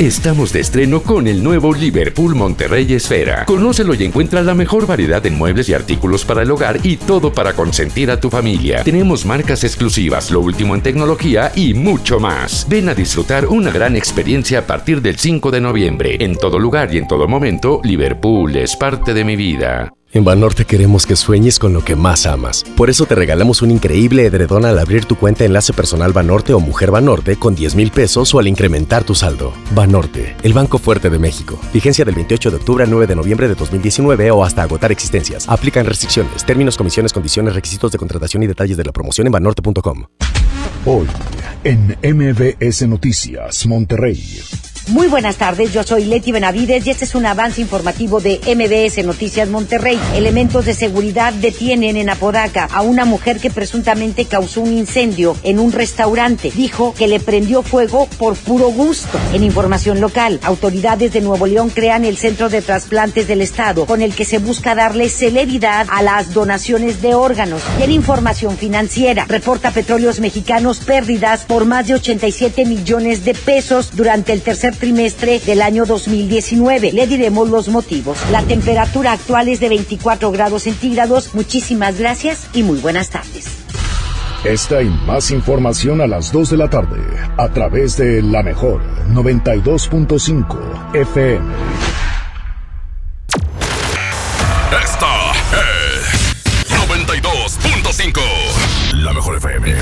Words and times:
Estamos 0.00 0.52
de 0.52 0.58
estreno 0.58 1.00
con 1.00 1.28
el 1.28 1.40
nuevo 1.40 1.72
Liverpool 1.72 2.34
Monterrey 2.34 2.92
Esfera. 2.92 3.44
Conócelo 3.44 3.94
y 3.94 4.02
encuentra 4.02 4.42
la 4.42 4.52
mejor 4.52 4.88
variedad 4.88 5.22
de 5.22 5.30
muebles 5.30 5.68
y 5.68 5.74
artículos 5.74 6.24
para 6.24 6.42
el 6.42 6.50
hogar 6.50 6.80
y 6.82 6.96
todo 6.96 7.32
para 7.32 7.52
consentir 7.52 8.10
a 8.10 8.18
tu 8.18 8.28
familia. 8.28 8.82
Tenemos 8.82 9.24
marcas 9.24 9.62
exclusivas, 9.62 10.32
lo 10.32 10.40
último 10.40 10.74
en 10.74 10.82
tecnología 10.82 11.52
y 11.54 11.74
mucho 11.74 12.18
más. 12.18 12.66
Ven 12.68 12.88
a 12.88 12.94
disfrutar 12.94 13.46
una 13.46 13.70
gran 13.70 13.94
experiencia 13.94 14.58
a 14.58 14.66
partir 14.66 15.00
del 15.00 15.16
5 15.16 15.52
de 15.52 15.60
noviembre. 15.60 16.16
En 16.18 16.34
todo 16.34 16.58
lugar 16.58 16.92
y 16.92 16.98
en 16.98 17.06
todo 17.06 17.28
momento, 17.28 17.80
Liverpool 17.84 18.56
es 18.56 18.74
parte 18.74 19.14
de 19.14 19.24
mi 19.24 19.36
vida. 19.36 19.93
En 20.14 20.22
Banorte 20.22 20.64
queremos 20.64 21.06
que 21.06 21.16
sueñes 21.16 21.58
con 21.58 21.72
lo 21.72 21.84
que 21.84 21.96
más 21.96 22.24
amas. 22.24 22.62
Por 22.76 22.88
eso 22.88 23.04
te 23.04 23.16
regalamos 23.16 23.62
un 23.62 23.72
increíble 23.72 24.24
edredón 24.24 24.64
al 24.64 24.78
abrir 24.78 25.06
tu 25.06 25.16
cuenta 25.16 25.44
Enlace 25.44 25.72
Personal 25.72 26.12
Banorte 26.12 26.54
o 26.54 26.60
Mujer 26.60 26.92
Banorte 26.92 27.34
con 27.34 27.56
10 27.56 27.74
mil 27.74 27.90
pesos 27.90 28.32
o 28.32 28.38
al 28.38 28.46
incrementar 28.46 29.02
tu 29.02 29.16
saldo. 29.16 29.52
Banorte, 29.74 30.36
el 30.44 30.52
Banco 30.52 30.78
Fuerte 30.78 31.10
de 31.10 31.18
México. 31.18 31.58
Vigencia 31.72 32.04
del 32.04 32.14
28 32.14 32.52
de 32.52 32.56
octubre 32.58 32.84
al 32.84 32.90
9 32.90 33.08
de 33.08 33.16
noviembre 33.16 33.48
de 33.48 33.56
2019 33.56 34.30
o 34.30 34.44
hasta 34.44 34.62
agotar 34.62 34.92
existencias. 34.92 35.48
Aplican 35.48 35.84
restricciones, 35.84 36.46
términos, 36.46 36.76
comisiones, 36.76 37.12
condiciones, 37.12 37.56
requisitos 37.56 37.90
de 37.90 37.98
contratación 37.98 38.44
y 38.44 38.46
detalles 38.46 38.76
de 38.76 38.84
la 38.84 38.92
promoción 38.92 39.26
en 39.26 39.32
banorte.com. 39.32 40.04
Hoy, 40.86 41.08
en 41.64 41.96
MBS 42.04 42.86
Noticias, 42.86 43.66
Monterrey. 43.66 44.44
Muy 44.88 45.06
buenas 45.08 45.36
tardes, 45.36 45.72
yo 45.72 45.82
soy 45.82 46.04
Leti 46.04 46.30
Benavides 46.30 46.86
y 46.86 46.90
este 46.90 47.06
es 47.06 47.14
un 47.14 47.24
avance 47.24 47.58
informativo 47.58 48.20
de 48.20 48.38
MBS 48.44 49.02
Noticias 49.02 49.48
Monterrey. 49.48 49.98
Elementos 50.14 50.66
de 50.66 50.74
seguridad 50.74 51.32
detienen 51.32 51.96
en 51.96 52.10
Apodaca 52.10 52.68
a 52.70 52.82
una 52.82 53.06
mujer 53.06 53.40
que 53.40 53.48
presuntamente 53.48 54.26
causó 54.26 54.60
un 54.60 54.74
incendio 54.74 55.38
en 55.42 55.58
un 55.58 55.72
restaurante. 55.72 56.52
Dijo 56.54 56.92
que 56.98 57.08
le 57.08 57.18
prendió 57.18 57.62
fuego 57.62 58.08
por 58.18 58.36
puro 58.36 58.68
gusto. 58.68 59.18
En 59.32 59.42
información 59.42 60.02
local, 60.02 60.38
autoridades 60.42 61.14
de 61.14 61.22
Nuevo 61.22 61.46
León 61.46 61.70
crean 61.70 62.04
el 62.04 62.18
Centro 62.18 62.50
de 62.50 62.60
Trasplantes 62.60 63.26
del 63.26 63.40
Estado, 63.40 63.86
con 63.86 64.02
el 64.02 64.14
que 64.14 64.26
se 64.26 64.36
busca 64.36 64.74
darle 64.74 65.08
celeridad 65.08 65.86
a 65.90 66.02
las 66.02 66.34
donaciones 66.34 67.00
de 67.00 67.14
órganos. 67.14 67.62
Y 67.80 67.84
en 67.84 67.90
información 67.90 68.58
financiera, 68.58 69.24
reporta 69.24 69.70
Petróleos 69.70 70.20
Mexicanos 70.20 70.80
pérdidas 70.80 71.46
por 71.46 71.64
más 71.64 71.86
de 71.86 71.94
87 71.94 72.66
millones 72.66 73.24
de 73.24 73.32
pesos 73.32 73.96
durante 73.96 74.34
el 74.34 74.42
tercer 74.42 74.73
trimestre 74.74 75.40
del 75.40 75.62
año 75.62 75.86
2019. 75.86 76.92
Le 76.92 77.06
diremos 77.06 77.48
los 77.48 77.68
motivos. 77.68 78.18
La 78.30 78.42
temperatura 78.42 79.12
actual 79.12 79.48
es 79.48 79.60
de 79.60 79.68
24 79.68 80.30
grados 80.30 80.64
centígrados. 80.64 81.34
Muchísimas 81.34 81.98
gracias 81.98 82.48
y 82.52 82.62
muy 82.62 82.78
buenas 82.78 83.10
tardes. 83.10 83.46
Esta 84.44 84.82
y 84.82 84.90
más 85.06 85.30
información 85.30 86.02
a 86.02 86.06
las 86.06 86.30
2 86.30 86.50
de 86.50 86.56
la 86.58 86.68
tarde 86.68 87.00
a 87.38 87.48
través 87.48 87.96
de 87.96 88.20
la 88.20 88.42
mejor 88.42 88.82
92.5 89.14 90.94
FM. 90.94 91.84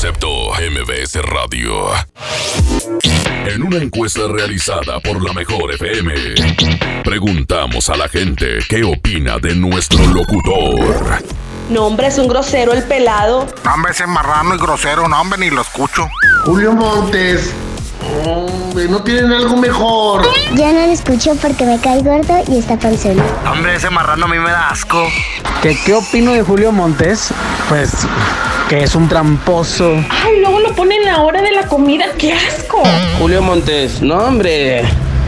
Concepto 0.00 0.52
MBS 0.52 1.16
Radio. 1.22 1.88
En 3.46 3.64
una 3.64 3.78
encuesta 3.78 4.28
realizada 4.28 5.00
por 5.00 5.20
la 5.20 5.32
Mejor 5.32 5.72
FM, 5.72 7.02
preguntamos 7.02 7.90
a 7.90 7.96
la 7.96 8.08
gente 8.08 8.60
qué 8.68 8.84
opina 8.84 9.40
de 9.40 9.56
nuestro 9.56 9.98
locutor. 10.06 11.20
No, 11.68 11.86
hombre, 11.86 12.06
es 12.06 12.18
un 12.18 12.28
grosero 12.28 12.74
el 12.74 12.84
pelado. 12.84 13.48
Hombre, 13.74 13.90
ese 13.90 14.06
marrano 14.06 14.54
y 14.54 14.58
grosero, 14.58 15.08
no, 15.08 15.20
hombre, 15.20 15.40
ni 15.40 15.50
lo 15.50 15.62
escucho. 15.62 16.08
Julio 16.44 16.74
Montes. 16.74 17.52
Hombre, 18.24 18.88
¿no 18.88 19.02
tienen 19.02 19.32
algo 19.32 19.56
mejor? 19.56 20.28
Ya 20.54 20.72
no 20.72 20.86
lo 20.86 20.92
escucho 20.92 21.34
porque 21.36 21.64
me 21.64 21.78
cae 21.80 22.02
gordo 22.02 22.42
y 22.48 22.58
está 22.58 22.78
panzón. 22.78 23.16
Hombre, 23.50 23.74
ese 23.74 23.90
marrano 23.90 24.26
a 24.26 24.28
mí 24.28 24.38
me 24.38 24.50
da 24.50 24.68
asco. 24.68 25.08
¿Qué, 25.62 25.76
¿Qué 25.84 25.94
opino 25.94 26.32
de 26.32 26.42
Julio 26.42 26.70
Montes? 26.72 27.30
Pues 27.68 27.90
que 28.68 28.82
es 28.82 28.94
un 28.94 29.08
tramposo. 29.08 29.94
Ay, 30.10 30.40
luego 30.40 30.60
lo 30.60 30.74
ponen 30.74 31.08
a 31.08 31.12
la 31.12 31.22
hora 31.22 31.40
de 31.42 31.52
la 31.52 31.66
comida, 31.66 32.04
qué 32.18 32.34
asco. 32.34 32.82
Julio 33.18 33.42
Montes, 33.42 34.02
no 34.02 34.18
hombre, 34.18 34.84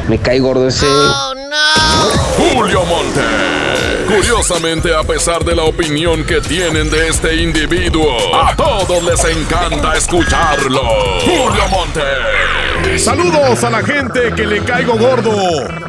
me 0.08 0.18
cae 0.18 0.38
gordo 0.38 0.68
ese. 0.68 0.86
Oh, 0.86 1.34
no. 1.34 2.54
Julio 2.54 2.84
Montes. 2.84 3.49
Curiosamente, 4.16 4.92
a 4.94 5.02
pesar 5.04 5.44
de 5.44 5.54
la 5.54 5.62
opinión 5.62 6.24
que 6.24 6.40
tienen 6.40 6.90
de 6.90 7.06
este 7.08 7.36
individuo, 7.36 8.34
a 8.34 8.56
todos 8.56 9.04
les 9.04 9.24
encanta 9.24 9.96
escucharlo. 9.96 10.82
Julio 11.20 11.68
Montes. 11.68 13.04
Saludos 13.04 13.62
a 13.62 13.70
la 13.70 13.84
gente 13.84 14.32
que 14.34 14.44
le 14.46 14.64
caigo 14.64 14.98
gordo. 14.98 15.32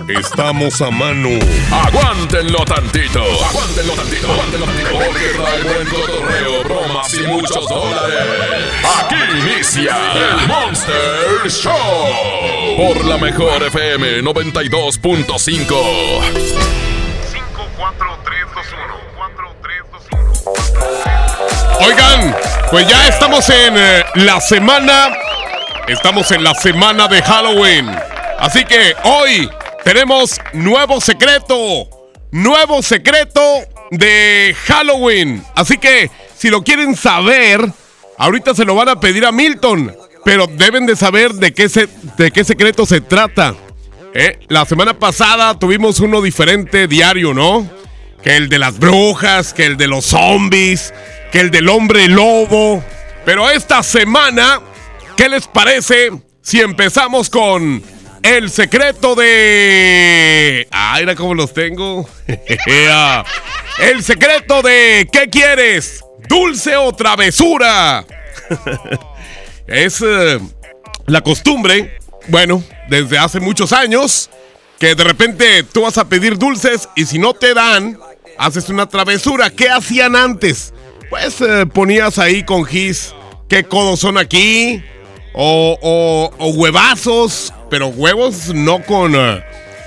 Estamos 0.08 0.80
a 0.82 0.92
mano. 0.92 1.30
Aguántenlo 1.72 2.64
tantito. 2.64 3.24
Aguántenlo 3.24 3.94
tantito. 3.94 4.32
Aguántenlo 4.32 4.68
tantito. 4.68 4.90
Porque 4.92 5.30
trae 5.36 5.64
buen 5.64 5.88
cotorreo, 5.88 6.64
bromas 6.64 7.12
y 7.16 7.24
muchos 7.24 7.68
dólares. 7.68 8.20
Aquí 9.00 9.16
inicia 9.40 9.98
el 10.14 10.46
Monster 10.48 11.50
Show. 11.50 12.76
Por 12.78 13.04
la 13.06 13.18
mejor 13.18 13.64
FM 13.64 14.22
92.5. 14.22 16.91
Oigan, 21.84 22.36
pues 22.70 22.88
ya 22.88 23.08
estamos 23.08 23.50
en 23.50 23.76
eh, 23.76 24.06
la 24.16 24.40
semana. 24.40 25.10
Estamos 25.88 26.30
en 26.30 26.44
la 26.44 26.54
semana 26.54 27.08
de 27.08 27.24
Halloween. 27.24 27.90
Así 28.38 28.64
que 28.66 28.94
hoy 29.04 29.50
tenemos 29.84 30.40
nuevo 30.54 31.02
secreto. 31.02 31.90
Nuevo 32.30 32.84
secreto 32.84 33.42
de 33.90 34.56
Halloween. 34.68 35.44
Así 35.56 35.80
que 35.80 36.12
si 36.38 36.52
lo 36.52 36.64
quieren 36.64 36.96
saber, 36.96 37.68
ahorita 38.20 38.54
se 38.54 38.64
lo 38.64 38.76
van 38.76 38.90
a 38.90 39.00
pedir 39.00 39.26
a 39.26 39.32
Milton. 39.32 39.98
Pero 40.24 40.46
deben 40.46 40.86
de 40.86 40.96
saber 40.96 41.34
de 41.34 41.52
qué, 41.52 41.68
se, 41.68 41.88
de 42.16 42.30
qué 42.30 42.44
secreto 42.44 42.86
se 42.86 43.02
trata. 43.02 43.56
Eh, 44.14 44.38
la 44.50 44.66
semana 44.66 44.94
pasada 44.94 45.58
tuvimos 45.58 46.00
uno 46.00 46.22
diferente 46.22 46.88
diario, 46.88 47.34
¿no? 47.34 47.81
Que 48.24 48.38
el 48.38 48.50
de 48.50 48.60
las 48.60 48.78
brujas, 48.78 49.54
que 49.54 49.66
el 49.66 49.78
de 49.78 49.88
los 49.88 50.06
zombies, 50.06 50.94
que 51.32 51.40
el 51.40 51.52
del 51.52 51.70
hombre 51.70 52.08
lobo. 52.08 52.84
Pero 53.26 53.50
esta 53.50 53.84
semana, 53.84 54.60
¿qué 55.18 55.30
les 55.30 55.48
parece 55.48 56.12
si 56.42 56.60
empezamos 56.60 57.30
con 57.30 57.84
el 58.24 58.50
secreto 58.50 59.16
de... 59.16 60.68
Ah, 60.72 60.98
mira 61.00 61.16
cómo 61.16 61.34
los 61.34 61.54
tengo. 61.54 62.08
el 63.80 64.04
secreto 64.04 64.62
de... 64.62 65.08
¿Qué 65.12 65.30
quieres? 65.30 66.04
¿Dulce 66.28 66.76
o 66.76 66.92
travesura? 66.94 68.06
es 69.68 70.02
eh, 70.02 70.40
la 71.08 71.22
costumbre, 71.22 71.98
bueno, 72.28 72.64
desde 72.90 73.18
hace 73.18 73.40
muchos 73.40 73.74
años, 73.74 74.30
que 74.80 74.96
de 74.96 75.04
repente 75.04 75.64
tú 75.64 75.82
vas 75.82 75.98
a 75.98 76.08
pedir 76.08 76.38
dulces 76.38 76.90
y 76.96 77.06
si 77.06 77.20
no 77.20 77.34
te 77.34 77.54
dan, 77.54 78.00
haces 78.38 78.70
una 78.70 78.88
travesura. 78.88 79.50
¿Qué 79.50 79.70
hacían 79.70 80.16
antes? 80.16 80.74
Pues 81.10 81.42
eh, 81.42 81.66
ponías 81.66 82.18
ahí 82.20 82.44
con 82.44 82.66
gis 82.66 83.14
qué 83.52 83.66
codos 83.66 84.00
son 84.00 84.18
aquí. 84.18 84.82
O, 85.34 85.78
o, 85.82 86.48
huevazos, 86.50 87.54
pero 87.70 87.88
huevos 87.88 88.54
no 88.54 88.84
con 88.84 89.16
eh, 89.16 89.44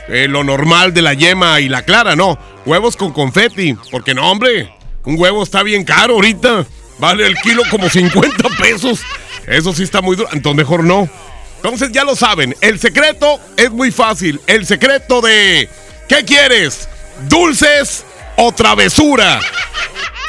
eh, 0.09 0.27
lo 0.29 0.43
normal 0.43 0.95
de 0.95 1.03
la 1.03 1.13
yema 1.13 1.61
y 1.61 1.69
la 1.69 1.83
clara, 1.83 2.17
no. 2.17 2.39
Huevos 2.65 2.97
con 2.97 3.13
confeti, 3.13 3.75
porque 3.91 4.15
no, 4.15 4.31
hombre, 4.31 4.73
un 5.05 5.19
huevo 5.19 5.43
está 5.43 5.63
bien 5.63 5.85
caro 5.85 6.15
ahorita. 6.15 6.67
Vale 6.99 7.27
el 7.27 7.37
kilo 7.37 7.63
como 7.71 7.89
50 7.91 8.49
pesos. 8.59 9.01
Eso 9.47 9.75
sí 9.75 9.83
está 9.83 10.01
muy 10.01 10.17
duro, 10.17 10.29
entonces 10.33 10.57
mejor 10.57 10.85
no. 10.85 11.09
Entonces 11.57 11.93
ya 11.93 12.05
lo 12.05 12.17
saben, 12.17 12.55
el 12.61 12.79
secreto 12.79 13.41
es 13.57 13.71
muy 13.71 13.91
fácil. 13.91 14.41
El 14.47 14.67
secreto 14.67 15.21
de 15.21 15.69
¿qué 16.09 16.25
quieres? 16.25 16.89
¿Dulces 17.29 18.05
o 18.37 18.53
travesura. 18.53 19.41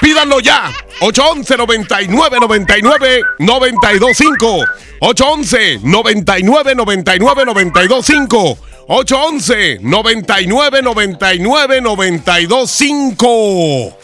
Pídanlo 0.02 0.40
ya. 0.40 0.72
811 1.02 1.57
99 1.57 2.40
99 2.40 3.24
925. 3.40 4.66
811 5.00 5.80
99 5.84 6.75
99 6.75 7.46
925. 7.46 8.57
811 8.88 9.80
99 9.81 10.81
99 10.81 11.81
925. 11.81 13.98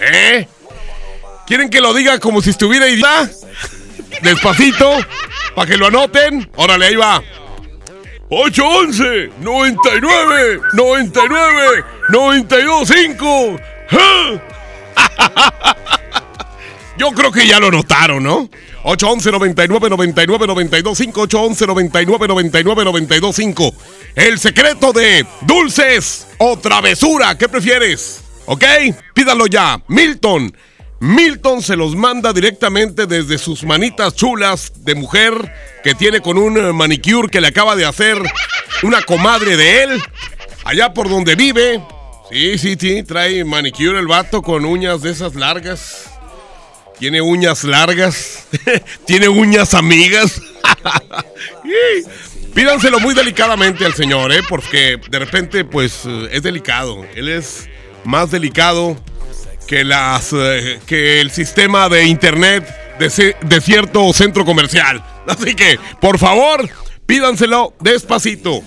¿Eh? 0.00 0.48
¿Quieren 1.46 1.70
que 1.70 1.80
lo 1.80 1.92
diga 1.92 2.18
como 2.18 2.40
si 2.40 2.50
estuviera 2.50 2.86
ahí? 2.86 3.02
Despacito, 4.22 4.98
para 5.54 5.70
que 5.70 5.76
lo 5.76 5.88
anoten. 5.88 6.50
Órale, 6.56 6.86
ahí 6.86 6.96
va. 6.96 7.22
811 8.30 9.32
99 9.40 10.60
99 10.72 11.84
925. 12.08 13.60
Yo 16.98 17.10
creo 17.12 17.32
que 17.32 17.46
ya 17.46 17.58
lo 17.58 17.70
notaron, 17.70 18.22
¿no? 18.22 18.48
811 18.84 19.32
99 19.32 19.90
99 19.90 20.46
925 20.46 21.20
811 21.22 21.66
99 21.66 22.28
99 22.28 22.84
925 22.84 23.74
El 24.14 24.38
secreto 24.38 24.92
de 24.92 25.26
dulces 25.42 26.26
o 26.38 26.58
travesura, 26.58 27.36
¿qué 27.38 27.48
prefieres? 27.48 28.22
¿Ok? 28.46 28.64
Pídalo 29.14 29.46
ya. 29.46 29.80
Milton. 29.88 30.54
Milton 31.00 31.62
se 31.62 31.74
los 31.74 31.96
manda 31.96 32.32
directamente 32.32 33.06
desde 33.06 33.38
sus 33.38 33.64
manitas 33.64 34.14
chulas 34.14 34.72
de 34.84 34.94
mujer 34.94 35.32
que 35.82 35.94
tiene 35.94 36.20
con 36.20 36.38
un 36.38 36.76
manicure 36.76 37.28
que 37.28 37.40
le 37.40 37.48
acaba 37.48 37.74
de 37.74 37.84
hacer 37.84 38.22
una 38.84 39.02
comadre 39.02 39.56
de 39.56 39.82
él, 39.82 40.02
allá 40.64 40.92
por 40.92 41.08
donde 41.08 41.34
vive. 41.34 41.82
Sí, 42.30 42.56
sí, 42.58 42.76
sí, 42.78 43.02
trae 43.02 43.44
manicure 43.44 43.98
el 43.98 44.06
vato 44.06 44.42
con 44.42 44.64
uñas 44.64 45.02
de 45.02 45.10
esas 45.10 45.34
largas. 45.34 46.10
Tiene 46.98 47.20
uñas 47.20 47.64
largas. 47.64 48.46
Tiene 49.06 49.28
uñas 49.28 49.74
amigas. 49.74 50.40
Pídanselo 52.54 53.00
muy 53.00 53.14
delicadamente 53.14 53.84
al 53.84 53.94
señor, 53.94 54.32
¿eh? 54.32 54.40
Porque 54.48 54.98
de 55.10 55.18
repente, 55.18 55.64
pues, 55.64 56.02
eh, 56.06 56.28
es 56.32 56.42
delicado. 56.42 57.04
Él 57.14 57.28
es 57.28 57.68
más 58.04 58.30
delicado 58.30 58.96
que, 59.66 59.84
las, 59.84 60.32
eh, 60.32 60.80
que 60.86 61.20
el 61.20 61.30
sistema 61.30 61.88
de 61.88 62.04
internet 62.04 62.66
de, 62.98 63.36
de 63.40 63.60
cierto 63.60 64.12
centro 64.12 64.44
comercial. 64.44 65.02
Así 65.26 65.54
que, 65.54 65.78
por 66.00 66.18
favor, 66.18 66.68
pídanselo 67.06 67.74
despacito. 67.80 68.62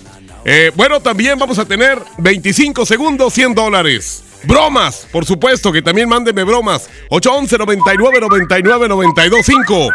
Eh, 0.45 0.71
bueno, 0.75 0.99
también 1.01 1.39
vamos 1.39 1.57
a 1.57 1.65
tener 1.65 1.99
25 2.19 2.85
segundos, 2.85 3.33
100 3.33 3.55
dólares. 3.55 4.23
Bromas, 4.43 5.07
por 5.11 5.25
supuesto, 5.25 5.71
que 5.71 5.81
también 5.81 6.07
mándenme 6.07 6.43
bromas. 6.43 6.87
811 7.09 7.57
99 7.57 8.19
99 8.21 8.87
925. 8.87 9.89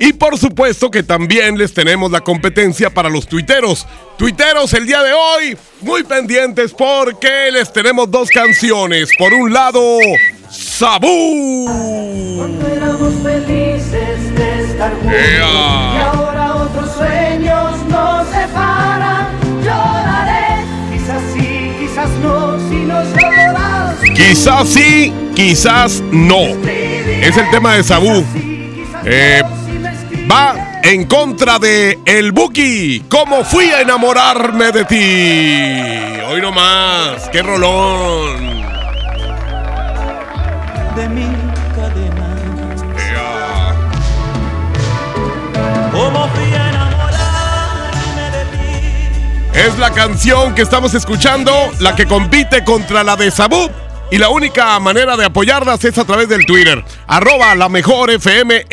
Y 0.00 0.14
por 0.14 0.38
supuesto 0.38 0.90
que 0.90 1.02
también 1.02 1.58
les 1.58 1.74
tenemos 1.74 2.10
la 2.10 2.22
competencia 2.22 2.90
para 2.90 3.10
los 3.10 3.28
tuiteros. 3.28 3.86
Tuiteros 4.16 4.72
el 4.72 4.86
día 4.86 5.02
de 5.02 5.12
hoy, 5.12 5.56
muy 5.82 6.02
pendientes 6.02 6.72
porque 6.72 7.50
les 7.52 7.70
tenemos 7.72 8.10
dos 8.10 8.30
canciones. 8.30 9.10
Por 9.18 9.34
un 9.34 9.52
lado, 9.52 9.80
Sabú. 10.50 11.66
Cuando 12.36 12.66
éramos 12.66 13.14
felices 13.22 14.34
de 14.34 14.62
estar 14.64 14.92
juntos 14.94 15.14
y 15.14 16.00
ahora 16.00 16.54
otros 16.56 16.96
sueños 16.96 17.82
nos 17.88 18.28
separan. 18.28 19.21
Quizás 24.14 24.68
sí, 24.68 25.12
quizás 25.34 26.02
no. 26.10 26.40
Es 26.66 27.36
el 27.36 27.50
tema 27.50 27.74
de 27.74 27.82
Sabú. 27.82 28.24
Eh, 29.04 29.42
va 30.30 30.80
en 30.82 31.06
contra 31.06 31.58
de 31.58 31.98
El 32.04 32.32
Buki. 32.32 33.04
¿Cómo 33.08 33.44
fui 33.44 33.66
a 33.66 33.80
enamorarme 33.80 34.72
de 34.72 34.84
ti? 34.84 36.22
Hoy 36.28 36.40
nomás, 36.40 37.28
qué 37.30 37.42
rolón. 37.42 38.62
de 40.96 41.08
mi 41.08 41.26
cadena. 41.74 42.36
Como 45.90 46.28
fui 46.28 46.54
a 46.54 46.68
enamorarme 46.68 48.30
de 48.30 48.44
ti. 48.44 49.58
Es 49.58 49.78
la 49.78 49.90
canción 49.90 50.54
que 50.54 50.62
estamos 50.62 50.94
escuchando, 50.94 51.52
la 51.80 51.94
que 51.94 52.06
compite 52.06 52.64
contra 52.64 53.02
la 53.02 53.16
de 53.16 53.30
Sabú. 53.30 53.70
Y 54.12 54.18
la 54.18 54.28
única 54.28 54.78
manera 54.78 55.16
de 55.16 55.24
apoyarlas 55.24 55.82
es 55.86 55.96
a 55.96 56.04
través 56.04 56.28
del 56.28 56.44
Twitter. 56.44 56.84
Arroba 57.06 57.54
la 57.54 57.70
mejor 57.70 58.10
FM. 58.10 58.66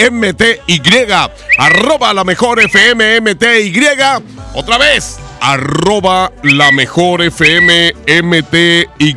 Arroba 1.57 2.13
la 2.13 2.25
mejor 2.25 2.59
FM 2.59 3.21
MTY. 3.21 3.73
Otra 4.53 4.77
vez. 4.77 5.17
Arroba 5.39 6.33
la 6.43 6.73
mejor 6.73 7.21
FM 7.21 7.93
MTY. 8.21 9.15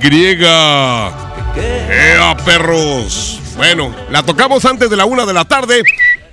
¡Ea, 1.57 2.37
perros! 2.45 3.41
Bueno, 3.57 3.93
la 4.09 4.23
tocamos 4.23 4.65
antes 4.65 4.89
de 4.91 4.97
la 4.97 5.07
una 5.07 5.27
de 5.27 5.33
la 5.33 5.45
tarde. 5.45 5.83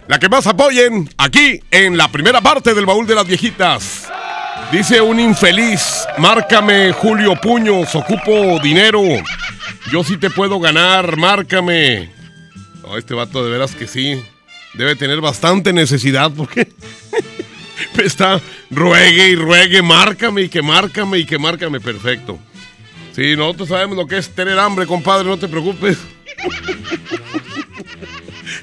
La 0.07 0.19
que 0.19 0.29
más 0.29 0.45
apoyen 0.45 1.09
aquí 1.17 1.63
en 1.71 1.97
la 1.97 2.09
primera 2.09 2.41
parte 2.41 2.75
del 2.75 2.85
baúl 2.85 3.07
de 3.07 3.15
las 3.15 3.25
viejitas. 3.25 4.07
Dice 4.71 5.01
un 5.01 5.19
infeliz, 5.19 6.05
márcame 6.19 6.93
Julio 6.93 7.33
Puños, 7.41 7.95
ocupo 7.95 8.59
dinero. 8.61 9.01
Yo 9.91 10.03
sí 10.03 10.17
te 10.17 10.29
puedo 10.29 10.59
ganar, 10.59 11.17
márcame. 11.17 12.09
No, 12.83 12.97
este 12.97 13.13
vato 13.13 13.43
de 13.43 13.51
veras 13.51 13.73
que 13.73 13.87
sí. 13.87 14.21
Debe 14.75 14.95
tener 14.95 15.19
bastante 15.19 15.73
necesidad 15.73 16.31
porque 16.35 16.67
está 18.03 18.39
ruegue 18.69 19.29
y 19.29 19.35
ruegue, 19.35 19.81
márcame 19.81 20.43
y 20.43 20.49
que 20.49 20.61
márcame 20.61 21.19
y 21.19 21.25
que 21.25 21.39
márcame. 21.39 21.79
Perfecto. 21.79 22.37
Sí, 23.15 23.35
nosotros 23.35 23.69
sabemos 23.69 23.97
lo 23.97 24.05
que 24.05 24.17
es 24.17 24.29
tener 24.29 24.59
hambre, 24.59 24.85
compadre, 24.85 25.27
no 25.27 25.37
te 25.37 25.47
preocupes. 25.47 25.97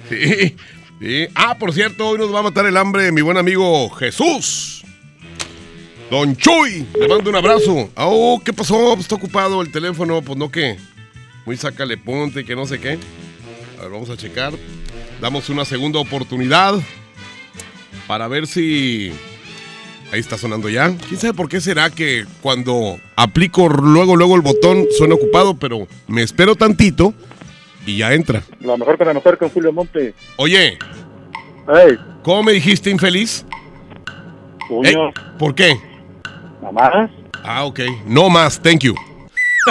Sí, 0.08 0.56
sí. 1.00 1.26
Ah, 1.34 1.58
por 1.58 1.72
cierto, 1.72 2.08
hoy 2.08 2.18
nos 2.18 2.32
va 2.32 2.38
a 2.38 2.42
matar 2.44 2.64
el 2.66 2.76
hambre 2.76 3.10
mi 3.10 3.22
buen 3.22 3.36
amigo 3.36 3.90
Jesús. 3.90 4.84
Don 6.10 6.36
Chuy, 6.36 6.86
le 6.98 7.08
mando 7.08 7.30
un 7.30 7.36
abrazo. 7.36 7.90
Oh, 7.96 8.40
¿qué 8.44 8.52
pasó? 8.52 8.92
Pues 8.94 9.00
está 9.00 9.16
ocupado 9.16 9.60
el 9.62 9.72
teléfono, 9.72 10.22
pues 10.22 10.38
no 10.38 10.48
que. 10.48 10.76
Muy 11.46 11.56
sácale 11.56 11.96
ponte, 11.96 12.44
que 12.44 12.54
no 12.56 12.66
sé 12.66 12.80
qué. 12.80 12.98
A 13.78 13.82
ver, 13.82 13.90
vamos 13.90 14.10
a 14.10 14.16
checar. 14.16 14.52
Damos 15.20 15.48
una 15.48 15.64
segunda 15.64 15.98
oportunidad 16.00 16.74
para 18.06 18.28
ver 18.28 18.46
si. 18.46 19.12
Ahí 20.12 20.20
está 20.20 20.36
sonando 20.36 20.68
ya. 20.68 20.94
¿Quién 21.08 21.18
sabe 21.20 21.34
por 21.34 21.48
qué 21.48 21.60
será 21.60 21.90
que 21.90 22.26
cuando 22.42 22.98
aplico 23.16 23.68
luego, 23.68 24.16
luego 24.16 24.36
el 24.36 24.42
botón 24.42 24.86
suena 24.96 25.14
ocupado, 25.14 25.54
pero 25.54 25.88
me 26.06 26.22
espero 26.22 26.54
tantito 26.54 27.14
y 27.86 27.98
ya 27.98 28.12
entra. 28.12 28.42
La 28.60 28.76
mejor 28.76 28.98
para 28.98 29.14
mejor 29.14 29.38
con 29.38 29.48
Julio 29.48 29.72
Monte. 29.72 30.14
Oye, 30.36 30.78
Hey, 31.68 31.98
¿cómo 32.22 32.44
me 32.44 32.52
dijiste 32.52 32.90
infeliz? 32.90 33.44
¿Por 35.38 35.54
qué? 35.54 35.76
¿Mamás? 36.62 37.10
Ah, 37.42 37.64
ok. 37.64 37.80
No 38.06 38.28
más, 38.30 38.60
thank 38.60 38.80
you. 38.80 38.94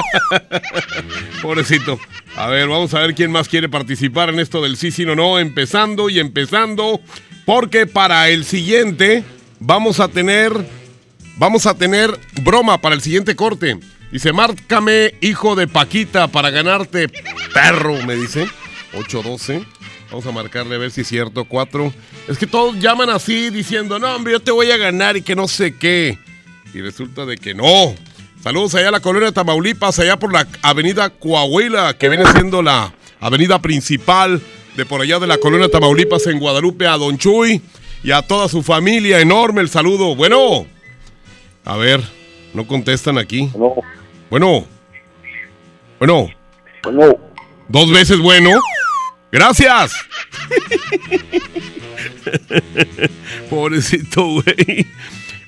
Pobrecito. 1.42 2.00
A 2.36 2.48
ver, 2.48 2.68
vamos 2.68 2.94
a 2.94 3.00
ver 3.00 3.16
quién 3.16 3.32
más 3.32 3.48
quiere 3.48 3.70
participar 3.70 4.30
en 4.30 4.40
esto 4.40 4.62
del 4.62 4.78
sí, 4.78 4.92
sí, 4.92 5.06
no, 5.06 5.16
no. 5.16 5.40
Empezando 5.40 6.10
y 6.10 6.20
empezando. 6.20 7.00
Porque 7.46 7.86
para 7.86 8.30
el 8.30 8.46
siguiente 8.46 9.24
vamos 9.60 10.00
a 10.00 10.08
tener. 10.08 10.52
Vamos 11.38 11.66
a 11.66 11.76
tener 11.76 12.18
broma 12.44 12.80
para 12.80 12.96
el 12.96 13.02
siguiente 13.02 13.36
corte. 13.36 13.78
Dice, 14.12 14.32
márcame, 14.32 15.16
hijo 15.20 15.56
de 15.56 15.68
Paquita, 15.68 16.30
para 16.30 16.50
ganarte 16.50 17.10
perro, 17.54 18.02
me 18.06 18.16
dice. 18.16 18.48
812. 18.94 19.66
Vamos 20.10 20.26
a 20.26 20.32
marcarle 20.32 20.76
a 20.76 20.78
ver 20.78 20.92
si 20.92 21.02
es 21.02 21.08
cierto. 21.08 21.44
4. 21.44 21.94
Es 22.30 22.38
que 22.38 22.48
todos 22.48 22.80
llaman 22.80 23.10
así 23.10 23.50
diciendo, 23.50 24.00
no, 24.00 24.16
hombre, 24.16 24.34
yo 24.34 24.40
te 24.40 24.52
voy 24.52 24.72
a 24.72 24.78
ganar 24.78 25.18
y 25.18 25.22
que 25.22 25.36
no 25.36 25.48
sé 25.48 25.76
qué. 25.76 26.18
Y 26.74 26.82
resulta 26.82 27.26
de 27.26 27.38
que 27.38 27.54
no. 27.54 27.96
Saludos 28.46 28.76
allá 28.76 28.90
a 28.90 28.92
la 28.92 29.00
colonia 29.00 29.30
de 29.30 29.32
Tamaulipas, 29.32 29.98
allá 29.98 30.20
por 30.20 30.32
la 30.32 30.46
avenida 30.62 31.10
Coahuila, 31.10 31.98
que 31.98 32.10
viene 32.10 32.32
siendo 32.32 32.62
la 32.62 32.94
avenida 33.20 33.60
principal 33.60 34.40
de 34.76 34.86
por 34.86 35.02
allá 35.02 35.18
de 35.18 35.26
la 35.26 35.40
colonia 35.40 35.66
de 35.66 35.72
Tamaulipas 35.72 36.28
en 36.28 36.38
Guadalupe, 36.38 36.86
a 36.86 36.96
Don 36.96 37.18
Chuy 37.18 37.60
y 38.04 38.12
a 38.12 38.22
toda 38.22 38.48
su 38.48 38.62
familia. 38.62 39.20
Enorme 39.20 39.62
el 39.62 39.70
saludo. 39.70 40.16
Bueno. 40.16 40.68
A 41.64 41.76
ver, 41.78 42.04
no 42.54 42.68
contestan 42.68 43.18
aquí. 43.18 43.50
Bueno. 44.30 44.68
Bueno. 45.98 46.30
Bueno. 46.84 47.18
Dos 47.68 47.92
veces 47.92 48.20
bueno. 48.20 48.52
Gracias. 49.32 49.92
Pobrecito, 53.50 54.24
güey. 54.24 54.86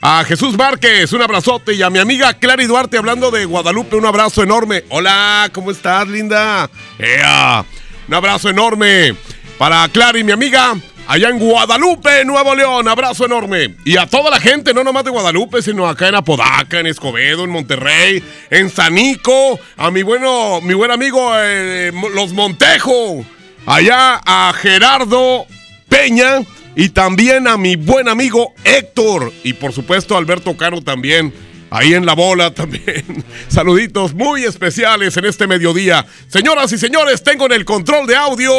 A 0.10 0.24
Jesús 0.24 0.58
Márquez, 0.58 1.12
un 1.12 1.22
abrazote. 1.22 1.74
Y 1.74 1.82
a 1.82 1.90
mi 1.90 2.00
amiga 2.00 2.34
Clary 2.34 2.66
Duarte, 2.66 2.98
hablando 2.98 3.30
de 3.30 3.44
Guadalupe, 3.44 3.98
un 3.98 4.06
abrazo 4.06 4.42
enorme. 4.42 4.86
Hola, 4.88 5.50
¿cómo 5.52 5.70
estás, 5.70 6.08
linda? 6.08 6.70
Ea, 6.98 7.66
un 8.08 8.14
abrazo 8.14 8.48
enorme 8.48 9.18
para 9.58 9.86
Clary, 9.90 10.24
mi 10.24 10.32
amiga. 10.32 10.76
Allá 11.10 11.28
en 11.28 11.38
Guadalupe, 11.38 12.24
Nuevo 12.24 12.56
León, 12.56 12.88
abrazo 12.88 13.26
enorme. 13.26 13.76
Y 13.84 13.98
a 13.98 14.06
toda 14.06 14.30
la 14.30 14.40
gente, 14.40 14.74
no 14.74 14.82
nomás 14.82 15.04
de 15.04 15.12
Guadalupe, 15.12 15.62
sino 15.62 15.86
acá 15.90 16.08
en 16.08 16.16
Apodaca, 16.16 16.80
en 16.80 16.88
Escobedo, 16.88 17.44
en 17.44 17.50
Monterrey, 17.50 18.24
en 18.50 18.70
Sanico, 18.70 19.60
a 19.76 19.92
mi 19.92 20.04
bueno, 20.04 20.62
mi 20.62 20.74
buen 20.74 20.92
amigo 20.92 21.32
eh, 21.36 21.92
Los 22.16 22.32
Montejo, 22.32 23.26
allá 23.66 24.22
a 24.26 24.54
Gerardo 24.54 25.46
Peña 25.90 26.44
y 26.78 26.90
también 26.90 27.48
a 27.48 27.58
mi 27.58 27.76
buen 27.76 28.08
amigo 28.08 28.54
Héctor 28.64 29.34
y 29.44 29.54
por 29.54 29.74
supuesto 29.74 30.16
Alberto 30.16 30.56
Caro 30.56 30.82
también. 30.82 31.34
Ahí 31.70 31.94
en 31.94 32.06
la 32.06 32.14
bola 32.14 32.54
también. 32.54 33.26
Saluditos 33.50 34.14
muy 34.14 34.46
especiales 34.46 35.18
en 35.18 35.26
este 35.26 35.48
mediodía. 35.48 36.06
Señoras 36.30 36.72
y 36.72 36.78
señores, 36.78 37.24
tengo 37.24 37.48
en 37.48 37.52
el 37.54 37.66
control 37.66 38.08
de 38.08 38.16
audio 38.16 38.54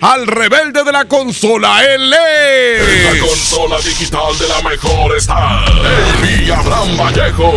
al 0.00 0.26
rebelde 0.26 0.82
de 0.82 0.92
la 0.92 1.04
consola, 1.04 1.84
L. 1.84 2.08
La 2.08 3.18
consola 3.18 3.76
digital 3.78 4.38
de 4.38 4.48
la 4.48 4.62
mejor 4.70 5.14
está 5.14 5.64
el 6.22 6.50
Abraham 6.50 6.96
Vallejo. 6.96 7.52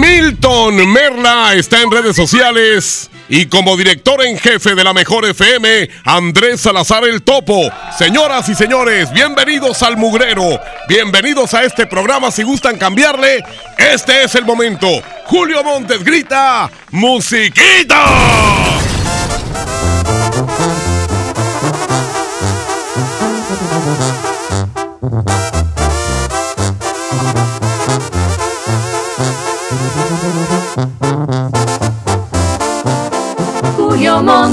Milton 0.00 0.90
Merla 0.90 1.52
está 1.54 1.82
en 1.82 1.90
redes 1.90 2.16
sociales. 2.16 3.10
Y 3.28 3.46
como 3.46 3.76
director 3.76 4.22
en 4.24 4.38
jefe 4.38 4.74
de 4.74 4.84
la 4.84 4.92
Mejor 4.92 5.24
FM, 5.24 5.88
Andrés 6.04 6.60
Salazar 6.60 7.04
el 7.04 7.22
Topo. 7.22 7.68
Señoras 7.98 8.48
y 8.48 8.54
señores, 8.54 9.12
bienvenidos 9.12 9.82
al 9.82 9.96
Mugrero. 9.96 10.60
Bienvenidos 10.88 11.52
a 11.54 11.64
este 11.64 11.86
programa. 11.86 12.30
Si 12.30 12.44
gustan 12.44 12.78
cambiarle, 12.78 13.42
este 13.78 14.22
es 14.22 14.34
el 14.36 14.44
momento. 14.44 14.86
Julio 15.24 15.64
Montes 15.64 16.04
grita, 16.04 16.70
¡Musiquita! 16.92 18.75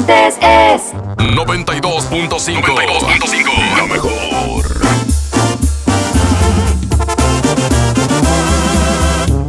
Montes 0.03 0.35
es 0.41 0.93
92.5. 1.17 2.61
92.5. 2.61 3.77
La 3.77 3.85
mejor. 3.85 4.11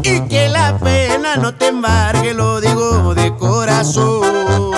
Y 0.04 0.20
que 0.28 0.48
la 0.48 0.78
pena 0.78 1.34
no 1.38 1.56
te 1.56 1.66
embargue, 1.66 2.34
lo 2.34 2.60
digo 2.60 3.16
de 3.16 3.34
corazón. 3.34 4.70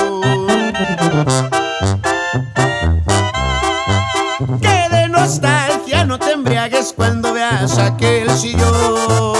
Que 4.62 4.88
de 4.96 5.08
nostalgia 5.10 6.06
no 6.06 6.18
te 6.18 6.32
embriagues 6.32 6.94
cuando 6.96 7.34
veas 7.34 7.76
aquel 7.76 8.30
sillón. 8.30 9.35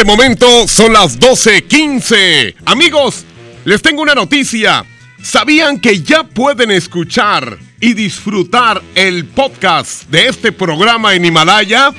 Este 0.00 0.10
momento 0.10 0.66
son 0.66 0.94
las 0.94 1.20
12:15. 1.20 2.54
Amigos, 2.64 3.26
les 3.66 3.82
tengo 3.82 4.00
una 4.00 4.14
noticia. 4.14 4.82
¿Sabían 5.22 5.78
que 5.78 6.00
ya 6.00 6.24
pueden 6.24 6.70
escuchar 6.70 7.58
y 7.80 7.92
disfrutar 7.92 8.80
el 8.94 9.26
podcast 9.26 10.04
de 10.04 10.28
este 10.28 10.52
programa 10.52 11.14
en 11.14 11.26
Himalaya? 11.26 11.92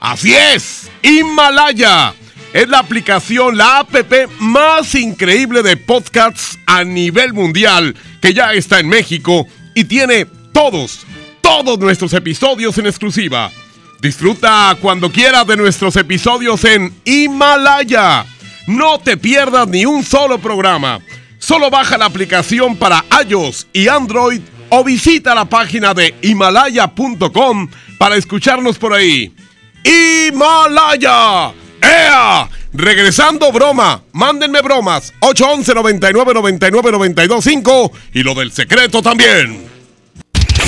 Así 0.00 0.34
es, 0.34 0.90
Himalaya. 1.00 2.12
Es 2.52 2.68
la 2.68 2.80
aplicación, 2.80 3.56
la 3.56 3.78
app 3.78 3.94
más 4.40 4.96
increíble 4.96 5.62
de 5.62 5.76
podcasts 5.76 6.58
a 6.66 6.82
nivel 6.82 7.34
mundial 7.34 7.94
que 8.20 8.34
ya 8.34 8.52
está 8.52 8.80
en 8.80 8.88
México 8.88 9.46
y 9.76 9.84
tiene 9.84 10.26
todos, 10.52 11.06
todos 11.40 11.78
nuestros 11.78 12.12
episodios 12.14 12.76
en 12.78 12.86
exclusiva. 12.86 13.52
Disfruta 14.00 14.76
cuando 14.80 15.10
quieras 15.10 15.46
de 15.46 15.56
nuestros 15.56 15.96
episodios 15.96 16.64
en 16.64 16.94
Himalaya. 17.04 18.24
No 18.68 19.00
te 19.00 19.16
pierdas 19.16 19.66
ni 19.66 19.86
un 19.86 20.04
solo 20.04 20.38
programa. 20.38 21.00
Solo 21.38 21.68
baja 21.68 21.98
la 21.98 22.04
aplicación 22.04 22.76
para 22.76 23.04
iOS 23.26 23.66
y 23.72 23.88
Android 23.88 24.40
o 24.68 24.84
visita 24.84 25.34
la 25.34 25.46
página 25.46 25.94
de 25.94 26.14
himalaya.com 26.22 27.68
para 27.98 28.16
escucharnos 28.16 28.78
por 28.78 28.92
ahí. 28.92 29.34
¡Himalaya! 29.82 31.52
¡Ea! 31.80 32.48
Regresando 32.72 33.50
broma, 33.50 34.02
mándenme 34.12 34.60
bromas 34.60 35.12
811 35.20 35.74
99 35.74 36.34
99 36.34 36.92
92 36.92 37.44
5 37.44 37.92
y 38.14 38.22
lo 38.22 38.34
del 38.34 38.52
secreto 38.52 39.02
también. 39.02 39.77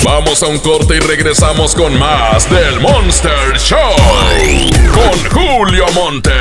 Vamos 0.03 0.41
a 0.41 0.47
un 0.47 0.57
corte 0.59 0.95
y 0.95 0.99
regresamos 0.99 1.75
con 1.75 1.97
más 1.99 2.49
del 2.49 2.79
Monster 2.79 3.57
Show. 3.57 3.77
Con 4.93 5.29
Julio 5.29 5.85
Monte. 5.93 6.31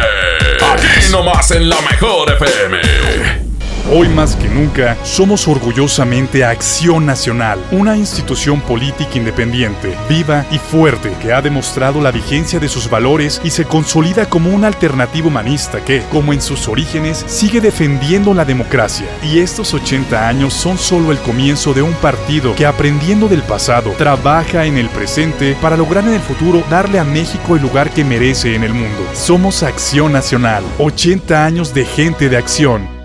Aquí 0.73 1.11
nomás 1.11 1.51
en 1.51 1.69
la 1.69 1.81
mejor 1.83 2.33
FM. 2.33 3.40
Hoy 3.89 4.09
más 4.09 4.37
que 4.37 4.49
nunca, 4.49 4.97
somos 5.03 5.49
orgullosamente 5.49 6.45
Acción 6.45 7.07
Nacional, 7.07 7.59
una 7.73 7.97
institución 7.97 8.61
política 8.61 9.17
independiente, 9.17 9.97
viva 10.09 10.47
y 10.53 10.59
fuerte 10.59 11.13
que 11.21 11.33
ha 11.33 11.43
demostrado 11.43 12.01
la 12.01 12.13
vigencia 12.13 12.61
de 12.61 12.69
sus 12.69 12.89
valores 12.89 13.41
y 13.43 13.51
se 13.51 13.65
consolida 13.65 14.29
como 14.29 14.51
una 14.51 14.69
alternativa 14.69 15.27
humanista 15.27 15.85
que, 15.85 16.03
como 16.11 16.33
en 16.33 16.41
sus 16.41 16.69
orígenes, 16.69 17.25
sigue 17.27 17.61
defendiendo 17.61 18.33
la 18.33 18.45
democracia. 18.45 19.07
Y 19.25 19.41
estos 19.41 19.75
80 19.75 20.29
años 20.29 20.55
son 20.55 20.79
solo 20.79 21.11
el 21.11 21.19
comienzo 21.19 21.75
de 21.75 21.83
un 21.83 21.95
partido 21.95 22.55
que, 22.55 22.67
aprendiendo 22.67 23.27
del 23.27 23.43
pasado, 23.43 23.91
trabaja 23.99 24.67
en 24.67 24.79
el 24.79 24.89
presente 24.89 25.57
para 25.61 25.77
lograr 25.77 26.05
en 26.05 26.15
el 26.15 26.21
futuro 26.21 26.63
darle 26.71 27.01
a 27.01 27.05
México 27.05 27.57
el 27.57 27.63
lugar 27.63 27.91
que 27.91 28.05
merece 28.05 28.55
en 28.55 28.63
el 28.63 28.73
mundo. 28.73 29.05
Somos 29.15 29.65
Acción 29.65 30.13
Nacional, 30.13 30.63
80 30.79 31.45
años 31.45 31.75
de 31.75 31.85
gente 31.85 32.29
de 32.29 32.37
acción. 32.37 33.00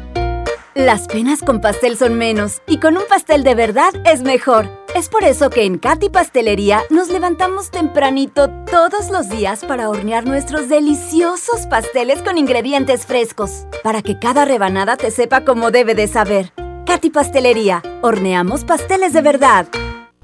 Las 0.76 1.08
penas 1.08 1.40
con 1.40 1.62
pastel 1.62 1.96
son 1.96 2.16
menos 2.16 2.62
y 2.68 2.82
con 2.82 2.98
un 2.98 3.06
pastel 3.08 3.46
de 3.46 3.56
verdad 3.56 3.94
es 4.06 4.24
mejor. 4.24 4.68
Es 4.94 5.08
por 5.08 5.24
eso 5.24 5.50
que 5.50 5.64
en 5.64 5.78
Katy 5.78 6.10
Pastelería 6.10 6.84
nos 6.90 7.08
levantamos 7.08 7.72
tempranito 7.72 8.50
todos 8.70 9.10
los 9.10 9.30
días 9.30 9.64
para 9.64 9.90
hornear 9.90 10.26
nuestros 10.26 10.68
deliciosos 10.68 11.66
pasteles 11.68 12.22
con 12.22 12.38
ingredientes 12.38 13.06
frescos, 13.06 13.68
para 13.84 14.02
que 14.02 14.20
cada 14.20 14.44
rebanada 14.44 14.98
te 14.98 15.12
sepa 15.12 15.46
como 15.46 15.72
debe 15.72 15.96
de 15.96 16.10
saber. 16.10 16.52
Katy 16.86 17.10
Pastelería, 17.10 17.82
horneamos 18.02 18.66
pasteles 18.66 19.14
de 19.14 19.22
verdad. 19.22 19.68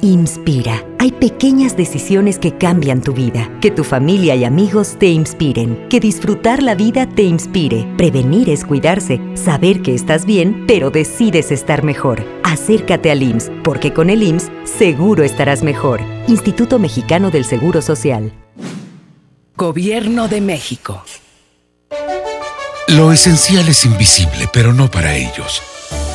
Inspira. 0.01 0.83
Hay 0.99 1.13
pequeñas 1.13 1.77
decisiones 1.77 2.39
que 2.39 2.57
cambian 2.57 3.03
tu 3.03 3.13
vida. 3.13 3.51
Que 3.61 3.71
tu 3.71 3.85
familia 3.85 4.35
y 4.35 4.45
amigos 4.45 4.97
te 4.99 5.09
inspiren. 5.09 5.87
Que 5.91 6.01
disfrutar 6.01 6.63
la 6.63 6.75
vida 6.75 7.07
te 7.07 7.25
inspire. 7.25 7.87
Prevenir 7.99 8.49
es 8.49 8.65
cuidarse. 8.65 9.21
Saber 9.35 9.83
que 9.83 9.95
estás 9.95 10.25
bien, 10.25 10.65
pero 10.67 10.89
decides 10.89 11.53
estar 11.53 11.85
mejor. 11.85 12.25
Acércate 12.45 13.11
al 13.11 13.23
IMSS, 13.23 13.51
porque 13.63 13.93
con 13.93 14.09
el 14.09 14.23
IMSS 14.23 14.51
seguro 14.65 15.23
estarás 15.23 15.63
mejor. 15.63 16.01
Instituto 16.29 16.79
Mexicano 16.79 17.31
del 17.31 17.45
Seguro 17.45 17.83
Social. 17.83 18.33
Gobierno 19.55 20.29
de 20.29 20.41
México. 20.41 21.03
Lo 22.89 23.13
esencial 23.13 23.67
es 23.69 23.87
invisible, 23.87 24.49
pero 24.53 24.75
no 24.75 24.91
para 24.91 25.17
ellos. 25.17 25.63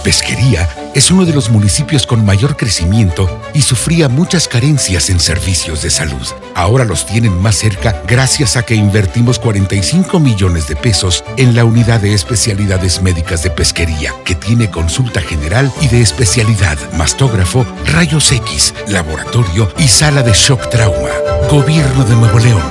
Pesquería 0.03 0.69
es 0.93 1.12
uno 1.12 1.25
de 1.25 1.34
los 1.34 1.49
municipios 1.49 2.05
con 2.05 2.23
mayor 2.23 2.55
crecimiento 2.55 3.41
y 3.53 3.63
sufría 3.63 4.08
muchas 4.08 4.47
carencias 4.47 5.10
en 5.10 5.19
servicios 5.19 5.82
de 5.82 5.89
salud. 5.89 6.27
Ahora 6.55 6.86
los 6.86 7.05
tienen 7.05 7.38
más 7.41 7.55
cerca 7.55 8.01
gracias 8.08 8.55
a 8.55 8.63
que 8.63 8.75
invertimos 8.75 9.39
45 9.39 10.19
millones 10.19 10.67
de 10.67 10.75
pesos 10.75 11.23
en 11.38 11.55
la 11.55 11.65
unidad 11.65 11.99
de 11.99 12.13
especialidades 12.13 13.01
médicas 13.01 13.43
de 13.43 13.49
pesquería, 13.49 14.13
que 14.23 14.36
tiene 14.36 14.69
consulta 14.69 15.21
general 15.21 15.71
y 15.82 15.88
de 15.88 16.01
especialidad, 16.01 16.77
mastógrafo, 16.93 17.65
rayos 17.86 18.32
X, 18.32 18.73
laboratorio 18.88 19.71
y 19.77 19.88
sala 19.88 20.21
de 20.21 20.34
shock 20.34 20.69
trauma. 20.69 21.10
Gobierno 21.49 22.05
de 22.05 22.15
Nuevo 22.15 22.39
León. 22.39 22.63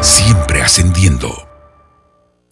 Siempre 0.00 0.62
ascendiendo. 0.62 1.51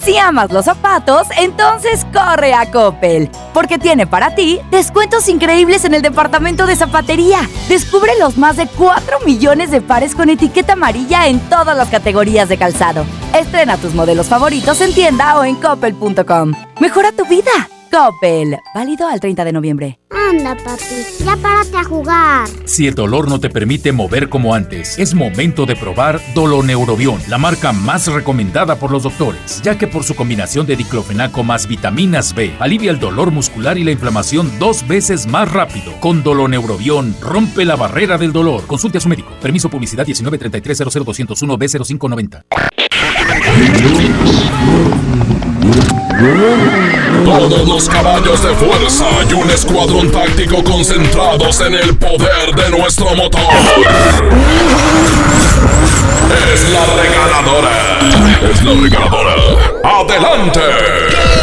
Si 0.03 0.17
amas 0.17 0.51
los 0.51 0.65
zapatos, 0.65 1.29
entonces 1.37 2.07
corre 2.13 2.55
a 2.55 2.71
Coppel, 2.71 3.31
porque 3.53 3.79
tiene 3.79 4.07
para 4.07 4.35
ti 4.35 4.59
descuentos 4.71 5.29
increíbles 5.29 5.85
en 5.85 5.95
el 5.95 6.01
departamento 6.01 6.67
de 6.67 6.75
zapatería. 6.75 7.41
Descubre 7.69 8.13
los 8.19 8.39
más 8.39 8.57
de 8.57 8.67
4 8.67 9.21
millones 9.27 9.71
de 9.71 9.83
pares 9.83 10.15
con 10.15 10.31
etiqueta 10.31 10.73
amarilla 10.73 11.27
en 11.27 11.39
todas 11.51 11.77
las 11.77 11.89
categorías 11.89 12.49
de 12.49 12.57
calzado. 12.57 13.05
Estrena 13.35 13.77
tus 13.77 13.95
modelos 13.95 14.29
favoritos 14.29 14.81
en 14.81 14.95
tienda 14.95 15.39
o 15.39 15.45
en 15.45 15.57
coppel.com. 15.57 16.55
Mejora 16.81 17.13
tu 17.13 17.27
vida. 17.27 17.51
Coppel. 17.91 18.57
Válido 18.75 19.07
al 19.09 19.21
30 19.21 19.45
de 19.45 19.53
noviembre. 19.53 19.99
Anda, 20.11 20.57
papi, 20.57 21.25
ya 21.25 21.37
párate 21.37 21.77
a 21.77 21.85
jugar. 21.85 22.49
Si 22.65 22.87
el 22.87 22.95
dolor 22.95 23.29
no 23.29 23.41
te 23.41 23.51
permite 23.51 23.91
mover 23.91 24.29
como 24.29 24.55
antes, 24.55 24.99
es 24.99 25.15
momento 25.15 25.67
de 25.67 25.75
probar 25.75 26.21
Doloneurobion, 26.35 27.21
la 27.29 27.39
marca 27.39 27.73
más 27.73 28.07
recomendada 28.07 28.77
por 28.77 28.93
los 28.93 29.03
doctores, 29.03 29.61
ya 29.63 29.77
que 29.77 29.89
por 29.89 30.05
su 30.05 30.15
combinación 30.15 30.67
de 30.67 30.77
diclofenaco 30.77 31.43
más 31.43 31.67
vitaminas 31.67 32.35
B, 32.35 32.55
alivia 32.61 32.93
el 32.93 33.01
dolor 33.01 33.33
muscular 33.33 33.77
y 33.77 33.85
la 33.85 33.91
inflamación 33.91 34.51
dos 34.61 34.87
veces 34.87 35.27
más 35.27 35.51
rápido. 35.51 35.93
Con 36.01 36.23
Doloneurobion, 36.23 37.17
rompe 37.21 37.65
la 37.65 37.75
barrera 37.77 38.19
del 38.19 38.33
dolor. 38.33 38.67
Consulte 38.67 38.99
a 38.99 39.01
su 39.01 39.09
médico. 39.09 39.31
Permiso 39.41 39.69
publicidad 39.69 40.07
1933 40.07 40.79
00201 40.79 41.59
B0590. 41.59 42.45
Todos 46.21 47.67
los 47.67 47.89
caballos 47.89 48.43
de 48.43 48.55
fuerza 48.55 49.07
y 49.31 49.33
un 49.33 49.51
escuadrón 49.51 50.13
táctico 50.13 50.63
concentrados 50.63 51.61
en 51.63 51.75
el 51.75 51.97
poder 51.97 52.55
de 52.55 52.77
nuestro 52.77 53.15
motor. 53.15 53.41
Es 56.53 56.69
la 56.69 56.85
regaladora. 57.03 57.71
Es 58.53 58.63
la 58.63 58.73
regaladora. 58.83 59.35
¡Adelante! 59.83 61.40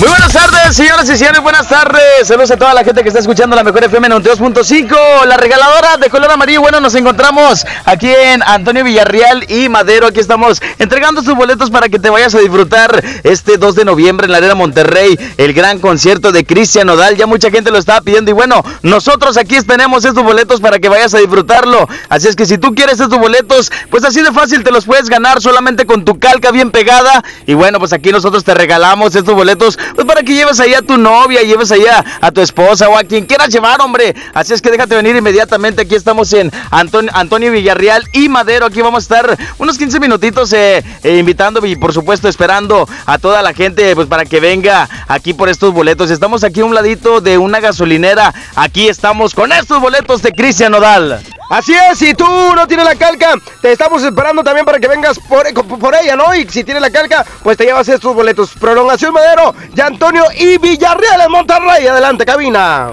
Muy 0.00 0.08
buenas 0.08 0.32
tardes, 0.32 0.74
señoras 0.74 1.10
y 1.10 1.16
señores, 1.18 1.42
buenas 1.42 1.68
tardes. 1.68 2.00
Saludos 2.24 2.50
a 2.50 2.56
toda 2.56 2.72
la 2.72 2.84
gente 2.84 3.02
que 3.02 3.08
está 3.08 3.20
escuchando 3.20 3.54
la 3.54 3.62
mejor 3.62 3.84
FM 3.84 4.08
92.5, 4.08 5.26
la 5.26 5.36
regaladora 5.36 5.98
de 5.98 6.08
color 6.08 6.30
amarillo. 6.30 6.62
Bueno, 6.62 6.80
nos 6.80 6.94
encontramos 6.94 7.66
aquí 7.84 8.08
en 8.08 8.42
Antonio 8.42 8.82
Villarreal 8.82 9.44
y 9.50 9.68
Madero. 9.68 10.06
Aquí 10.06 10.18
estamos 10.18 10.62
entregando 10.78 11.22
sus 11.22 11.34
boletos 11.34 11.70
para 11.70 11.90
que 11.90 11.98
te 11.98 12.08
vayas 12.08 12.34
a 12.34 12.38
disfrutar 12.38 13.04
este 13.24 13.58
2 13.58 13.74
de 13.74 13.84
noviembre 13.84 14.24
en 14.24 14.32
la 14.32 14.38
Arena 14.38 14.54
Monterrey, 14.54 15.18
el 15.36 15.52
gran 15.52 15.80
concierto 15.80 16.32
de 16.32 16.46
Cristian 16.46 16.86
Nodal. 16.86 17.16
Ya 17.16 17.26
mucha 17.26 17.50
gente 17.50 17.70
lo 17.70 17.76
estaba 17.76 18.00
pidiendo 18.00 18.30
y 18.30 18.32
bueno, 18.32 18.64
nosotros 18.80 19.36
aquí 19.36 19.60
tenemos 19.60 20.06
estos 20.06 20.24
boletos 20.24 20.62
para 20.62 20.78
que 20.78 20.88
vayas 20.88 21.12
a 21.12 21.18
disfrutarlo. 21.18 21.86
Así 22.08 22.26
es 22.26 22.36
que 22.36 22.46
si 22.46 22.56
tú 22.56 22.74
quieres 22.74 23.00
estos 23.00 23.18
boletos, 23.18 23.70
pues 23.90 24.02
así 24.04 24.22
de 24.22 24.32
fácil 24.32 24.64
te 24.64 24.70
los 24.70 24.86
puedes 24.86 25.10
ganar 25.10 25.42
solamente 25.42 25.84
con 25.84 26.06
tu 26.06 26.18
calca 26.18 26.52
bien 26.52 26.70
pegada. 26.70 27.22
Y 27.44 27.52
bueno, 27.52 27.78
pues 27.78 27.92
aquí 27.92 28.10
nosotros 28.12 28.44
te 28.44 28.54
regalamos 28.54 29.14
estos 29.14 29.34
boletos 29.34 29.78
pues 29.94 30.06
para 30.06 30.22
que 30.22 30.34
lleves 30.34 30.60
ahí 30.60 30.74
a 30.74 30.82
tu 30.82 30.96
novia, 30.96 31.42
lleves 31.42 31.72
allá 31.72 32.04
a 32.20 32.30
tu 32.30 32.40
esposa 32.40 32.88
o 32.88 32.96
a 32.96 33.04
quien 33.04 33.26
quieras 33.26 33.48
llevar, 33.48 33.80
hombre. 33.80 34.14
Así 34.34 34.52
es 34.52 34.62
que 34.62 34.70
déjate 34.70 34.96
venir 34.96 35.16
inmediatamente. 35.16 35.82
Aquí 35.82 35.94
estamos 35.94 36.32
en 36.32 36.50
Antonio, 36.70 37.52
Villarreal 37.52 38.04
y 38.12 38.28
Madero. 38.28 38.66
Aquí 38.66 38.80
vamos 38.82 39.04
a 39.04 39.16
estar 39.16 39.38
unos 39.58 39.78
15 39.78 40.00
minutitos 40.00 40.52
eh, 40.52 40.84
eh, 41.02 41.18
invitando 41.18 41.64
y 41.64 41.76
por 41.76 41.92
supuesto 41.92 42.28
esperando 42.28 42.88
a 43.06 43.18
toda 43.18 43.42
la 43.42 43.52
gente 43.52 43.94
pues 43.94 44.06
para 44.06 44.24
que 44.24 44.40
venga 44.40 44.88
aquí 45.08 45.34
por 45.34 45.48
estos 45.48 45.72
boletos. 45.72 46.10
Estamos 46.10 46.44
aquí 46.44 46.60
a 46.60 46.64
un 46.64 46.74
ladito 46.74 47.20
de 47.20 47.38
una 47.38 47.60
gasolinera. 47.60 48.34
Aquí 48.56 48.88
estamos 48.88 49.34
con 49.34 49.52
estos 49.52 49.80
boletos 49.80 50.22
de 50.22 50.32
Cristian 50.32 50.72
Nodal. 50.72 51.22
Así 51.50 51.74
es, 51.74 51.98
si 51.98 52.14
tú 52.14 52.24
no 52.54 52.64
tienes 52.68 52.86
la 52.86 52.94
calca, 52.94 53.34
te 53.60 53.72
estamos 53.72 54.04
esperando 54.04 54.44
también 54.44 54.64
para 54.64 54.78
que 54.78 54.86
vengas 54.86 55.18
por, 55.18 55.52
por 55.80 55.94
ella, 55.96 56.14
¿no? 56.14 56.32
Y 56.32 56.48
si 56.48 56.62
tienes 56.62 56.80
la 56.80 56.90
calca, 56.90 57.26
pues 57.42 57.56
te 57.56 57.64
llevas 57.64 57.88
estos 57.88 58.14
boletos. 58.14 58.50
Prolongación 58.50 59.12
Madero, 59.12 59.52
Antonio 59.80 60.24
y 60.36 60.58
Villarreal 60.58 61.20
en 61.22 61.30
Monterrey. 61.30 61.86
Adelante, 61.86 62.24
cabina. 62.24 62.90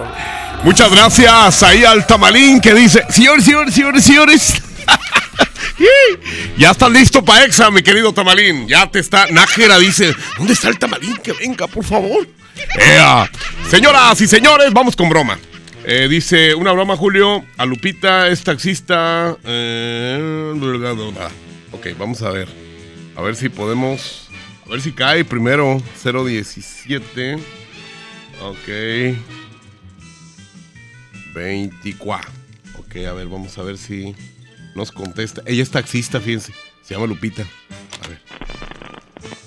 Muchas 0.63 0.89
gracias 0.91 1.63
ahí 1.63 1.83
al 1.85 2.05
tamalín 2.07 2.59
que 2.59 2.73
dice, 2.73 3.03
señores, 3.09 3.45
señores, 3.45 3.73
señores, 3.73 4.03
señores. 4.03 4.61
ya 6.57 6.71
está 6.71 6.89
listo 6.89 7.23
para 7.23 7.45
Exa, 7.45 7.69
mi 7.71 7.81
querido 7.81 8.11
tamalín. 8.13 8.67
Ya 8.67 8.89
te 8.89 8.99
está. 8.99 9.27
Nájera 9.27 9.77
dice, 9.79 10.13
¿dónde 10.37 10.53
está 10.53 10.69
el 10.69 10.79
tamalín? 10.79 11.17
Que 11.17 11.33
venga, 11.33 11.67
por 11.67 11.83
favor. 11.83 12.27
Ea. 12.79 13.29
Señoras 13.69 14.19
y 14.21 14.27
señores, 14.27 14.71
vamos 14.73 14.95
con 14.95 15.09
broma. 15.09 15.37
Eh, 15.85 16.07
dice, 16.09 16.53
una 16.53 16.73
broma, 16.73 16.97
Julio. 16.97 17.45
A 17.57 17.65
Lupita 17.65 18.27
es 18.27 18.43
taxista. 18.43 19.37
Eh. 19.45 20.53
Ok, 21.71 21.87
vamos 21.97 22.21
a 22.23 22.31
ver. 22.31 22.49
A 23.15 23.21
ver 23.21 23.35
si 23.35 23.49
podemos. 23.49 24.26
A 24.67 24.71
ver 24.71 24.81
si 24.81 24.91
cae 24.91 25.23
primero. 25.23 25.81
017. 26.03 27.37
Ok. 28.41 29.17
24. 31.33 32.31
Ok, 32.79 32.95
a 33.07 33.13
ver, 33.13 33.27
vamos 33.27 33.57
a 33.57 33.63
ver 33.63 33.77
si 33.77 34.13
nos 34.75 34.91
contesta. 34.91 35.41
Ella 35.45 35.63
es 35.63 35.71
taxista, 35.71 36.19
fíjense. 36.19 36.53
Se 36.81 36.93
llama 36.93 37.07
Lupita. 37.07 37.43
A 38.03 38.07
ver. 38.07 38.19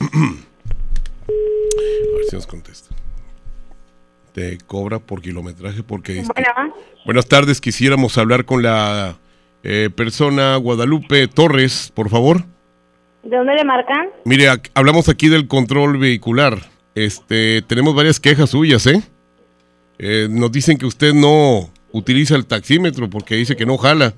A 1.30 2.16
ver 2.16 2.24
si 2.28 2.36
nos 2.36 2.46
contesta. 2.46 2.94
Te 4.32 4.58
cobra 4.58 4.98
por 5.00 5.20
kilometraje 5.20 5.82
porque... 5.82 6.22
Bueno, 6.22 6.74
Buenas 7.04 7.26
tardes, 7.26 7.60
quisiéramos 7.60 8.16
hablar 8.18 8.44
con 8.44 8.62
la 8.62 9.18
eh, 9.62 9.90
persona 9.94 10.56
Guadalupe 10.56 11.28
Torres, 11.28 11.90
por 11.94 12.08
favor. 12.08 12.44
¿De 13.22 13.36
dónde 13.36 13.54
le 13.54 13.64
marcan? 13.64 14.08
Mire, 14.24 14.48
hablamos 14.74 15.08
aquí 15.08 15.28
del 15.28 15.46
control 15.48 15.98
vehicular. 15.98 16.58
Este, 16.94 17.62
tenemos 17.62 17.94
varias 17.94 18.18
quejas 18.20 18.50
suyas, 18.50 18.86
¿eh? 18.86 19.02
Eh, 19.98 20.28
Nos 20.30 20.50
dicen 20.50 20.78
que 20.78 20.86
usted 20.86 21.12
no 21.14 21.70
utiliza 21.92 22.34
el 22.36 22.46
taxímetro 22.46 23.08
porque 23.10 23.34
dice 23.36 23.56
que 23.56 23.66
no 23.66 23.76
jala. 23.78 24.14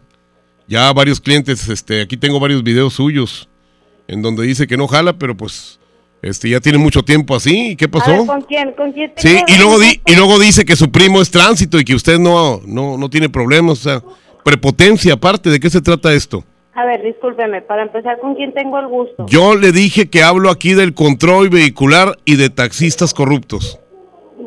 Ya 0.69 0.93
varios 0.93 1.21
clientes, 1.21 1.69
este, 1.69 2.01
aquí 2.03 2.17
tengo 2.17 2.39
varios 2.41 2.63
videos 2.63 2.95
suyos 2.95 3.49
en 4.09 4.23
donde 4.23 4.45
dice 4.45 4.67
que 4.67 4.77
no 4.77 4.87
jala, 4.89 5.13
pero 5.19 5.37
pues, 5.37 5.81
este, 6.23 6.49
ya 6.49 6.61
tiene 6.61 6.79
mucho 6.79 7.03
tiempo 7.03 7.35
así. 7.35 7.71
¿Y 7.73 7.77
qué 7.77 7.87
ver, 7.87 7.91
pasó? 7.91 8.27
¿con 8.27 8.43
quién? 8.43 8.73
¿Con 8.73 8.93
quién 8.93 9.13
Sí, 9.17 9.39
y 9.49 9.57
luego, 9.59 9.79
di- 9.81 10.01
y 10.07 10.15
luego 10.15 10.39
dice 10.39 10.65
que 10.65 10.77
su 10.77 10.91
primo 10.91 11.21
es 11.21 11.31
tránsito 11.31 11.79
y 11.81 11.85
que 11.85 11.95
usted 11.95 12.19
no, 12.19 12.61
no, 12.65 12.97
no 12.97 13.11
tiene 13.11 13.29
problemas. 13.29 13.81
O 13.81 13.83
sea, 13.83 14.03
prepotencia 14.45 15.15
aparte. 15.15 15.51
¿De 15.51 15.59
qué 15.61 15.69
se 15.69 15.81
trata 15.81 16.13
esto? 16.15 16.45
A 16.75 16.87
ver, 16.87 17.03
discúlpeme, 17.03 17.61
para 17.63 17.83
empezar, 17.83 18.19
¿con 18.19 18.35
quién 18.35 18.55
tengo 18.55 18.79
el 18.79 18.87
gusto? 18.87 19.27
Yo 19.29 19.57
le 19.57 19.73
dije 19.73 20.09
que 20.09 20.23
hablo 20.23 20.51
aquí 20.51 20.73
del 20.73 20.95
control 20.95 21.51
vehicular 21.51 22.17
y 22.25 22.37
de 22.37 22.49
taxistas 22.49 23.13
corruptos. 23.13 23.79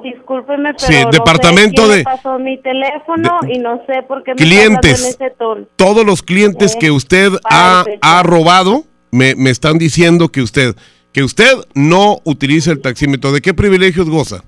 Discúlpeme, 0.03 0.73
pero 0.73 0.88
Sí, 0.88 1.03
no 1.03 1.09
departamento 1.11 1.83
sé 1.83 1.88
quién 1.88 1.97
de- 1.99 2.03
pasó 2.03 2.39
mi 2.39 2.57
teléfono 2.61 3.39
y 3.47 3.59
no 3.59 3.77
sé 3.85 4.01
por 4.07 4.23
qué 4.23 4.31
me 4.31 4.38
Clientes. 4.38 5.03
en 5.03 5.09
ese 5.09 5.35
tono. 5.38 5.67
Todos 5.75 6.03
los 6.05 6.23
clientes 6.23 6.73
Eh, 6.75 6.77
que 6.79 6.91
usted 6.91 7.31
ha, 7.43 7.83
empezar. 7.85 7.99
ha 8.01 8.23
robado 8.23 8.83
me, 9.11 9.35
me 9.35 9.51
están 9.51 9.77
diciendo 9.77 10.29
que 10.29 10.41
usted, 10.41 10.75
que 11.13 11.23
usted 11.23 11.53
no 11.75 12.17
utiliza 12.23 12.71
el 12.71 12.81
taxímetro. 12.81 13.31
¿De 13.31 13.41
qué 13.41 13.53
privilegios 13.53 14.09
goza? 14.09 14.43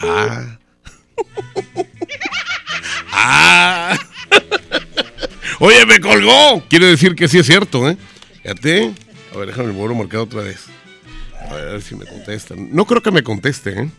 Ah. 0.00 0.58
ah. 3.12 3.96
Oye, 5.60 5.86
me 5.86 6.00
colgó. 6.00 6.62
Quiere 6.68 6.86
decir 6.86 7.14
que 7.14 7.28
sí 7.28 7.38
es 7.38 7.46
cierto, 7.46 7.88
¿eh? 7.88 7.96
Fíjate. 8.42 8.92
A 9.34 9.38
ver, 9.38 9.48
déjame 9.48 9.72
vuelvo 9.72 9.94
a 9.94 9.98
marcar 9.98 10.20
otra 10.20 10.42
vez. 10.42 10.66
A 11.48 11.54
ver, 11.54 11.68
a 11.68 11.72
ver 11.72 11.82
si 11.82 11.94
me 11.96 12.06
contestan. 12.06 12.68
No 12.72 12.84
creo 12.86 13.02
que 13.02 13.10
me 13.10 13.22
conteste, 13.22 13.82
¿eh? 13.82 13.90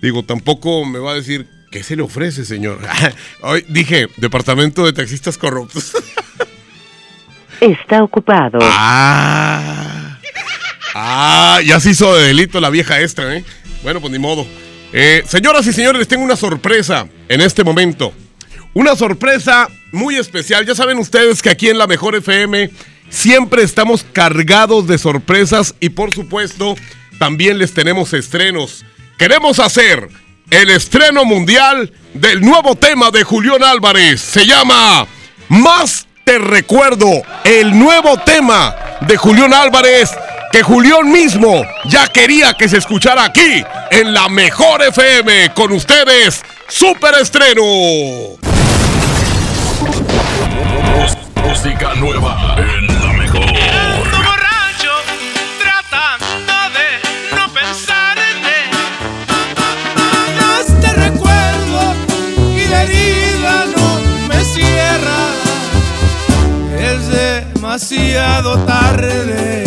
Digo, 0.00 0.24
tampoco 0.24 0.84
me 0.84 0.98
va 0.98 1.12
a 1.12 1.14
decir, 1.14 1.46
¿qué 1.70 1.82
se 1.82 1.96
le 1.96 2.02
ofrece, 2.02 2.44
señor? 2.44 2.80
Hoy 3.42 3.64
dije, 3.68 4.08
departamento 4.16 4.84
de 4.84 4.92
taxistas 4.92 5.38
corruptos. 5.38 5.92
Está 7.60 8.02
ocupado. 8.02 8.58
Ah. 8.60 10.18
Ah, 10.94 11.60
ya 11.64 11.78
se 11.78 11.90
hizo 11.90 12.14
de 12.16 12.26
delito 12.26 12.60
la 12.60 12.70
vieja 12.70 13.00
esta, 13.00 13.36
¿eh? 13.36 13.44
Bueno, 13.82 14.00
pues 14.00 14.12
ni 14.12 14.18
modo. 14.18 14.46
Eh, 14.92 15.22
señoras 15.26 15.66
y 15.66 15.72
señores, 15.72 16.00
les 16.00 16.08
tengo 16.08 16.24
una 16.24 16.36
sorpresa 16.36 17.06
en 17.28 17.40
este 17.40 17.64
momento. 17.64 18.12
Una 18.74 18.96
sorpresa 18.96 19.68
muy 19.92 20.16
especial. 20.16 20.66
Ya 20.66 20.74
saben 20.74 20.98
ustedes 20.98 21.42
que 21.42 21.50
aquí 21.50 21.68
en 21.68 21.78
la 21.78 21.86
Mejor 21.86 22.16
FM 22.16 22.70
siempre 23.08 23.62
estamos 23.62 24.04
cargados 24.12 24.86
de 24.86 24.98
sorpresas 24.98 25.74
y 25.80 25.90
por 25.90 26.12
supuesto 26.12 26.74
también 27.18 27.58
les 27.58 27.74
tenemos 27.74 28.12
estrenos. 28.12 28.84
Queremos 29.18 29.60
hacer 29.60 30.08
el 30.50 30.70
estreno 30.70 31.24
mundial 31.24 31.92
del 32.14 32.40
nuevo 32.40 32.74
tema 32.74 33.10
de 33.10 33.22
Julián 33.22 33.62
Álvarez. 33.62 34.20
Se 34.20 34.46
llama 34.46 35.06
Más 35.48 36.06
te 36.24 36.38
recuerdo, 36.38 37.22
el 37.44 37.76
nuevo 37.76 38.16
tema 38.18 38.74
de 39.00 39.16
Julián 39.16 39.52
Álvarez 39.52 40.10
que 40.52 40.62
Julián 40.62 41.10
mismo 41.10 41.64
ya 41.86 42.06
quería 42.08 42.54
que 42.54 42.68
se 42.68 42.76
escuchara 42.76 43.24
aquí 43.24 43.64
en 43.90 44.12
la 44.12 44.28
Mejor 44.28 44.82
FM 44.82 45.52
con 45.54 45.72
ustedes. 45.72 46.42
Super 46.68 47.14
estreno. 47.20 47.62
Música 51.44 51.94
nueva 51.96 52.56
en 52.56 52.86
la 53.00 53.12
mejor. 53.12 53.40
borracho, 53.42 54.94
tratando 55.60 56.54
de 56.76 57.36
no 57.36 57.52
pensar 57.52 58.16
en 58.18 58.38
él. 58.44 58.70
Más 60.40 60.80
te 60.80 60.92
recuerdo 60.92 61.94
y 62.56 62.66
la 62.68 62.82
herida 62.84 63.66
no 63.76 64.28
me 64.28 64.44
cierra. 64.44 65.20
Es 66.78 67.08
demasiado 67.08 68.58
tarde. 68.64 69.61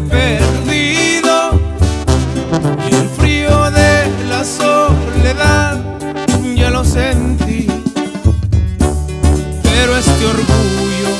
Perdido 0.00 1.60
y 2.90 2.94
el 2.94 3.08
frío 3.08 3.70
de 3.70 4.10
la 4.28 4.44
soledad 4.44 5.80
ya 6.56 6.70
lo 6.70 6.84
sentí. 6.84 7.66
Pero 9.62 9.96
este 9.96 10.26
orgullo 10.26 11.10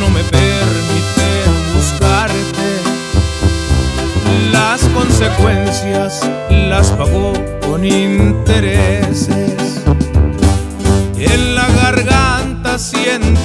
no 0.00 0.10
me 0.10 0.22
permite 0.24 1.28
buscarte. 1.74 2.68
Las 4.52 4.82
consecuencias 4.94 6.28
las 6.50 6.90
pagó 6.90 7.32
con 7.66 7.84
intereses. 7.84 9.80
En 11.16 11.54
la 11.54 11.68
garganta 11.68 12.78
siento 12.78 13.41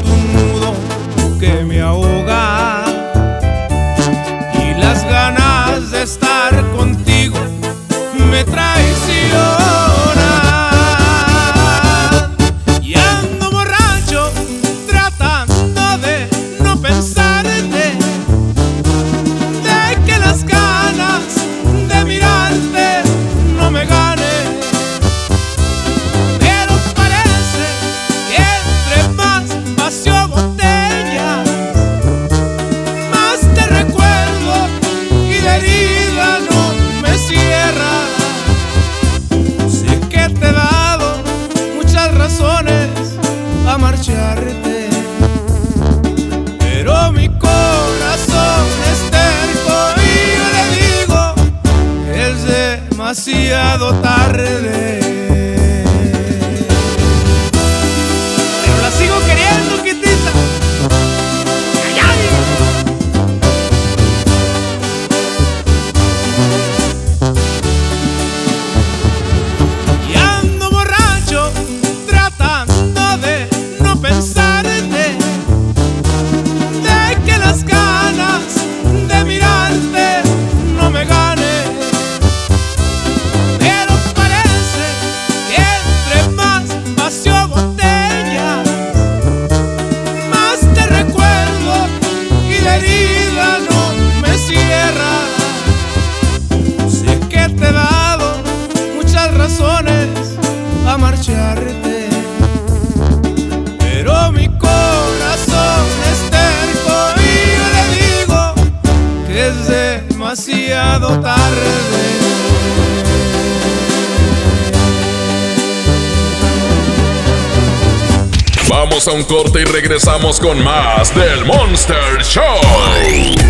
A 119.06 119.12
un 119.12 119.26
corte 119.26 119.62
y 119.62 119.64
regresamos 119.64 120.40
con 120.40 120.64
más 120.64 121.14
del 121.14 121.46
Monster 121.46 122.24
Show. 122.24 122.44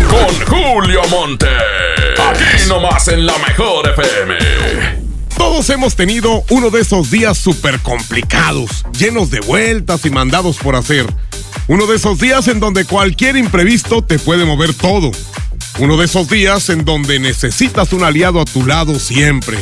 Con 0.06 0.46
Julio 0.46 1.00
Monte. 1.08 1.46
Aquí 2.22 2.68
nomás 2.68 3.08
en 3.08 3.24
la 3.24 3.32
mejor 3.38 3.88
FM. 3.88 4.36
Todos 5.38 5.70
hemos 5.70 5.96
tenido 5.96 6.44
uno 6.50 6.68
de 6.68 6.82
esos 6.82 7.10
días 7.10 7.38
súper 7.38 7.80
complicados, 7.80 8.84
llenos 8.92 9.30
de 9.30 9.40
vueltas 9.40 10.04
y 10.04 10.10
mandados 10.10 10.58
por 10.58 10.76
hacer. 10.76 11.06
Uno 11.66 11.86
de 11.86 11.96
esos 11.96 12.18
días 12.18 12.46
en 12.48 12.60
donde 12.60 12.84
cualquier 12.84 13.38
imprevisto 13.38 14.02
te 14.02 14.18
puede 14.18 14.44
mover 14.44 14.74
todo. 14.74 15.10
Uno 15.78 15.96
de 15.96 16.04
esos 16.04 16.28
días 16.28 16.68
en 16.68 16.84
donde 16.84 17.18
necesitas 17.20 17.94
un 17.94 18.04
aliado 18.04 18.42
a 18.42 18.44
tu 18.44 18.66
lado 18.66 18.98
siempre. 19.00 19.56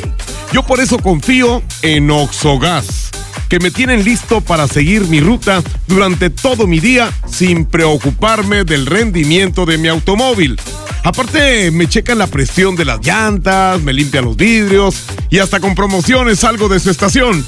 Yo 0.53 0.65
por 0.65 0.81
eso 0.81 0.99
confío 0.99 1.63
en 1.83 2.11
Oxogas, 2.11 3.06
que 3.49 3.59
me 3.61 3.71
tienen 3.71 4.05
listo 4.05 4.41
para 4.41 4.67
seguir 4.69 5.07
mi 5.09 5.21
ruta 5.21 5.63
durante 5.87 6.31
todo 6.31 6.67
mi 6.67 6.81
día 6.81 7.13
sin 7.27 7.65
preocuparme 7.65 8.65
del 8.65 8.87
rendimiento 8.87 9.67
de 9.67 9.79
mi 9.79 9.89
automóvil. 9.89 10.59
Aparte, 11.05 11.71
me 11.71 11.89
checan 11.89 12.19
la 12.19 12.27
presión 12.27 12.75
de 12.75 12.85
las 12.85 13.05
llantas, 13.05 13.81
me 13.81 13.93
limpian 13.93 14.25
los 14.25 14.37
vidrios 14.37 15.05
y 15.31 15.39
hasta 15.39 15.61
con 15.61 15.75
promociones 15.75 16.41
salgo 16.41 16.69
de 16.69 16.81
su 16.81 16.91
estación. 16.91 17.47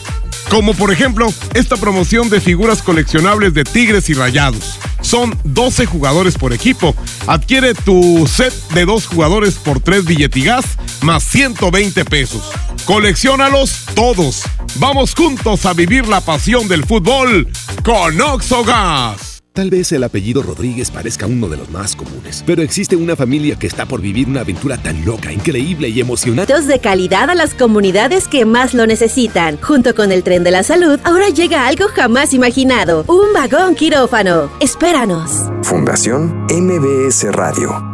Como 0.49 0.75
por 0.75 0.93
ejemplo, 0.93 1.33
esta 1.55 1.77
promoción 1.77 2.31
de 2.31 2.41
figuras 2.41 2.83
coleccionables 2.83 3.53
de 3.55 3.65
Tigres 3.65 4.09
y 4.09 4.15
Rayados. 4.15 4.79
Son 5.01 5.37
12 5.45 5.87
jugadores 5.87 6.37
por 6.37 6.53
equipo. 6.53 6.95
Adquiere 7.27 7.75
tu 7.75 8.27
set 8.27 8.55
de 8.71 8.85
dos 8.85 9.07
jugadores 9.07 9.57
por 9.57 9.81
3 9.81 10.05
billetigas 10.05 10.65
más 11.03 11.23
120 11.25 12.05
pesos. 12.05 12.43
Colecciónalos 12.89 13.85
todos. 13.95 14.45
Vamos 14.77 15.15
juntos 15.15 15.67
a 15.67 15.75
vivir 15.75 16.09
la 16.09 16.23
pasión 16.23 16.69
del 16.69 16.87
fútbol 16.87 17.47
con 17.85 18.19
Oxogas. 18.19 19.43
Tal 19.53 19.69
vez 19.69 19.93
el 19.93 20.05
apellido 20.05 20.43
Rodríguez 20.43 20.91
parezca 20.91 21.27
uno 21.27 21.49
de 21.49 21.59
los 21.59 21.69
más 21.69 21.95
comunes, 21.95 22.43
pero 22.47 22.63
existe 22.63 22.97
una 22.97 23.15
familia 23.15 23.59
que 23.59 23.67
está 23.67 23.85
por 23.85 24.01
vivir 24.01 24.27
una 24.27 24.41
aventura 24.41 24.79
tan 24.79 25.05
loca, 25.05 25.31
increíble 25.31 25.91
y 25.91 26.01
emocionante. 26.01 26.59
De 26.59 26.79
calidad 26.79 27.29
a 27.29 27.35
las 27.35 27.53
comunidades 27.53 28.27
que 28.27 28.47
más 28.47 28.73
lo 28.73 28.87
necesitan. 28.87 29.59
Junto 29.61 29.95
con 29.95 30.11
el 30.11 30.23
tren 30.23 30.43
de 30.43 30.53
la 30.53 30.63
salud, 30.63 30.99
ahora 31.05 31.29
llega 31.29 31.67
algo 31.67 31.89
jamás 31.95 32.33
imaginado: 32.33 33.05
un 33.07 33.35
vagón 33.35 33.75
quirófano. 33.75 34.51
Espéranos. 34.61 35.43
Fundación 35.63 36.47
MBS 36.49 37.25
Radio. 37.33 37.85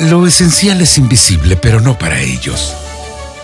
Lo 0.00 0.26
esencial 0.26 0.80
es 0.80 0.96
invisible, 0.96 1.56
pero 1.56 1.82
no 1.82 1.98
para 1.98 2.22
ellos. 2.22 2.74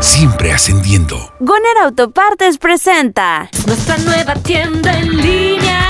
Siempre 0.00 0.50
ascendiendo. 0.50 1.30
Goner 1.40 1.76
Autopartes 1.84 2.56
presenta 2.56 3.50
nuestra 3.66 3.98
nueva 3.98 4.32
tienda 4.34 4.98
en 4.98 5.14
línea. 5.14 5.82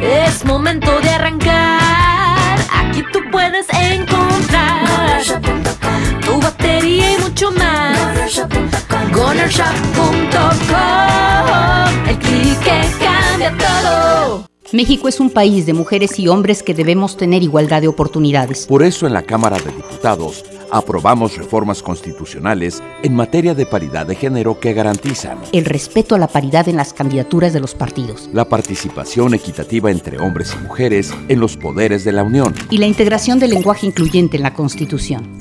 Es 0.00 0.46
momento 0.46 0.98
de 1.00 1.10
arrancar. 1.10 2.58
Aquí 2.72 3.04
tú 3.12 3.18
puedes 3.30 3.66
encontrar 3.70 5.20
tu 6.24 6.40
batería 6.40 7.12
y 7.12 7.18
mucho 7.18 7.52
más. 7.52 8.42
Gonershop.com 9.12 12.08
El 12.08 12.18
clic 12.18 12.58
que 12.60 12.80
cambia 12.98 13.54
todo. 13.58 14.46
México 14.72 15.06
es 15.06 15.20
un 15.20 15.28
país 15.28 15.66
de 15.66 15.74
mujeres 15.74 16.18
y 16.18 16.28
hombres 16.28 16.62
que 16.62 16.72
debemos 16.72 17.18
tener 17.18 17.42
igualdad 17.42 17.82
de 17.82 17.88
oportunidades. 17.88 18.66
Por 18.66 18.82
eso 18.82 19.06
en 19.06 19.12
la 19.12 19.22
Cámara 19.22 19.58
de 19.58 19.70
Diputados 19.70 20.42
aprobamos 20.72 21.36
reformas 21.36 21.82
constitucionales 21.82 22.82
en 23.02 23.14
materia 23.14 23.54
de 23.54 23.66
paridad 23.66 24.06
de 24.06 24.16
género 24.16 24.58
que 24.58 24.72
garantizan 24.72 25.38
El 25.52 25.66
respeto 25.66 26.14
a 26.14 26.18
la 26.18 26.28
paridad 26.28 26.68
en 26.68 26.76
las 26.76 26.92
candidaturas 26.94 27.52
de 27.52 27.60
los 27.60 27.74
partidos. 27.74 28.28
la 28.32 28.48
participación 28.48 29.34
equitativa 29.34 29.90
entre 29.90 30.18
hombres 30.18 30.56
y 30.58 30.62
mujeres 30.62 31.14
en 31.28 31.38
los 31.38 31.56
poderes 31.56 32.04
de 32.04 32.12
la 32.12 32.24
Unión. 32.24 32.54
Y 32.70 32.78
la 32.78 32.86
integración 32.86 33.38
del 33.38 33.50
lenguaje 33.50 33.86
incluyente 33.86 34.38
en 34.38 34.42
la 34.42 34.54
Constitución. 34.54 35.38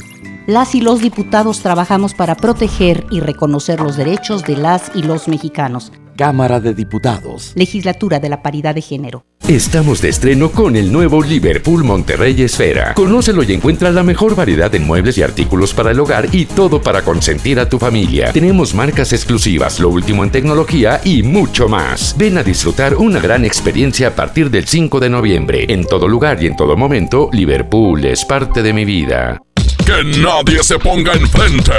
Las 0.48 0.76
y 0.76 0.82
los 0.82 1.02
diputados 1.02 1.62
trabajamos 1.62 2.14
para 2.14 2.36
proteger 2.36 3.06
y 3.10 3.22
reconocer 3.22 3.80
los 3.80 3.96
derechos 3.96 4.44
de 4.44 4.58
las 4.58 4.92
y 4.96 5.04
los 5.04 5.28
mexicanos. 5.28 5.92
Cámara 6.22 6.60
de 6.60 6.76
Diputados. 6.76 7.52
Legislatura 7.56 8.20
de 8.20 8.30
la 8.30 8.44
Paridad 8.44 8.76
de 8.76 8.84
Género. 8.84 9.26
Estamos 9.48 10.04
de 10.04 10.10
estreno 10.10 10.52
con 10.52 10.76
el 10.76 10.92
nuevo 10.92 11.24
Liverpool 11.24 11.84
Monterrey 11.84 12.40
Esfera. 12.44 12.94
Conócelo 12.94 13.42
y 13.42 13.54
encuentra 13.54 13.90
la 13.90 14.04
mejor 14.04 14.36
variedad 14.36 14.70
de 14.70 14.80
muebles 14.80 15.18
y 15.18 15.24
artículos 15.24 15.74
para 15.74 15.90
el 15.90 16.00
hogar 16.00 16.28
y 16.32 16.46
todo 16.46 16.80
para 16.80 17.02
consentir 17.02 17.60
a 17.60 17.68
tu 17.68 17.80
familia. 17.80 18.32
Tenemos 18.34 18.76
marcas 18.76 19.14
exclusivas, 19.14 19.80
lo 19.80 19.90
último 19.90 20.24
en 20.24 20.30
tecnología 20.30 21.02
y 21.04 21.24
mucho 21.24 21.68
más. 21.68 22.16
Ven 22.16 22.38
a 22.38 22.44
disfrutar 22.44 22.98
una 22.98 23.20
gran 23.20 23.44
experiencia 23.44 24.10
a 24.10 24.16
partir 24.16 24.52
del 24.52 24.68
5 24.68 25.00
de 25.00 25.10
noviembre. 25.10 25.66
En 25.70 25.86
todo 25.86 26.08
lugar 26.08 26.38
y 26.44 26.46
en 26.46 26.56
todo 26.56 26.78
momento, 26.78 27.32
Liverpool 27.34 28.06
es 28.06 28.26
parte 28.26 28.62
de 28.62 28.74
mi 28.74 28.86
vida. 28.86 29.42
Que 29.88 30.04
nadie 30.20 30.62
se 30.62 30.78
ponga 30.78 31.14
enfrente. 31.14 31.72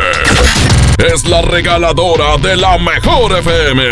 Es 0.98 1.26
la 1.26 1.42
regaladora 1.42 2.36
de 2.38 2.56
la 2.56 2.78
mejor 2.78 3.32
FM. 3.38 3.82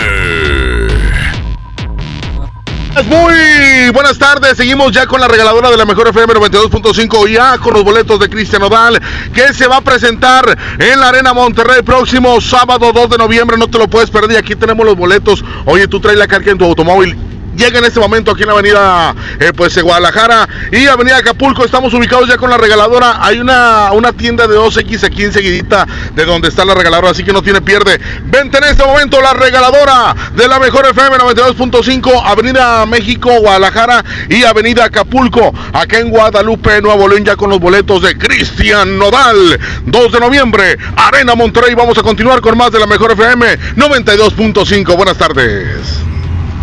Muy 3.07 3.91
buenas 3.93 4.19
tardes, 4.19 4.57
seguimos 4.57 4.93
ya 4.93 5.07
con 5.07 5.21
la 5.21 5.29
regaladora 5.29 5.71
de 5.71 5.77
la 5.77 5.85
mejor 5.85 6.09
FM 6.09 6.35
92.5 6.35 7.29
ya 7.33 7.59
con 7.59 7.73
los 7.73 7.85
boletos 7.85 8.19
de 8.19 8.29
Cristian 8.29 8.63
Odal 8.63 9.01
que 9.33 9.55
se 9.55 9.67
va 9.67 9.77
a 9.77 9.81
presentar 9.81 10.59
en 10.79 11.01
la 11.01 11.09
Arena 11.09 11.33
Monterrey 11.33 11.83
próximo 11.83 12.41
sábado 12.41 12.93
2 12.93 13.11
de 13.11 13.19
noviembre, 13.19 13.57
no 13.57 13.69
te 13.69 13.79
lo 13.79 13.89
puedes 13.89 14.11
perder, 14.11 14.39
aquí 14.39 14.57
tenemos 14.57 14.85
los 14.85 14.97
boletos, 14.97 15.45
oye 15.67 15.87
tú 15.87 16.01
traes 16.01 16.19
la 16.19 16.27
carga 16.27 16.53
en 16.53 16.59
tu 16.59 16.65
automóvil 16.65 17.17
llega 17.61 17.79
en 17.79 17.85
este 17.85 18.01
momento 18.01 18.31
aquí 18.31 18.42
en 18.42 18.49
la 18.49 18.55
avenida 18.55 19.14
eh, 19.38 19.53
pues 19.55 19.75
de 19.75 19.83
Guadalajara 19.83 20.49
y 20.73 20.87
avenida 20.87 21.18
Acapulco. 21.18 21.64
Estamos 21.64 21.92
ubicados 21.92 22.27
ya 22.27 22.38
con 22.38 22.49
la 22.49 22.57
regaladora. 22.57 23.18
Hay 23.20 23.38
una, 23.38 23.92
una 23.92 24.12
tienda 24.12 24.46
de 24.46 24.57
2X 24.57 25.05
aquí 25.05 25.25
enseguidita 25.25 25.87
de 26.14 26.25
donde 26.25 26.49
está 26.49 26.64
la 26.64 26.75
regaladora, 26.75 27.11
así 27.11 27.23
que 27.23 27.35
no 27.35 27.42
tiene 27.42 27.61
pierde. 27.61 28.01
Vente 28.25 28.59
en 28.59 28.64
este 28.64 28.85
momento 28.85 29.20
la 29.20 29.35
regaladora 29.35 30.16
de 30.35 30.49
la 30.49 30.59
mejor 30.59 30.87
FM 30.87 31.18
92.5, 31.18 32.23
Avenida 32.25 32.87
México, 32.87 33.31
Guadalajara 33.40 34.05
y 34.31 34.42
Avenida 34.44 34.87
Acapulco, 34.87 35.53
acá 35.75 35.99
en 35.99 36.09
Guadalupe, 36.09 36.81
Nuevo 36.81 37.09
León, 37.09 37.27
ya 37.27 37.37
con 37.37 37.51
los 37.51 37.61
boletos 37.61 38.01
de 38.01 38.16
Cristian 38.16 38.96
Nodal. 38.99 39.61
2 39.85 40.12
de 40.12 40.20
noviembre, 40.20 40.79
Arena 40.96 41.35
Monterrey. 41.35 41.75
Vamos 41.75 41.99
a 41.99 42.03
continuar 42.03 42.40
con 42.40 42.57
más 42.57 42.73
de 42.73 42.79
la 42.79 42.87
mejor 42.87 43.12
FM 43.12 43.59
92.5. 43.77 44.96
Buenas 44.96 45.18
tardes. 45.18 46.11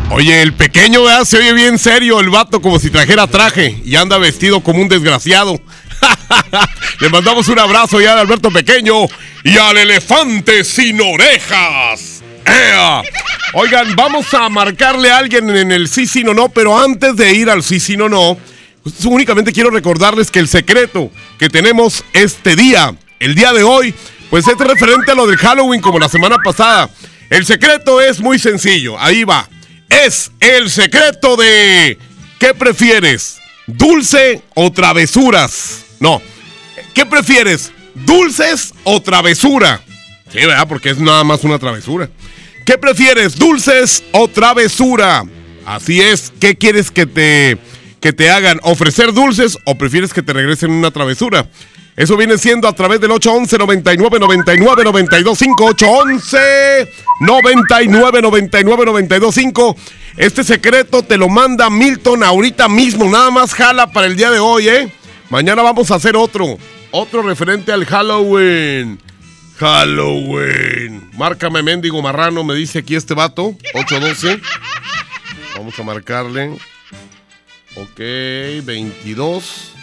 Oye, 0.10 0.42
el 0.42 0.54
pequeño 0.54 1.04
¿verdad? 1.04 1.26
se 1.26 1.38
oye 1.38 1.54
bien 1.54 1.78
serio, 1.78 2.20
el 2.20 2.30
vato 2.30 2.62
como 2.62 2.80
si 2.80 2.90
trajera 2.90 3.28
traje 3.28 3.82
y 3.84 3.98
anda 3.98 4.18
vestido 4.18 4.62
como 4.62 4.82
un 4.82 4.88
desgraciado. 4.88 5.60
Le 7.02 7.10
mandamos 7.10 7.50
un 7.50 7.60
abrazo 7.60 8.00
ya 8.00 8.14
a 8.14 8.22
Alberto 8.22 8.50
Pequeño 8.50 9.06
y 9.44 9.58
al 9.58 9.78
elefante 9.78 10.64
sin 10.64 11.02
orejas. 11.02 12.24
Oigan, 13.54 13.96
vamos 13.96 14.34
a 14.34 14.48
marcarle 14.48 15.12
a 15.12 15.18
alguien 15.18 15.50
en 15.50 15.72
el 15.72 15.90
sí, 15.90 16.08
sí, 16.08 16.24
no, 16.24 16.34
no, 16.34 16.50
pero 16.50 16.82
antes 16.82 17.16
de 17.18 17.34
ir 17.34 17.50
al 17.50 17.62
sí, 17.62 17.80
sí, 17.80 17.98
no, 17.98 18.08
no, 18.08 18.38
pues 18.84 19.04
únicamente 19.06 19.52
quiero 19.52 19.70
recordarles 19.70 20.32
que 20.32 20.40
el 20.40 20.48
secreto 20.48 21.12
que 21.38 21.50
tenemos 21.50 22.06
este 22.14 22.56
día, 22.56 22.96
el 23.20 23.36
día 23.36 23.52
de 23.52 23.64
hoy, 23.64 23.94
pues 24.30 24.48
es 24.48 24.58
referente 24.58 25.12
a 25.12 25.16
lo 25.16 25.28
del 25.28 25.38
Halloween 25.38 25.82
como 25.82 26.00
la 26.00 26.08
semana 26.08 26.38
pasada. 26.44 26.90
El 27.30 27.46
secreto 27.46 28.00
es 28.00 28.22
muy 28.22 28.40
sencillo, 28.40 28.98
ahí 29.00 29.26
va 29.26 29.50
es 29.90 30.32
el 30.40 30.70
secreto 30.70 31.36
de 31.36 31.98
¿qué 32.40 32.54
prefieres? 32.54 33.38
¿Dulce 33.68 34.42
o 34.56 34.72
travesuras? 34.72 35.86
No. 36.00 36.22
¿Qué 36.94 37.06
prefieres? 37.06 37.72
¿Dulces 37.94 38.74
o 38.84 39.02
travesura? 39.02 39.82
Sí, 40.32 40.40
¿verdad? 40.40 40.68
Porque 40.68 40.90
es 40.90 41.00
nada 41.00 41.24
más 41.24 41.44
una 41.44 41.60
travesura. 41.60 42.10
¿Qué 42.66 42.78
prefieres? 42.78 43.36
¿Dulces 43.38 44.04
o 44.12 44.28
travesura? 44.28 45.24
Así 45.66 46.02
es. 46.02 46.32
¿Qué 46.40 46.56
quieres 46.56 46.92
que 46.92 47.06
te, 47.06 47.58
que 48.02 48.14
te 48.14 48.30
hagan? 48.30 48.60
¿Ofrecer 48.64 49.14
dulces 49.14 49.58
o 49.66 49.78
prefieres 49.78 50.14
que 50.14 50.22
te 50.22 50.34
regresen 50.34 50.72
una 50.72 50.92
travesura? 50.92 51.50
Eso 51.98 52.16
viene 52.16 52.38
siendo 52.38 52.68
a 52.68 52.74
través 52.74 53.02
del 53.02 53.10
811 53.10 53.58
99 53.58 54.20
99 54.20 54.84
92 54.84 55.38
5 55.40 55.66
811 55.66 56.88
99 57.22 58.22
99 58.22 58.86
92 58.86 59.34
5 59.36 59.76
Este 60.16 60.44
secreto 60.44 61.02
te 61.02 61.18
lo 61.18 61.28
manda 61.28 61.72
Milton 61.72 62.22
ahorita 62.22 62.70
mismo, 62.70 63.10
nada 63.10 63.32
más 63.32 63.56
jala 63.56 63.92
para 63.92 64.06
el 64.06 64.16
día 64.16 64.30
de 64.30 64.38
hoy, 64.38 64.70
¿eh? 64.70 64.94
Mañana 65.32 65.64
vamos 65.64 65.90
a 65.90 65.96
hacer 65.96 66.16
otro, 66.16 66.60
otro 66.92 67.24
referente 67.24 67.72
al 67.72 67.84
Halloween. 67.86 69.00
Halloween. 69.58 71.10
Márcame, 71.18 71.64
mendigo 71.64 72.00
marrano, 72.04 72.44
me 72.44 72.54
dice 72.54 72.78
aquí 72.80 72.96
este 72.96 73.16
vato, 73.16 73.56
812. 73.74 74.40
Vamos 75.58 75.80
a 75.80 75.84
marcarle. 75.84 76.52
Ok, 77.76 78.00
22. 78.64 79.77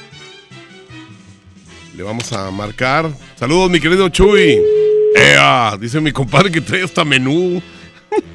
Le 1.96 2.02
vamos 2.02 2.32
a 2.32 2.50
marcar. 2.50 3.08
Saludos, 3.36 3.70
mi 3.70 3.78
querido 3.78 4.08
Chuy. 4.08 4.60
Ea, 5.14 5.76
dice 5.78 6.00
mi 6.00 6.10
compadre 6.10 6.50
que 6.50 6.60
trae 6.60 6.82
hasta 6.82 7.04
menú. 7.04 7.62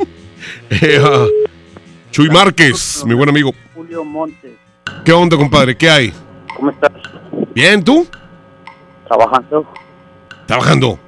Ea. 0.69 1.25
Chuy 2.11 2.29
Márquez, 2.29 3.03
mi 3.05 3.13
buen 3.13 3.27
amigo. 3.27 3.51
Julio 3.75 4.05
Montes. 4.05 4.53
¿Qué 5.03 5.11
onda, 5.11 5.35
compadre? 5.35 5.75
¿Qué 5.75 5.89
hay? 5.89 6.13
¿Cómo 6.55 6.71
estás? 6.71 6.91
Bien, 7.53 7.83
¿tú? 7.83 8.07
Trabajando. 9.07 9.67
¿Trabajando? 10.45 10.99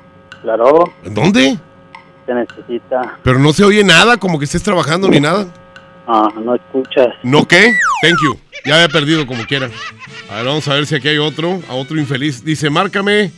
Claro. 0.41 0.93
¿En 1.03 1.13
dónde? 1.13 1.57
Se 2.25 2.33
necesita. 2.33 3.17
Pero 3.23 3.39
no 3.39 3.53
se 3.53 3.63
oye 3.63 3.83
nada, 3.83 4.17
como 4.17 4.37
que 4.37 4.45
estés 4.45 4.61
trabajando 4.61 5.07
ni 5.07 5.21
nada. 5.21 5.47
Ah, 6.05 6.27
no 6.43 6.55
escuchas. 6.55 7.07
¿No 7.23 7.47
qué? 7.47 7.71
Thank 8.01 8.17
you. 8.25 8.50
Ya 8.65 8.75
había 8.75 8.89
perdido 8.89 9.25
como 9.25 9.45
quiera. 9.45 9.69
A 10.29 10.35
ver, 10.37 10.45
vamos 10.45 10.67
a 10.67 10.75
ver 10.75 10.85
si 10.85 10.95
aquí 10.95 11.07
hay 11.07 11.17
otro, 11.17 11.61
a 11.67 11.73
otro 11.73 11.99
infeliz. 11.99 12.43
Dice, 12.43 12.69
márcame. 12.69 13.31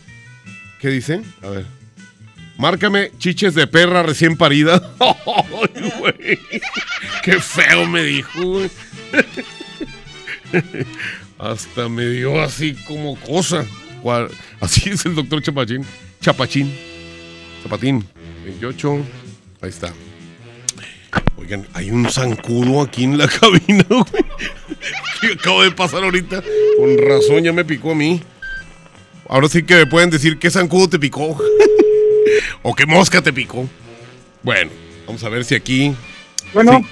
¿Qué 0.80 0.90
dice? 0.90 1.22
A 1.42 1.50
ver. 1.50 1.66
Márcame 2.58 3.12
chiches 3.18 3.56
de 3.56 3.66
perra 3.68 4.04
recién 4.04 4.38
parida. 4.38 4.82
Ay, 5.00 5.92
güey. 6.00 6.40
Qué 7.24 7.40
feo 7.40 7.86
me 7.88 8.04
dijo, 8.04 8.42
güey. 8.42 8.70
Hasta 11.40 11.90
me 11.90 12.06
dio 12.08 12.42
así 12.42 12.74
como 12.86 13.16
cosa. 13.16 13.66
Así 14.60 14.90
es 14.90 15.06
el 15.06 15.16
doctor 15.16 15.42
Chapachín. 15.42 15.86
Chapachín. 16.22 16.74
Chapatín. 17.64 18.06
28. 18.46 19.06
Ahí 19.62 19.70
está. 19.70 19.94
Oigan, 21.38 21.66
hay 21.74 21.92
un 21.92 22.10
zancudo 22.10 22.82
aquí 22.82 23.06
en 23.06 23.18
la 23.18 23.28
cabina, 23.28 23.86
güey. 23.90 24.26
Que 25.24 25.34
acabo 25.40 25.64
de 25.64 25.72
pasar 25.72 26.04
ahorita. 26.04 26.44
Con 26.78 26.98
razón 26.98 27.44
ya 27.44 27.54
me 27.54 27.64
picó 27.64 27.92
a 27.92 27.96
mí. 27.96 28.22
Ahora 29.30 29.48
sí 29.48 29.64
que 29.64 29.76
me 29.76 29.86
pueden 29.86 30.10
decir 30.10 30.38
qué 30.38 30.52
zancudo 30.52 30.90
te 30.90 31.00
picó. 31.00 31.38
o 32.62 32.76
qué 32.76 32.86
mosca 32.86 33.22
te 33.22 33.32
picó. 33.32 33.68
Bueno, 34.42 34.72
vamos 35.08 35.24
a 35.24 35.30
ver 35.30 35.46
si 35.46 35.56
aquí. 35.56 35.96
Bueno. 36.54 36.80
Sí. 36.80 36.86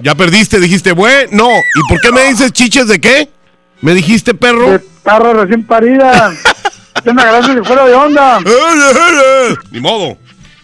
Ya 0.00 0.14
perdiste, 0.14 0.60
dijiste, 0.60 0.92
bueno. 0.92 1.28
No. 1.32 1.48
¿Y 1.50 1.88
por 1.88 2.00
qué 2.00 2.12
me 2.12 2.28
dices 2.28 2.52
chiches 2.52 2.88
de 2.88 3.00
qué? 3.00 3.28
¿Me 3.80 3.94
dijiste 3.94 4.34
perro? 4.34 4.72
De 4.72 4.80
perro 5.02 5.34
recién 5.34 5.64
parida. 5.64 6.34
Te 7.04 7.12
me 7.12 7.22
agarraste 7.22 7.54
de 7.54 7.62
fuera 7.62 7.86
de 7.86 7.94
onda. 7.94 8.40
ni 9.70 9.80
modo. 9.80 10.18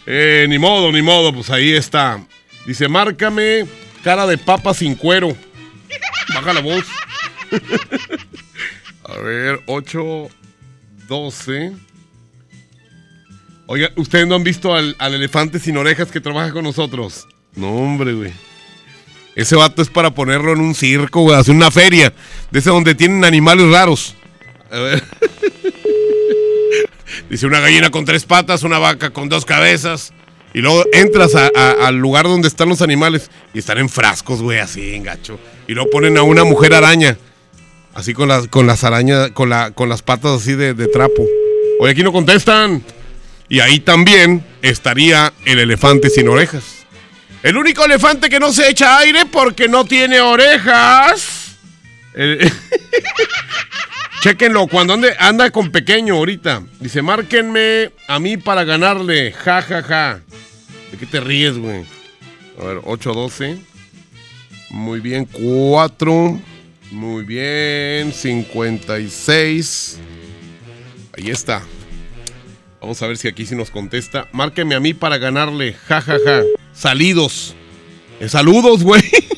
Eh, 0.07 0.47
ni 0.49 0.59
modo, 0.59 0.91
ni 0.91 1.01
modo. 1.01 1.33
Pues 1.33 1.49
ahí 1.51 1.73
está. 1.73 2.21
Dice, 2.67 2.89
márcame 2.89 3.67
cara 4.03 4.27
de 4.27 4.37
papa 4.37 4.75
sin 4.75 4.95
cuero. 4.95 5.37
Baja 6.35 6.53
la 6.53 6.61
voz. 6.61 6.85
A 9.05 9.19
ver, 9.19 9.61
8, 9.67 10.29
12. 11.09 11.73
Oiga, 13.67 13.91
¿ustedes 13.97 14.27
no 14.27 14.35
han 14.35 14.45
visto 14.45 14.75
al, 14.75 14.97
elefante 14.99 15.59
sin 15.59 15.77
orejas 15.77 16.11
que 16.11 16.21
trabaja 16.21 16.53
con 16.53 16.65
nosotros? 16.65 17.27
No, 17.55 17.71
hombre, 17.71 18.13
güey. 18.13 18.33
Ese 19.37 19.57
vato 19.57 19.83
es 19.83 19.89
para 19.89 20.11
ponerlo 20.11 20.53
en 20.53 20.61
un 20.61 20.75
circo, 20.75 21.23
güey, 21.23 21.37
hacer 21.37 21.55
una 21.55 21.71
feria. 21.71 22.13
De 22.51 22.59
ese 22.59 22.71
donde 22.71 22.95
tienen 22.95 23.25
animales 23.25 23.71
raros. 23.71 24.15
A 24.71 24.79
ver. 24.79 25.05
Dice 27.31 27.47
una 27.47 27.61
gallina 27.61 27.91
con 27.91 28.05
tres 28.05 28.25
patas, 28.25 28.63
una 28.63 28.79
vaca 28.79 29.11
con 29.11 29.29
dos 29.29 29.45
cabezas. 29.45 30.13
Y 30.55 30.61
luego 30.61 30.85
entras 30.93 31.35
al 31.35 31.97
lugar 31.97 32.27
donde 32.27 32.47
están 32.47 32.69
los 32.69 32.81
animales 32.81 33.29
y 33.53 33.59
están 33.59 33.77
en 33.79 33.89
frascos, 33.89 34.41
güey, 34.41 34.61
así, 34.61 34.95
en 34.95 35.03
gacho. 35.03 35.37
Y 35.67 35.75
luego 35.75 35.91
ponen 35.91 36.17
a 36.17 36.23
una 36.23 36.45
mujer 36.45 36.75
araña. 36.75 37.19
Así 37.93 38.15
con 38.15 38.29
las, 38.29 38.47
con 38.47 38.65
las 38.69 38.85
arañas, 38.85 39.33
con, 39.33 39.51
la, 39.51 39.73
con 39.73 39.89
las 39.89 40.03
patas 40.03 40.41
así 40.41 40.55
de, 40.55 40.75
trapo. 40.87 41.27
Oye, 41.81 41.91
aquí 41.91 42.05
no 42.05 42.13
contestan. 42.13 42.85
Y 43.49 43.59
ahí 43.59 43.81
también 43.81 44.47
estaría 44.63 45.33
el 45.45 45.59
elefante 45.59 46.09
sin 46.09 46.29
orejas. 46.29 46.87
El 47.43 47.57
único 47.57 47.85
elefante 47.85 48.31
que 48.31 48.39
no 48.39 48.53
se 48.53 48.71
echa 48.71 48.99
aire 48.99 49.27
porque 49.27 49.67
no 49.69 49.85
tiene 49.85 50.21
orejas. 50.21 51.57
Chéquenlo, 54.25 54.67
cuando 54.69 54.95
ande, 54.95 55.15
anda 55.19 55.51
con 55.51 55.71
pequeño 55.71 56.15
ahorita. 56.15 56.63
Dice, 56.81 57.03
márquenme 57.03 57.93
a 58.09 58.19
mí 58.19 58.39
para 58.39 58.65
ganarle. 58.65 59.33
Ja, 59.33 59.61
ja, 59.61 59.83
ja. 59.83 60.21
¿De 60.91 60.97
qué 60.97 61.05
te 61.05 61.21
ríes, 61.21 61.59
güey? 61.59 61.85
A 62.59 62.65
ver, 62.65 62.79
812. 62.85 63.59
Muy 64.71 65.01
bien, 65.01 65.27
4. 65.27 66.41
Muy 66.91 67.25
bien, 67.25 68.15
56. 68.15 69.99
Ahí 71.19 71.29
está. 71.29 71.61
Vamos 72.81 73.03
a 73.03 73.09
ver 73.09 73.19
si 73.19 73.29
aquí 73.29 73.45
sí 73.45 73.55
nos 73.55 73.71
contesta. 73.71 74.27
Márqueme 74.33 74.75
a 74.75 74.81
mí 74.81 74.95
para 74.95 75.19
ganarle. 75.19 75.75
Ja, 75.87 76.01
ja, 76.01 76.17
ja. 76.25 76.43
Salidos. 76.73 77.55
Eh, 78.21 78.31
saludos, 78.31 78.85
güey. 78.85 79.03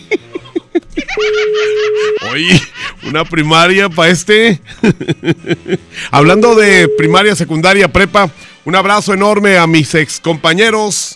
Oye, 2.30 2.61
una 3.09 3.24
primaria 3.24 3.88
para 3.88 4.11
este. 4.11 4.61
Hablando 6.11 6.54
de 6.54 6.88
primaria, 6.96 7.34
secundaria, 7.34 7.88
prepa, 7.88 8.30
un 8.64 8.74
abrazo 8.74 9.14
enorme 9.14 9.59
a 9.59 9.66
mis 9.66 9.94
ex 9.94 10.20
compañeros 10.20 11.14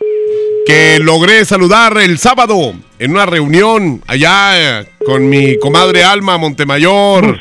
que 0.66 0.98
logré 1.00 1.44
saludar 1.44 1.96
el 1.98 2.18
sábado 2.18 2.74
en 2.98 3.10
una 3.12 3.26
reunión 3.26 4.02
allá 4.06 4.80
eh, 4.80 4.86
con 5.04 5.28
mi 5.28 5.58
comadre 5.58 6.04
Alma 6.04 6.36
Montemayor. 6.38 7.40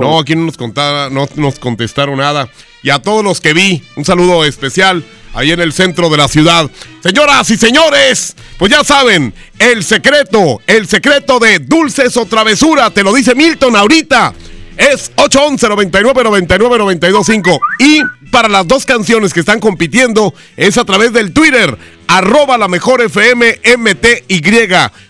No, 0.00 0.18
aquí 0.18 0.34
no 0.34 0.46
nos, 0.46 0.56
contara- 0.56 1.10
no 1.10 1.28
nos 1.36 1.58
contestaron 1.58 2.18
nada. 2.18 2.48
Y 2.84 2.90
a 2.90 2.98
todos 2.98 3.24
los 3.24 3.40
que 3.40 3.54
vi, 3.54 3.82
un 3.96 4.04
saludo 4.04 4.44
especial 4.44 5.02
ahí 5.32 5.50
en 5.50 5.60
el 5.60 5.72
centro 5.72 6.10
de 6.10 6.18
la 6.18 6.28
ciudad. 6.28 6.70
Señoras 7.02 7.48
y 7.48 7.56
señores, 7.56 8.36
pues 8.58 8.70
ya 8.70 8.84
saben, 8.84 9.32
el 9.58 9.82
secreto, 9.82 10.60
el 10.66 10.86
secreto 10.86 11.38
de 11.38 11.60
dulces 11.60 12.14
o 12.18 12.26
travesura, 12.26 12.90
te 12.90 13.02
lo 13.02 13.14
dice 13.14 13.34
Milton 13.34 13.74
ahorita. 13.74 14.34
Es 14.76 15.12
811 15.16 15.68
99 15.68 16.24
99 16.24 16.78
925 16.78 17.60
Y 17.78 18.02
para 18.30 18.48
las 18.48 18.68
dos 18.68 18.84
canciones 18.84 19.32
que 19.32 19.40
están 19.40 19.60
compitiendo 19.60 20.34
es 20.54 20.76
a 20.76 20.84
través 20.84 21.14
del 21.14 21.32
Twitter, 21.32 21.78
arroba 22.06 22.58
la 22.58 22.68
mejor 22.68 23.00
FM 23.00 23.60
MTY. 23.78 24.42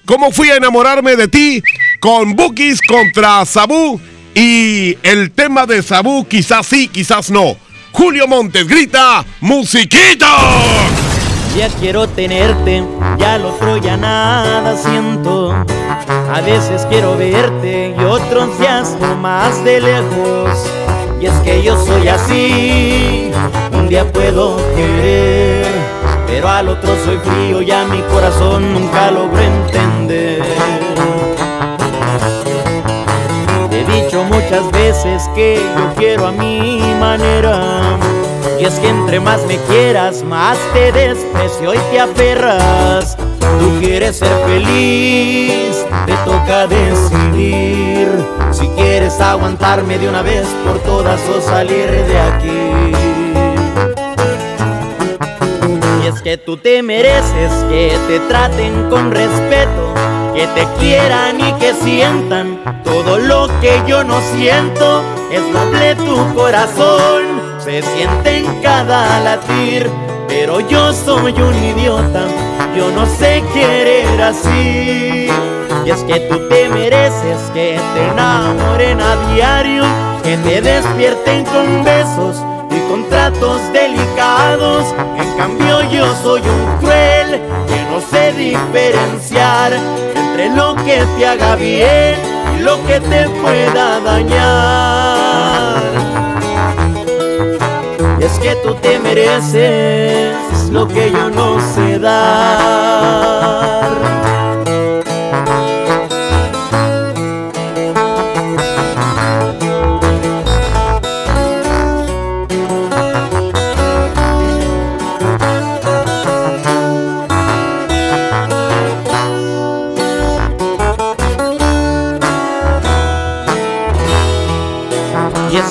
¿Cómo 0.05 0.31
fui 0.31 0.49
a 0.51 0.57
enamorarme 0.57 1.16
de 1.16 1.27
ti? 1.27 1.61
Con 1.99 2.37
Bookies 2.37 2.81
contra 2.83 3.45
Sabu. 3.45 4.01
Y 4.35 4.99
el 5.03 5.30
tema 5.30 5.64
de 5.66 5.82
Sabu 5.82 6.26
quizás 6.26 6.66
sí, 6.66 6.89
quizás 6.89 7.30
no. 7.30 7.57
Julio 7.93 8.26
Montes 8.26 8.66
grita, 8.66 9.24
¡Musiquita! 9.41 10.26
Ya 11.57 11.68
quiero 11.68 12.09
tenerte, 12.09 12.85
ya 13.16 13.39
lo 13.39 13.55
otro 13.55 13.76
ya 13.76 13.97
nada 13.97 14.76
siento. 14.76 15.53
A 15.53 16.41
veces 16.41 16.85
quiero 16.91 17.16
verte 17.16 17.95
y 17.97 18.03
otros 18.03 18.59
días 18.59 18.97
más 19.20 19.64
de 19.64 19.80
lejos. 19.80 20.51
Y 21.20 21.26
es 21.26 21.35
que 21.45 21.62
yo 21.62 21.82
soy 21.87 22.09
así, 22.09 23.30
un 23.72 23.89
día 23.89 24.11
puedo 24.12 24.57
querer, 24.74 25.64
pero 26.26 26.49
al 26.49 26.68
otro 26.68 26.97
soy 27.05 27.18
frío, 27.18 27.62
ya 27.62 27.85
mi 27.85 28.01
corazón 28.12 28.74
nunca 28.74 29.12
logró 29.12 29.39
entender. 29.39 30.43
Muchas 34.55 34.72
veces 34.72 35.28
que 35.34 35.57
yo 35.57 35.94
quiero 35.96 36.26
a 36.26 36.32
mi 36.32 36.80
manera. 37.00 37.80
Y 38.61 38.64
es 38.64 38.74
que 38.74 38.88
entre 38.88 39.18
más 39.18 39.44
me 39.46 39.57
quieras, 39.68 40.22
más 40.22 40.57
te 40.72 40.92
desprecio 40.92 41.74
y 41.74 41.78
te 41.90 42.00
aferras. 42.00 43.16
Tú 43.59 43.80
quieres 43.80 44.16
ser 44.16 44.36
feliz, 44.46 45.84
te 46.07 46.12
toca 46.24 46.66
decidir. 46.66 48.09
Si 48.52 48.68
quieres 48.68 49.20
aguantarme 49.20 49.98
de 49.98 50.09
una 50.09 50.22
vez 50.22 50.46
por 50.64 50.78
todas 50.80 51.20
o 51.28 51.40
salir 51.40 51.90
de 51.90 52.20
aquí. 52.20 52.92
Y 56.02 56.07
es 56.07 56.22
que 56.22 56.36
tú 56.36 56.57
te 56.57 56.82
mereces 56.82 57.50
que 57.68 57.96
te 58.07 58.20
traten 58.20 58.88
con 58.88 59.11
respeto, 59.11 59.94
que 60.35 60.47
te 60.49 60.66
quieran 60.80 61.41
y 61.41 61.53
que 61.55 61.72
sientan 61.74 62.59
todo 62.82 63.18
lo 63.18 63.49
que 63.61 63.80
yo 63.87 64.03
no 64.03 64.20
siento. 64.37 65.03
Es 65.30 65.43
noble 65.43 65.95
tu 65.97 66.35
corazón, 66.35 67.22
se 67.59 67.82
siente 67.82 68.39
en 68.39 68.61
cada 68.61 69.20
latir, 69.20 69.89
pero 70.28 70.61
yo 70.61 70.93
soy 70.93 71.32
un 71.32 71.64
idiota, 71.64 72.24
yo 72.76 72.91
no 72.91 73.07
sé 73.07 73.43
querer 73.53 74.20
así. 74.22 75.28
Y 75.85 75.91
es 75.91 76.03
que 76.05 76.20
tú 76.20 76.49
te 76.49 76.68
mereces 76.68 77.39
que 77.53 77.78
te 77.95 78.09
enamoren 78.09 79.01
a 79.01 79.16
diario, 79.35 79.85
que 80.22 80.37
te 80.39 80.61
despierten 80.61 81.45
con 81.45 81.85
besos 81.85 82.37
y 82.70 82.91
con 82.91 83.09
tratos 83.09 83.61
delicados. 83.72 84.95
En 85.18 85.37
cambio 85.37 85.82
yo 85.91 86.07
soy 86.22 86.41
un 86.41 86.78
cruel 86.78 87.14
que 87.41 87.85
no 87.91 88.01
sé 88.01 88.32
diferenciar 88.32 89.72
entre 90.14 90.51
lo 90.51 90.74
que 90.76 91.05
te 91.16 91.26
haga 91.26 91.57
bien 91.57 92.16
y 92.57 92.62
lo 92.62 92.85
que 92.87 93.01
te 93.01 93.28
pueda 93.28 94.01
dañar. 94.01 95.82
Y 98.20 98.24
es 98.24 98.39
que 98.39 98.55
tú 98.57 98.74
te 98.74 98.99
mereces 98.99 100.35
lo 100.70 100.87
que 100.89 101.11
yo 101.11 101.30
no 101.30 101.59
sé 101.74 101.99
dar. 101.99 103.24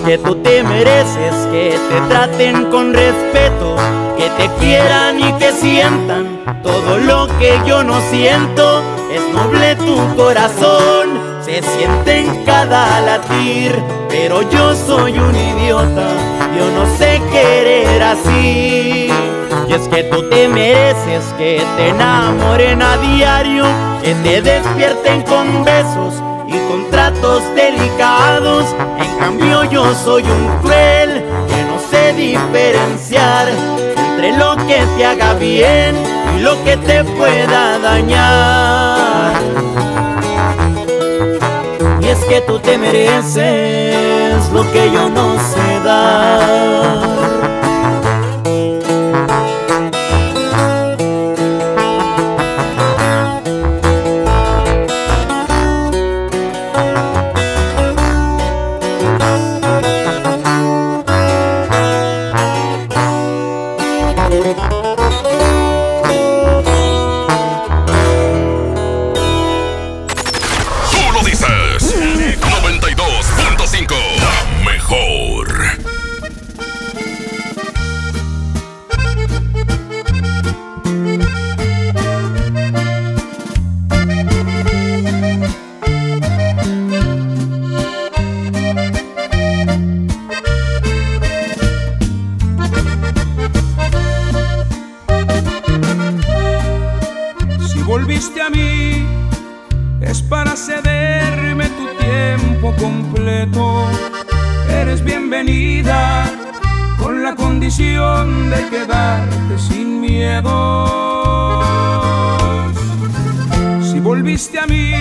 Que 0.06 0.18
tú 0.18 0.36
te 0.36 0.64
mereces 0.64 1.34
que 1.52 1.78
te 1.90 2.02
traten 2.10 2.66
con 2.66 2.94
respeto, 2.94 3.76
que 4.18 4.30
te 4.32 4.50
quieran 4.60 5.20
y 5.20 5.32
que 5.34 5.52
sientan 5.52 6.44
todo 6.62 6.98
lo 6.98 7.28
que 7.40 7.58
yo 7.66 7.84
no 7.84 8.02
siento. 8.10 8.82
Es 9.12 9.22
noble 9.34 9.76
tu 9.76 10.16
corazón, 10.16 11.20
se 11.42 11.62
siente 11.62 12.20
en 12.20 12.44
cada 12.44 13.00
latir, 13.02 13.82
pero 14.10 14.42
yo 14.50 14.76
soy 14.76 15.18
un 15.18 15.36
idiota, 15.36 16.08
yo 16.58 16.70
no 16.72 16.98
sé 16.98 17.22
querer 17.32 18.04
así. 18.04 19.10
Y 19.68 19.74
es 19.74 19.88
que 19.88 20.04
tú 20.04 20.30
te 20.30 20.50
mereces 20.50 21.24
que 21.38 21.64
te 21.78 21.90
enamoren 21.90 22.82
a 22.82 22.98
diario, 22.98 23.66
que 24.04 24.14
te 24.16 24.42
despierten 24.42 25.22
con 25.22 25.64
besos 25.64 26.22
y 26.54 26.60
con 26.70 26.90
tratos 26.92 27.44
delicados. 27.56 28.66
En 29.00 29.18
cambio 29.20 29.64
yo 29.66 29.94
soy 29.96 30.24
un 30.24 30.48
cruel 30.62 31.24
que 31.48 31.64
no 31.64 31.80
sé 31.90 32.14
diferenciar 32.14 33.48
entre 33.96 34.38
lo 34.38 34.56
que 34.68 34.82
te 34.98 35.06
haga 35.06 35.34
bien 35.34 35.96
y 36.36 36.42
lo 36.42 36.62
que 36.64 36.78
te 36.78 37.04
pueda 37.04 37.80
dañar. 37.80 39.34
Y 42.02 42.08
es 42.08 42.20
que 42.26 42.42
tú 42.42 42.60
te 42.60 42.78
mereces 42.78 44.50
lo 44.52 44.70
que 44.72 44.92
yo 44.92 45.10
no 45.10 45.36
sé 45.40 45.80
dar. 45.84 47.53
Con 107.00 107.22
la 107.22 107.36
condición 107.36 108.50
de 108.50 108.70
quedarte 108.70 109.60
sin 109.60 110.00
miedo. 110.00 111.62
volviste 114.00 114.60
a 114.60 114.66
mí 114.66 114.94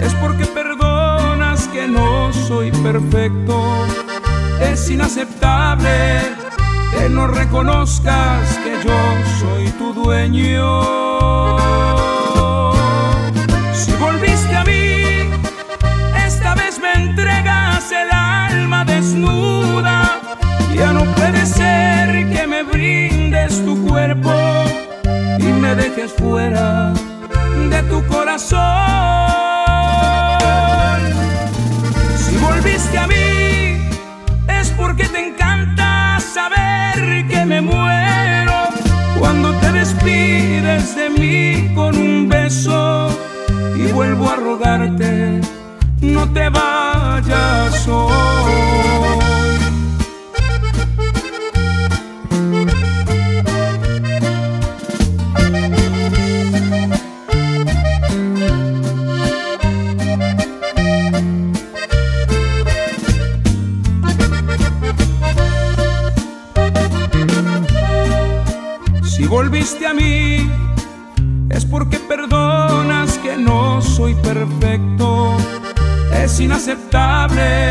es 0.00 0.14
porque 0.14 0.44
perdonas 0.46 1.68
que 1.68 1.88
no 1.88 2.32
soy 2.32 2.70
perfecto. 2.70 3.62
Es 4.60 4.90
inaceptable 4.90 6.20
que 6.90 7.08
no 7.08 7.26
reconozcas 7.26 8.58
que 8.58 8.72
yo 8.86 8.98
soy 9.40 9.68
tu 9.78 9.92
dueño. 9.94 10.64
Y 25.38 25.44
me 25.44 25.74
dejes 25.76 26.12
fuera 26.12 26.92
de 27.70 27.82
tu 27.84 28.04
corazón. 28.06 28.60
Si 32.16 32.36
volviste 32.38 32.98
a 32.98 33.06
mí, 33.06 33.88
es 34.48 34.70
porque 34.70 35.04
te 35.04 35.28
encanta 35.28 36.18
saber 36.20 37.26
que 37.28 37.44
me 37.44 37.60
muero 37.60 38.68
cuando 39.18 39.52
te 39.60 39.72
despides 39.72 40.96
de 40.96 41.10
mí 41.10 41.74
con 41.74 41.96
un 41.96 42.28
beso 42.28 43.08
y 43.76 43.92
vuelvo 43.92 44.28
a 44.28 44.36
rogarte, 44.36 45.40
no 46.00 46.28
te 46.32 46.48
vayas 46.48 47.86
hoy. 47.86 49.23
Perfecto. 74.34 75.36
Es 76.12 76.40
inaceptable 76.40 77.70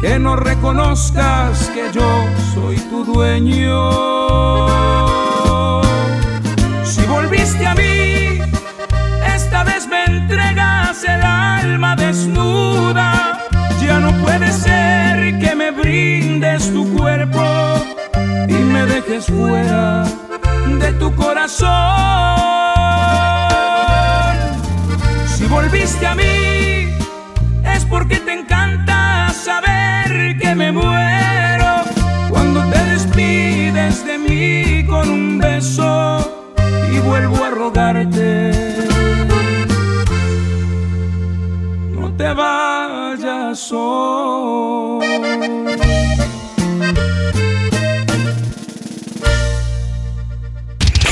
que 0.00 0.18
no 0.18 0.36
reconozcas 0.36 1.70
que 1.74 1.90
yo 1.92 2.26
soy 2.52 2.76
tu 2.90 3.04
dueño. 3.04 3.78
Si 6.84 7.02
volviste 7.06 7.66
a 7.66 7.74
mí, 7.74 8.40
esta 9.34 9.62
vez 9.64 9.86
me 9.86 10.04
entregas 10.04 11.04
el 11.04 11.22
alma 11.22 11.94
desnuda. 11.96 13.38
Ya 13.80 14.00
no 14.00 14.12
puede 14.24 14.50
ser 14.50 15.38
que 15.38 15.54
me 15.54 15.70
brindes 15.70 16.72
tu 16.72 16.82
cuerpo 16.96 17.44
y 18.48 18.54
me 18.54 18.84
dejes 18.86 19.26
fuera 19.26 20.04
de 20.80 20.92
tu 20.94 21.14
corazón. 21.14 22.73
Volviste 25.54 26.04
a 26.04 26.16
mí, 26.16 26.88
es 27.64 27.84
porque 27.84 28.16
te 28.16 28.32
encanta 28.32 29.32
saber 29.32 30.36
que 30.36 30.52
me 30.52 30.72
muero 30.72 31.84
cuando 32.28 32.60
te 32.72 32.84
despides 32.86 34.04
de 34.04 34.18
mí 34.18 34.84
con 34.84 35.08
un 35.08 35.38
beso 35.38 36.18
y 36.92 36.98
vuelvo 36.98 37.44
a 37.44 37.50
rogarte. 37.50 38.50
No 41.92 42.12
te 42.16 42.34
vayas 42.34 43.72
hoy. 43.72 45.83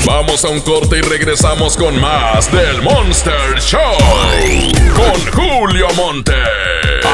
Vamos 0.05 0.43
a 0.43 0.49
un 0.49 0.59
corte 0.59 0.97
y 0.97 1.01
regresamos 1.01 1.77
con 1.77 1.99
más 2.01 2.51
del 2.51 2.81
Monster 2.81 3.57
Show. 3.59 3.79
Con 4.93 5.31
Julio 5.31 5.87
Monte. 5.95 6.33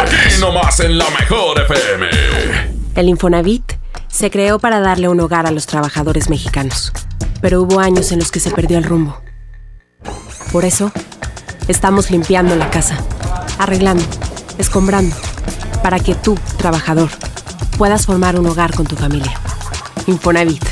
Aquí 0.01 0.39
nomás 0.39 0.79
en 0.79 0.97
la 0.97 1.07
mejor 1.11 1.61
FM. 1.61 2.07
El 2.95 3.09
Infonavit 3.09 3.73
se 4.07 4.31
creó 4.31 4.57
para 4.57 4.79
darle 4.79 5.07
un 5.07 5.19
hogar 5.19 5.45
a 5.45 5.51
los 5.51 5.67
trabajadores 5.67 6.31
mexicanos, 6.31 6.91
pero 7.41 7.61
hubo 7.61 7.79
años 7.79 8.11
en 8.11 8.19
los 8.19 8.31
que 8.31 8.39
se 8.39 8.49
perdió 8.49 8.79
el 8.79 8.83
rumbo. 8.83 9.21
Por 10.51 10.65
eso, 10.65 10.91
estamos 11.67 12.09
limpiando 12.09 12.55
la 12.55 12.71
casa, 12.71 12.97
arreglando, 13.59 14.03
escombrando, 14.57 15.15
para 15.83 15.99
que 15.99 16.15
tú, 16.15 16.39
trabajador, 16.57 17.09
puedas 17.77 18.07
formar 18.07 18.39
un 18.39 18.47
hogar 18.47 18.73
con 18.73 18.87
tu 18.87 18.95
familia. 18.95 19.39
Infonavit, 20.07 20.65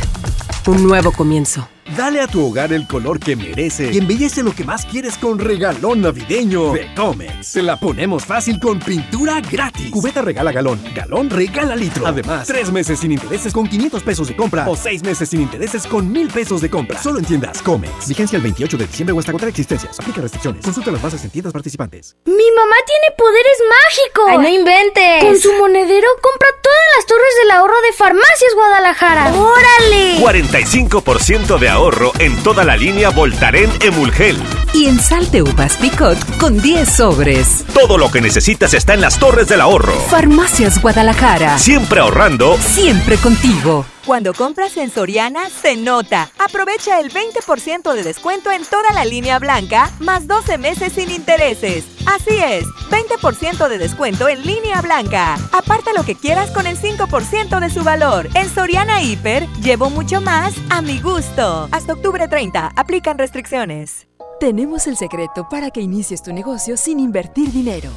un 0.66 0.82
nuevo 0.82 1.12
comienzo. 1.12 1.68
Dale 1.96 2.20
a 2.20 2.28
tu 2.28 2.46
hogar 2.46 2.74
el 2.74 2.86
color 2.86 3.18
que 3.18 3.38
merece 3.38 3.92
y 3.94 3.98
embellece 3.98 4.44
lo 4.44 4.54
que 4.54 4.66
más 4.66 4.86
quieres 4.86 5.18
con 5.18 5.40
regalón 5.40 6.02
navideño 6.02 6.74
de 6.74 6.94
Comex. 6.94 7.54
Te 7.54 7.64
la 7.64 7.80
ponemos 7.80 8.26
fácil 8.26 8.60
con 8.60 8.80
pintura 8.80 9.40
gratis. 9.40 9.90
Cubeta 9.90 10.22
regala 10.22 10.52
galón, 10.52 10.82
galón 10.94 11.30
regala 11.30 11.78
litro. 11.78 12.06
Además, 12.06 12.46
tres 12.46 12.72
meses 12.72 13.00
sin 13.00 13.14
intereses 13.14 13.54
con 13.54 13.68
500 13.68 14.04
pesos 14.04 14.28
de 14.28 14.36
compra 14.36 14.68
o 14.68 14.76
seis 14.76 15.02
meses 15.02 15.30
sin 15.30 15.42
intereses 15.42 15.88
con 15.88 16.12
1000 16.12 16.28
pesos 16.28 16.60
de 16.60 16.70
compra. 16.70 17.02
Solo 17.02 17.20
en 17.20 17.26
tiendas 17.26 17.62
Comex. 17.62 18.10
Vigencia 18.10 18.36
el 18.36 18.44
28 18.44 18.78
de 18.78 18.86
diciembre 18.86 19.14
o 19.14 19.20
hasta 19.20 19.32
contra 19.32 19.48
existencias. 19.48 19.98
Aplica 19.98 20.20
restricciones. 20.20 20.66
Consulta 20.66 20.92
las 20.92 21.02
bases 21.02 21.24
en 21.24 21.30
tiendas 21.30 21.54
participantes. 21.54 22.18
Mi 22.26 22.34
mamá 22.34 22.76
tiene 22.86 23.16
poderes 23.18 23.58
mágicos. 23.70 24.26
¡Ay, 24.28 24.38
no 24.40 24.50
inventes! 24.50 25.24
Con 25.24 25.40
su 25.40 25.54
monedero 25.54 26.08
compra 26.22 26.50
todas 26.62 26.88
las 26.98 27.06
torres 27.06 27.34
del 27.44 27.52
ahorro 27.52 27.82
de 27.82 27.94
Farmacias 27.94 28.54
Guadalajara. 28.56 29.34
¡Órale! 29.34 30.18
45% 30.20 31.60
de 31.60 31.70
ahorro 31.70 31.77
en 32.20 32.36
toda 32.42 32.64
la 32.64 32.76
línea 32.76 33.12
Voltaren 33.12 33.70
Emulgel. 33.82 34.36
Y 34.74 34.86
en 34.88 35.00
salte 35.00 35.44
uvas 35.44 35.78
picot 35.78 36.18
con 36.38 36.60
10 36.60 36.90
sobres. 36.90 37.66
Todo 37.72 38.00
lo 38.00 38.10
que 38.10 38.20
necesitas 38.20 38.74
está 38.74 38.96
en 38.96 39.02
las 39.02 39.20
torres 39.20 39.48
del 39.48 39.62
ahorro. 39.62 39.94
Farmacias 40.10 40.82
Guadalajara. 40.82 41.60
Siempre 41.60 42.00
ahorrando. 42.00 42.58
Siempre 42.60 43.18
contigo. 43.18 43.86
Cuando 44.08 44.34
compras 44.34 44.78
en 44.78 44.90
Soriana, 44.90 45.50
se 45.50 45.76
nota. 45.76 46.32
Aprovecha 46.40 47.02
el 47.02 47.12
20% 47.12 47.94
de 47.94 48.04
descuento 48.04 48.50
en 48.54 48.64
toda 48.64 48.94
la 48.94 49.04
línea 49.04 49.38
blanca, 49.38 49.92
más 50.00 50.28
12 50.28 50.58
meses 50.58 50.94
sin 50.94 51.12
intereses. 51.12 51.84
Así 52.06 52.38
es, 52.38 52.64
20% 52.90 53.68
de 53.68 53.78
descuento 53.78 54.30
en 54.30 54.46
línea 54.46 54.82
blanca. 54.82 55.36
Aparta 55.52 55.92
lo 55.92 56.06
que 56.06 56.16
quieras 56.16 56.52
con 56.52 56.68
el 56.68 56.78
5% 56.78 57.60
de 57.60 57.70
su 57.70 57.84
valor. 57.84 58.30
En 58.34 58.48
Soriana 58.48 59.04
Hiper, 59.04 59.46
llevo 59.62 59.90
mucho 59.90 60.22
más 60.22 60.54
a 60.70 60.82
mi 60.82 61.02
gusto. 61.02 61.68
Hasta 61.74 61.92
octubre 61.92 62.30
30, 62.30 62.72
aplican 62.78 63.18
restricciones. 63.18 64.08
Tenemos 64.40 64.88
el 64.88 64.96
secreto 64.96 65.50
para 65.50 65.70
que 65.70 65.82
inicies 65.82 66.24
tu 66.24 66.32
negocio 66.32 66.78
sin 66.78 67.02
invertir 67.02 67.52
dinero. 67.52 67.90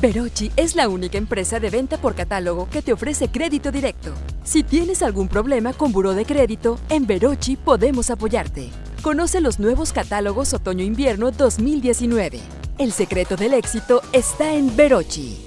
Verochi 0.00 0.52
es 0.56 0.76
la 0.76 0.88
única 0.88 1.18
empresa 1.18 1.58
de 1.60 1.70
venta 1.70 1.98
por 1.98 2.14
catálogo 2.14 2.68
que 2.70 2.82
te 2.82 2.92
ofrece 2.92 3.28
crédito 3.28 3.72
directo. 3.72 4.12
Si 4.44 4.62
tienes 4.62 5.02
algún 5.02 5.28
problema 5.28 5.72
con 5.72 5.92
buró 5.92 6.14
de 6.14 6.24
crédito, 6.24 6.78
en 6.88 7.06
Verochi 7.06 7.56
podemos 7.56 8.10
apoyarte. 8.10 8.70
Conoce 9.02 9.40
los 9.40 9.58
nuevos 9.58 9.92
catálogos 9.92 10.54
otoño-invierno 10.54 11.30
2019. 11.30 12.40
El 12.78 12.92
secreto 12.92 13.36
del 13.36 13.54
éxito 13.54 14.02
está 14.12 14.54
en 14.54 14.74
Verochi. 14.76 15.44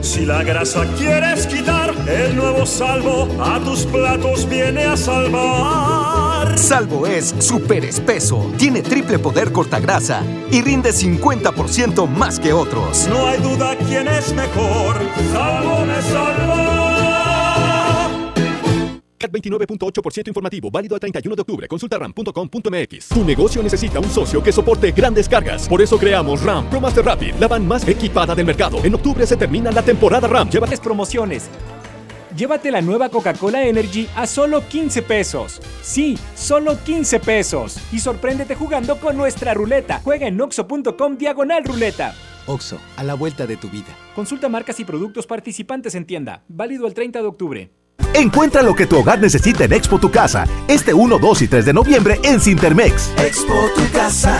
Si 0.00 0.26
la 0.26 0.42
grasa 0.42 0.84
quieres 0.96 1.46
quitar, 1.46 1.94
el 2.08 2.36
nuevo 2.36 2.66
salvo 2.66 3.28
a 3.42 3.58
tus 3.60 3.86
platos 3.86 4.48
viene 4.48 4.84
a 4.84 4.96
salvar. 4.96 6.13
Salvo 6.56 7.06
es 7.06 7.34
súper 7.38 7.84
espeso, 7.84 8.52
tiene 8.56 8.82
triple 8.82 9.18
poder 9.18 9.52
cortagrasa 9.52 10.22
y 10.50 10.62
rinde 10.62 10.90
50% 10.90 12.08
más 12.08 12.38
que 12.38 12.52
otros. 12.52 13.06
No 13.08 13.26
hay 13.26 13.40
duda 13.40 13.76
quién 13.76 14.08
es 14.08 14.32
mejor. 14.34 14.96
Salvo 15.32 15.84
me 15.84 16.02
salva. 16.02 16.84
CAT 19.18 19.30
29.8% 19.30 20.28
informativo, 20.28 20.70
válido 20.70 20.94
al 20.94 21.00
31 21.00 21.34
de 21.34 21.40
octubre. 21.42 21.68
Consulta 21.68 21.98
ram.com.mx. 21.98 23.08
Tu 23.08 23.24
negocio 23.24 23.62
necesita 23.62 23.98
un 23.98 24.10
socio 24.10 24.42
que 24.42 24.52
soporte 24.52 24.92
grandes 24.92 25.28
cargas. 25.28 25.68
Por 25.68 25.80
eso 25.80 25.98
creamos 25.98 26.42
RAM 26.42 26.68
Pro 26.68 26.80
Master 26.80 27.04
Rapid, 27.04 27.34
la 27.40 27.48
van 27.48 27.66
más 27.66 27.88
equipada 27.88 28.34
del 28.34 28.46
mercado. 28.46 28.78
En 28.84 28.94
octubre 28.94 29.26
se 29.26 29.36
termina 29.36 29.70
la 29.70 29.82
temporada 29.82 30.28
RAM. 30.28 30.50
Llévate 30.50 30.74
promociones. 30.78 31.48
Llévate 32.36 32.72
la 32.72 32.82
nueva 32.82 33.10
Coca-Cola 33.10 33.64
Energy 33.64 34.08
a 34.16 34.26
solo 34.26 34.66
15 34.66 35.02
pesos. 35.02 35.60
Sí, 35.82 36.18
solo 36.34 36.82
15 36.82 37.20
pesos. 37.20 37.78
Y 37.92 38.00
sorpréndete 38.00 38.56
jugando 38.56 38.98
con 38.98 39.16
nuestra 39.16 39.54
ruleta. 39.54 40.00
Juega 40.02 40.26
en 40.26 40.40
oxo.com 40.40 41.16
diagonal 41.16 41.64
ruleta. 41.64 42.14
Oxo, 42.46 42.78
a 42.96 43.04
la 43.04 43.14
vuelta 43.14 43.46
de 43.46 43.56
tu 43.56 43.70
vida. 43.70 43.96
Consulta 44.16 44.48
marcas 44.48 44.80
y 44.80 44.84
productos 44.84 45.26
participantes 45.26 45.94
en 45.94 46.06
tienda. 46.06 46.42
Válido 46.48 46.88
el 46.88 46.94
30 46.94 47.20
de 47.20 47.26
octubre. 47.26 47.70
Encuentra 48.12 48.62
lo 48.62 48.74
que 48.74 48.86
tu 48.86 48.98
hogar 48.98 49.20
necesita 49.20 49.64
en 49.64 49.72
Expo 49.72 49.98
Tu 49.98 50.10
Casa, 50.10 50.44
este 50.68 50.92
1, 50.92 51.18
2 51.18 51.42
y 51.42 51.48
3 51.48 51.64
de 51.66 51.72
noviembre 51.72 52.20
en 52.24 52.40
Cintermex. 52.40 53.12
Expo 53.18 53.70
tu 53.74 53.90
casa, 53.92 54.36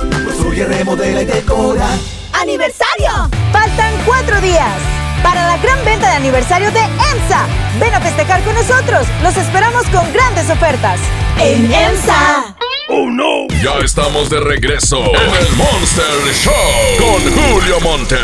construye 0.00 0.26
Construye, 0.26 0.64
remodela 0.64 1.22
y 1.22 1.24
decora. 1.24 1.88
¡Aniversario! 2.32 3.10
Faltan 3.52 3.94
cuatro 4.04 4.40
días 4.40 4.95
para 5.26 5.44
la 5.44 5.58
gran 5.58 5.84
venta 5.84 6.08
de 6.08 6.14
aniversario 6.14 6.70
de 6.70 6.78
EMSA. 6.78 7.48
Ven 7.80 7.92
a 7.92 8.00
festejar 8.00 8.40
con 8.44 8.54
nosotros. 8.54 9.08
Los 9.24 9.36
esperamos 9.36 9.84
con 9.88 10.12
grandes 10.12 10.48
ofertas. 10.48 11.00
En 11.40 11.64
EMSA. 11.72 12.54
¡Oh, 12.88 13.10
no! 13.10 13.48
Ya 13.60 13.84
estamos 13.84 14.30
de 14.30 14.38
regreso 14.38 14.98
en 14.98 15.34
el 15.34 15.52
Monster 15.56 16.04
Show 16.32 16.52
con 17.00 17.20
Julio 17.34 17.80
Monte. 17.80 18.16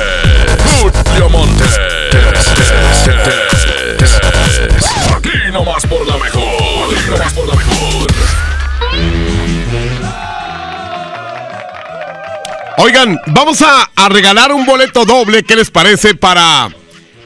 Julio 0.81 1.29
Monte. 1.29 1.65
Aquí 5.17 5.51
nomás 5.53 5.85
por 5.85 6.07
la 6.07 6.17
mejor. 6.19 6.45
Aquí 6.95 7.11
nomás 7.11 7.33
por 7.33 7.49
la 7.49 7.55
mejor. 7.57 8.07
Oigan, 12.77 13.21
vamos 13.27 13.61
a, 13.63 13.91
a 13.97 14.09
regalar 14.09 14.53
un 14.53 14.65
boleto 14.65 15.05
doble, 15.05 15.43
¿qué 15.43 15.57
les 15.57 15.71
parece? 15.71 16.15
Para, 16.15 16.69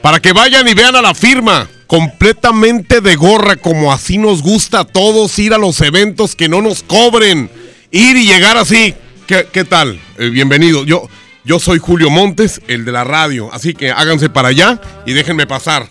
para 0.06 0.20
que 0.20 0.32
vayan 0.32 0.68
y 0.68 0.74
vean 0.74 0.94
a 0.94 1.02
la 1.02 1.14
firma. 1.14 1.68
Completamente 1.88 3.00
de 3.00 3.16
gorra, 3.16 3.56
como 3.56 3.92
así 3.92 4.18
nos 4.18 4.40
gusta 4.40 4.78
a 4.78 4.84
todos 4.84 5.36
ir 5.40 5.52
a 5.52 5.58
los 5.58 5.80
eventos 5.80 6.36
que 6.36 6.48
no 6.48 6.62
nos 6.62 6.84
cobren. 6.84 7.50
Ir 7.90 8.16
y 8.16 8.24
llegar 8.24 8.56
así. 8.56 8.94
¿Qué, 9.26 9.48
qué 9.52 9.64
tal? 9.64 10.00
Eh, 10.16 10.28
bienvenido. 10.28 10.84
Yo, 10.84 11.08
yo 11.44 11.58
soy 11.58 11.80
Julio 11.80 12.08
Montes, 12.08 12.60
el 12.68 12.84
de 12.84 12.92
la 12.92 13.02
radio. 13.02 13.52
Así 13.52 13.74
que 13.74 13.90
háganse 13.90 14.28
para 14.28 14.50
allá 14.50 14.80
y 15.06 15.12
déjenme 15.12 15.48
pasar. 15.48 15.88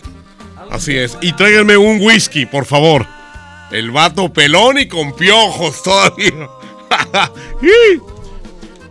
Así 0.70 0.96
es. 0.96 1.18
Y 1.20 1.34
tráiganme 1.34 1.76
un 1.76 2.00
whisky, 2.00 2.46
por 2.46 2.64
favor. 2.64 3.06
El 3.70 3.90
vato 3.90 4.32
pelón 4.32 4.78
y 4.78 4.88
con 4.88 5.14
piojos 5.14 5.82
todavía. 5.82 6.32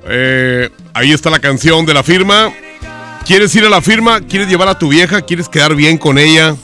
Eh, 0.07 0.69
ahí 0.93 1.11
está 1.11 1.31
la 1.31 1.39
canción 1.39 1.83
de 1.83 1.95
la 1.95 2.03
firma. 2.03 2.53
¿Quieres 3.25 3.55
ir 3.55 3.65
a 3.65 3.69
la 3.69 3.81
firma? 3.81 4.21
¿Quieres 4.21 4.47
llevar 4.47 4.67
a 4.67 4.77
tu 4.77 4.89
vieja? 4.89 5.21
¿Quieres 5.21 5.49
quedar 5.49 5.75
bien 5.75 5.97
con 5.97 6.17
ella? 6.17 6.55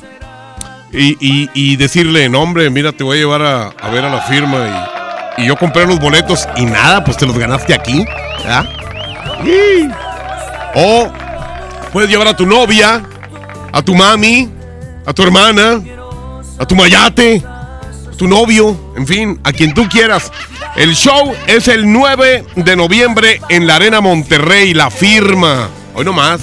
Y, 0.94 1.76
decirle, 1.78 2.28
no 2.30 2.42
hombre, 2.42 2.70
mira, 2.70 2.92
te 2.92 3.04
voy 3.04 3.18
a 3.18 3.20
llevar 3.22 3.42
a, 3.42 3.90
ver 3.90 4.06
a 4.06 4.10
la 4.10 4.22
firma. 4.22 4.92
Y, 5.38 5.44
y 5.44 5.48
yo 5.48 5.56
compré 5.56 5.86
los 5.88 6.00
boletos 6.00 6.48
y 6.58 6.66
nada, 6.66 7.04
pues 7.04 7.18
te 7.18 7.26
los 7.26 7.38
ganaste 7.38 7.74
aquí. 7.74 8.06
¿verdad? 8.44 8.66
Y- 9.44 9.90
O 10.76 11.12
puedes 11.92 12.10
llevar 12.10 12.28
a 12.28 12.36
tu 12.36 12.46
novia, 12.46 13.02
a 13.72 13.82
tu 13.82 13.96
mami, 13.96 14.50
a 15.06 15.14
tu 15.14 15.24
hermana, 15.24 15.82
a 16.60 16.66
tu 16.66 16.76
mayate, 16.76 17.44
a 17.46 18.16
tu 18.18 18.28
novio, 18.28 18.94
en 18.96 19.08
fin, 19.08 19.40
a 19.44 19.52
quien 19.52 19.74
tú 19.74 19.88
quieras. 19.90 20.32
El 20.76 20.96
show 20.96 21.34
es 21.48 21.68
el 21.68 21.92
9 21.92 22.46
de 22.56 22.76
noviembre 22.76 23.42
en 23.50 23.66
la 23.66 23.78
Arena 23.78 24.00
Monterrey, 24.00 24.74
la 24.74 24.90
firma. 24.92 25.70
Hoy 25.94 26.06
nomás. 26.06 26.42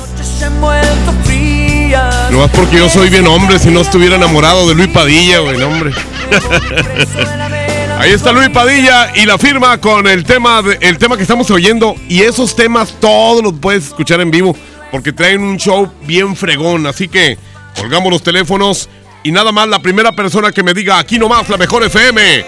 No 2.30 2.38
más 2.40 2.50
porque 2.50 2.76
yo 2.76 2.88
soy 2.88 3.08
bien 3.08 3.26
hombre, 3.26 3.58
si 3.58 3.70
no 3.70 3.80
estuviera 3.80 4.16
enamorado 4.16 4.68
de 4.68 4.74
Luis 4.74 4.88
Padilla, 4.88 5.38
güey, 5.40 5.58
no, 5.58 5.68
hombre. 5.68 5.92
Ahí 7.98 8.10
está 8.12 8.30
Luis 8.32 8.50
Padilla 8.50 9.10
y 9.16 9.24
la 9.26 9.38
firma 9.38 9.78
con 9.78 10.06
el 10.06 10.24
tema, 10.24 10.62
de- 10.62 10.78
el 10.82 10.98
tema 10.98 11.16
que 11.16 11.22
estamos 11.22 11.50
oyendo. 11.50 11.96
Y 12.08 12.22
esos 12.22 12.54
temas 12.54 12.94
todos 13.00 13.42
los 13.42 13.54
puedes 13.54 13.86
escuchar 13.88 14.20
en 14.20 14.30
vivo 14.30 14.54
porque 14.92 15.12
traen 15.12 15.42
un 15.42 15.56
show 15.56 15.90
bien 16.02 16.36
fregón. 16.36 16.86
Así 16.86 17.08
que 17.08 17.38
colgamos 17.76 18.12
los 18.12 18.22
teléfonos 18.22 18.88
y 19.24 19.32
nada 19.32 19.50
más 19.50 19.66
la 19.68 19.80
primera 19.80 20.12
persona 20.12 20.52
que 20.52 20.62
me 20.62 20.74
diga 20.74 20.98
aquí 20.98 21.18
nomás 21.18 21.48
la 21.48 21.56
mejor 21.56 21.82
FM. 21.84 22.44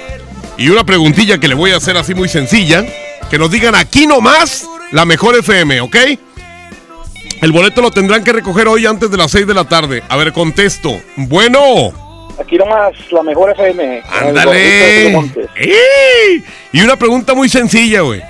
Y 0.58 0.68
una 0.68 0.84
preguntilla 0.84 1.38
que 1.38 1.48
le 1.48 1.54
voy 1.54 1.72
a 1.72 1.78
hacer 1.78 1.96
así 1.96 2.14
muy 2.14 2.28
sencilla. 2.28 2.84
Que 3.30 3.38
nos 3.38 3.50
digan 3.50 3.74
aquí 3.74 4.06
nomás 4.06 4.66
la 4.92 5.04
mejor 5.04 5.36
FM, 5.36 5.80
¿ok? 5.80 5.96
El 7.40 7.52
boleto 7.52 7.80
lo 7.80 7.90
tendrán 7.90 8.22
que 8.22 8.32
recoger 8.32 8.68
hoy 8.68 8.84
antes 8.84 9.10
de 9.10 9.16
las 9.16 9.30
6 9.30 9.46
de 9.46 9.54
la 9.54 9.64
tarde. 9.64 10.02
A 10.08 10.16
ver, 10.16 10.32
contesto. 10.32 11.00
Bueno. 11.16 11.92
Aquí 12.38 12.56
nomás, 12.56 12.92
la 13.10 13.22
mejor 13.22 13.50
FM. 13.52 14.02
Ándale. 14.20 15.32
Y 16.72 16.82
una 16.82 16.96
pregunta 16.96 17.34
muy 17.34 17.48
sencilla, 17.48 18.02
güey. 18.02 18.22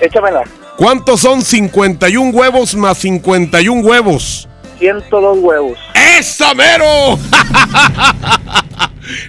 Échamela. 0.00 0.42
¿Cuántos 0.76 1.20
son 1.20 1.42
51 1.42 2.30
huevos 2.30 2.74
más 2.74 2.98
51 2.98 3.80
huevos? 3.80 4.48
102 4.78 5.38
huevos. 5.40 5.78
¡Esa 5.94 6.54
mero! 6.54 6.84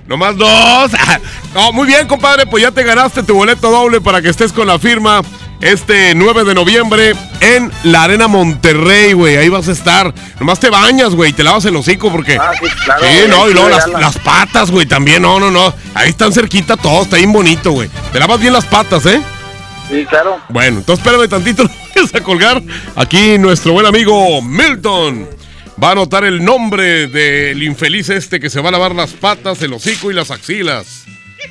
Nomás 0.07 0.37
dos. 0.37 0.91
No, 1.53 1.73
muy 1.73 1.87
bien, 1.87 2.07
compadre. 2.07 2.45
Pues 2.45 2.61
ya 2.61 2.69
te 2.69 2.83
ganaste 2.83 3.23
tu 3.23 3.33
boleto 3.33 3.71
doble 3.71 3.99
para 3.99 4.21
que 4.21 4.29
estés 4.29 4.53
con 4.53 4.67
la 4.67 4.77
firma 4.77 5.23
este 5.61 6.15
9 6.15 6.45
de 6.45 6.53
noviembre 6.53 7.15
en 7.41 7.71
la 7.83 8.03
Arena 8.03 8.27
Monterrey, 8.27 9.13
güey. 9.13 9.37
Ahí 9.37 9.49
vas 9.49 9.67
a 9.67 9.71
estar. 9.71 10.13
Nomás 10.39 10.59
te 10.59 10.69
bañas, 10.69 11.15
güey. 11.15 11.33
Te 11.33 11.43
lavas 11.43 11.65
el 11.65 11.75
hocico 11.75 12.11
porque. 12.11 12.37
Ah, 12.39 12.51
sí, 12.59 12.67
claro. 12.85 13.01
Sí, 13.03 13.29
no, 13.29 13.49
y 13.49 13.53
luego 13.53 13.69
las, 13.69 14.17
patas, 14.19 14.71
güey, 14.71 14.85
también. 14.85 15.21
No, 15.21 15.39
no, 15.39 15.51
no. 15.51 15.73
Ahí 15.93 16.09
están 16.09 16.31
cerquita 16.33 16.77
todos. 16.77 17.05
Está 17.05 17.17
bien 17.17 17.31
bonito, 17.31 17.71
güey. 17.71 17.89
Te 18.11 18.19
lavas 18.19 18.39
bien 18.39 18.53
las 18.53 18.65
patas, 18.65 19.05
¿eh? 19.05 19.21
Sí, 19.89 20.05
claro. 20.05 20.39
Bueno, 20.49 20.79
entonces 20.79 21.03
espérame 21.03 21.27
tantito, 21.27 21.63
vayas 21.95 22.13
a 22.13 22.21
colgar. 22.21 22.61
Aquí 22.95 23.37
nuestro 23.37 23.73
buen 23.73 23.87
amigo 23.87 24.41
Milton 24.41 25.27
va 25.81 25.89
a 25.89 25.91
anotar 25.93 26.25
el 26.25 26.43
nombre 26.43 27.07
del 27.07 27.63
infeliz 27.63 28.09
este 28.09 28.39
que 28.39 28.49
se 28.49 28.61
va 28.61 28.69
a 28.69 28.71
lavar 28.73 28.93
las 28.93 29.11
patas, 29.11 29.61
el 29.63 29.73
hocico 29.73 30.11
y 30.11 30.13
las 30.13 30.29
axilas. 30.29 31.05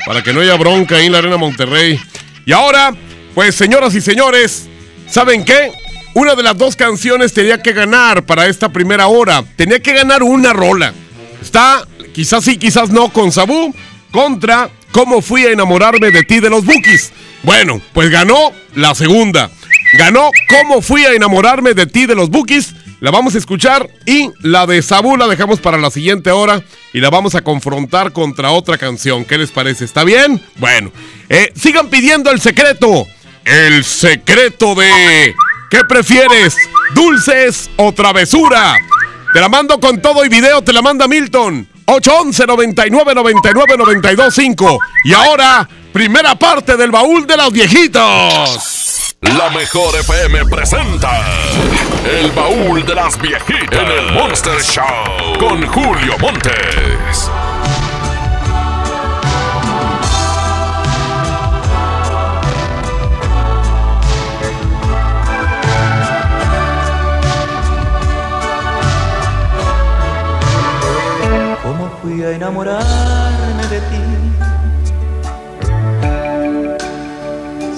Para 0.06 0.22
que 0.22 0.32
no 0.32 0.40
haya 0.40 0.54
bronca 0.56 0.96
ahí 0.96 1.06
en 1.06 1.12
la 1.12 1.18
Arena 1.18 1.36
Monterrey. 1.36 1.98
Y 2.46 2.52
ahora, 2.52 2.94
pues 3.38 3.54
señoras 3.54 3.94
y 3.94 4.00
señores, 4.00 4.66
¿saben 5.08 5.44
qué? 5.44 5.70
Una 6.14 6.34
de 6.34 6.42
las 6.42 6.58
dos 6.58 6.74
canciones 6.74 7.32
tenía 7.32 7.62
que 7.62 7.72
ganar 7.72 8.26
para 8.26 8.48
esta 8.48 8.68
primera 8.70 9.06
hora. 9.06 9.44
Tenía 9.54 9.80
que 9.80 9.92
ganar 9.92 10.24
una 10.24 10.52
rola. 10.52 10.92
Está, 11.40 11.86
quizás 12.12 12.42
sí, 12.42 12.56
quizás 12.56 12.90
no, 12.90 13.12
con 13.12 13.30
Sabú 13.30 13.72
contra 14.10 14.70
¿Cómo 14.90 15.22
fui 15.22 15.44
a 15.44 15.52
enamorarme 15.52 16.10
de 16.10 16.24
ti 16.24 16.40
de 16.40 16.50
los 16.50 16.64
Bookies? 16.64 17.12
Bueno, 17.44 17.80
pues 17.92 18.10
ganó 18.10 18.50
la 18.74 18.96
segunda. 18.96 19.52
Ganó 19.92 20.32
¿Cómo 20.48 20.82
fui 20.82 21.04
a 21.04 21.12
enamorarme 21.12 21.74
de 21.74 21.86
ti 21.86 22.06
de 22.06 22.16
los 22.16 22.30
Bookies? 22.30 22.74
La 22.98 23.12
vamos 23.12 23.36
a 23.36 23.38
escuchar 23.38 23.88
y 24.04 24.30
la 24.40 24.66
de 24.66 24.82
Sabú 24.82 25.16
la 25.16 25.28
dejamos 25.28 25.60
para 25.60 25.78
la 25.78 25.92
siguiente 25.92 26.32
hora 26.32 26.64
y 26.92 26.98
la 26.98 27.10
vamos 27.10 27.36
a 27.36 27.42
confrontar 27.42 28.10
contra 28.12 28.50
otra 28.50 28.78
canción. 28.78 29.24
¿Qué 29.24 29.38
les 29.38 29.52
parece? 29.52 29.84
¿Está 29.84 30.02
bien? 30.02 30.42
Bueno, 30.56 30.90
eh, 31.28 31.52
sigan 31.54 31.88
pidiendo 31.88 32.32
el 32.32 32.40
secreto. 32.40 33.06
El 33.48 33.82
secreto 33.82 34.74
de... 34.74 35.34
¿Qué 35.70 35.82
prefieres? 35.84 36.54
¿Dulces 36.94 37.70
o 37.76 37.92
travesura? 37.92 38.76
Te 39.32 39.40
la 39.40 39.48
mando 39.48 39.80
con 39.80 40.02
todo 40.02 40.22
y 40.24 40.28
video, 40.28 40.62
te 40.62 40.72
la 40.72 40.82
manda 40.82 41.08
Milton. 41.08 41.66
811 41.86 42.46
99 42.46 43.14
99 43.14 43.76
92 43.78 44.34
5. 44.34 44.78
Y 45.04 45.14
ahora, 45.14 45.66
primera 45.92 46.34
parte 46.34 46.76
del 46.76 46.90
baúl 46.90 47.26
de 47.26 47.36
los 47.38 47.50
viejitos. 47.50 49.16
La 49.22 49.50
mejor 49.50 49.96
FM 49.96 50.44
presenta 50.44 51.10
El 52.04 52.30
baúl 52.32 52.84
de 52.84 52.94
las 52.94 53.18
viejitas 53.20 53.80
en 53.80 53.90
el 53.90 54.12
Monster 54.12 54.62
Show 54.62 55.38
con 55.40 55.66
Julio 55.66 56.18
Montes. 56.18 57.30
¿Cómo 72.18 72.26
fui 72.26 72.32
a 72.32 72.36
enamorarme 72.36 73.64
de 73.70 73.78
ti? 73.78 74.02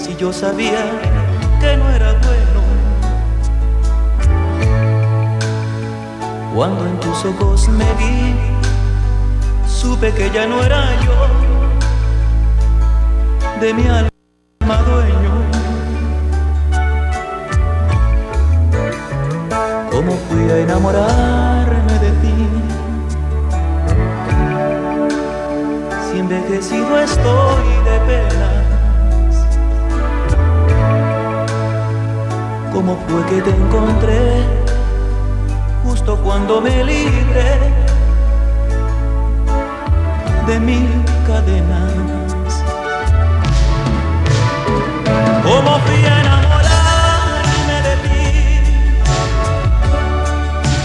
Si 0.03 0.15
yo 0.15 0.33
sabía 0.33 0.83
que 1.59 1.77
no 1.77 1.87
era 1.91 2.13
bueno. 2.13 2.61
Cuando 6.55 6.87
en 6.87 6.99
tus 7.01 7.23
ojos 7.23 7.69
me 7.69 7.85
vi, 7.99 8.33
supe 9.67 10.11
que 10.11 10.31
ya 10.31 10.47
no 10.47 10.63
era 10.63 10.89
yo 11.05 11.13
de 13.61 13.73
mi 13.75 13.87
alma 13.87 14.81
dueño. 14.87 15.33
¿Cómo 19.91 20.13
fui 20.29 20.49
a 20.49 20.57
enamorarme 20.57 21.40
envejecido 26.31 26.97
estoy 26.99 27.69
de 27.83 27.99
penas. 28.07 29.35
¿Cómo 32.73 32.97
fue 33.07 33.25
que 33.25 33.41
te 33.41 33.49
encontré 33.49 34.43
justo 35.83 36.17
cuando 36.23 36.61
me 36.61 36.83
libré 36.83 37.59
de 40.47 40.59
mil 40.59 40.89
cadenas? 41.27 42.35
¿Cómo 45.43 45.79
fui 45.79 46.05
a 46.05 46.21
enamorarme 46.21 47.77
de 47.87 47.95
ti? 48.03 48.23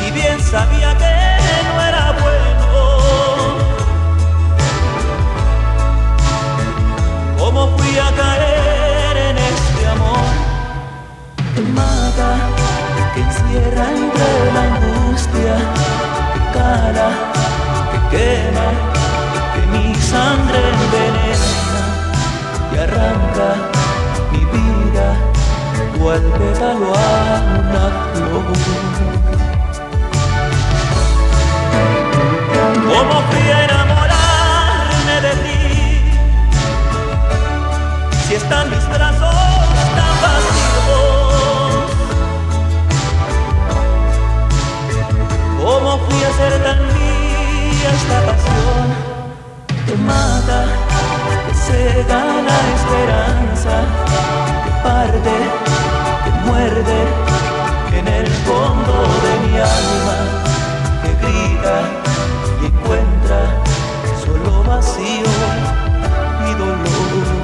Y 0.07 0.11
bien 0.11 0.41
sabía 0.41 0.97
que 0.99 1.16
encierra 13.21 13.85
entre 13.91 14.31
la 14.55 14.63
angustia, 14.71 15.55
que 16.33 16.41
cala, 16.59 17.09
que 17.91 17.99
quema, 18.17 18.69
que 19.55 19.63
mi 19.73 19.95
sangre 19.95 20.59
envenena 20.75 21.51
y 22.73 22.75
arranca 22.79 23.49
mi 24.33 24.43
vida 24.45 25.09
cual 25.99 26.23
pétalo 26.39 26.89
a 26.95 26.99
una 27.59 27.85
flor. 28.13 28.45
¿Cómo 32.91 33.15
fui 33.31 33.47
a 33.51 33.65
enamorarme 33.65 35.17
de 35.27 35.33
ti? 35.45 35.63
Si 38.29 38.35
están 38.35 38.71
mis 38.71 38.89
brazos 38.89 39.46
esta 48.07 48.21
pasión 48.27 48.87
que 49.87 49.97
mata, 49.97 50.65
que 51.47 51.55
cega 51.55 52.23
la 52.49 52.59
esperanza, 52.77 53.75
que 54.65 54.71
parte, 54.83 55.35
que 56.25 56.31
muerde 56.49 57.01
en 57.99 58.09
el 58.09 58.27
fondo 58.47 58.95
de 59.25 59.33
mi 59.49 59.59
alma, 59.59 60.19
que 61.03 61.11
grita 61.23 61.77
y 62.63 62.67
encuentra 62.67 63.41
solo 64.25 64.63
vacío 64.63 65.27
y 66.49 66.55
dolor. 66.55 67.36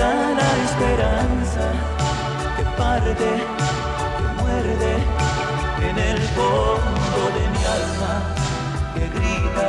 Cega 0.00 0.12
la 0.40 0.50
esperanza? 0.64 1.64
que 2.56 2.64
parte, 2.78 3.30
que 4.16 4.26
muerde 4.42 4.92
en 5.88 5.96
el 5.98 6.18
fondo 6.36 7.22
de 7.36 7.44
mi 7.54 7.62
alma, 7.78 8.12
que 8.94 9.04
grita 9.16 9.68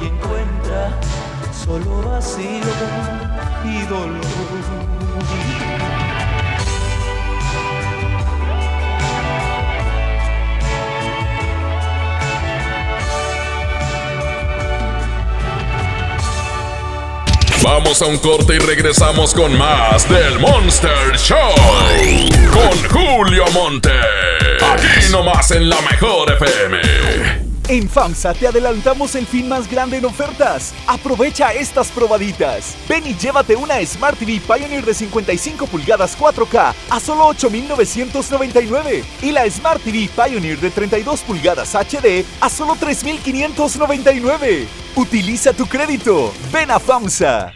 y 0.00 0.02
encuentra 0.06 0.82
solo 1.64 1.90
vacío 2.08 2.72
y 3.64 3.66
dolor. 3.86 5.95
Vamos 17.66 18.00
a 18.00 18.06
un 18.06 18.16
corte 18.18 18.54
y 18.54 18.58
regresamos 18.60 19.34
con 19.34 19.58
más 19.58 20.08
del 20.08 20.38
Monster 20.38 21.16
Show. 21.16 21.36
Con 22.52 22.88
Julio 22.88 23.44
Monte. 23.52 23.90
Aquí 24.72 25.10
nomás 25.10 25.50
en 25.50 25.68
la 25.68 25.80
mejor 25.82 26.30
FM. 26.30 27.46
En 27.68 27.88
FAMSA 27.88 28.34
te 28.34 28.46
adelantamos 28.46 29.16
el 29.16 29.26
fin 29.26 29.48
más 29.48 29.68
grande 29.68 29.96
en 29.96 30.04
ofertas. 30.04 30.72
Aprovecha 30.86 31.52
estas 31.52 31.88
probaditas. 31.88 32.76
Ven 32.88 33.04
y 33.04 33.16
llévate 33.16 33.56
una 33.56 33.84
Smart 33.84 34.16
TV 34.16 34.40
Pioneer 34.40 34.84
de 34.84 34.94
55 34.94 35.66
pulgadas 35.66 36.16
4K 36.16 36.72
a 36.88 37.00
solo 37.00 37.26
8,999 37.26 39.04
y 39.22 39.32
la 39.32 39.50
Smart 39.50 39.82
TV 39.82 40.08
Pioneer 40.14 40.60
de 40.60 40.70
32 40.70 41.20
pulgadas 41.22 41.74
HD 41.74 42.24
a 42.40 42.48
solo 42.48 42.76
3,599. 42.78 44.68
Utiliza 44.94 45.52
tu 45.52 45.66
crédito. 45.66 46.32
Ven 46.52 46.70
a 46.70 46.78
FAMSA. 46.78 47.55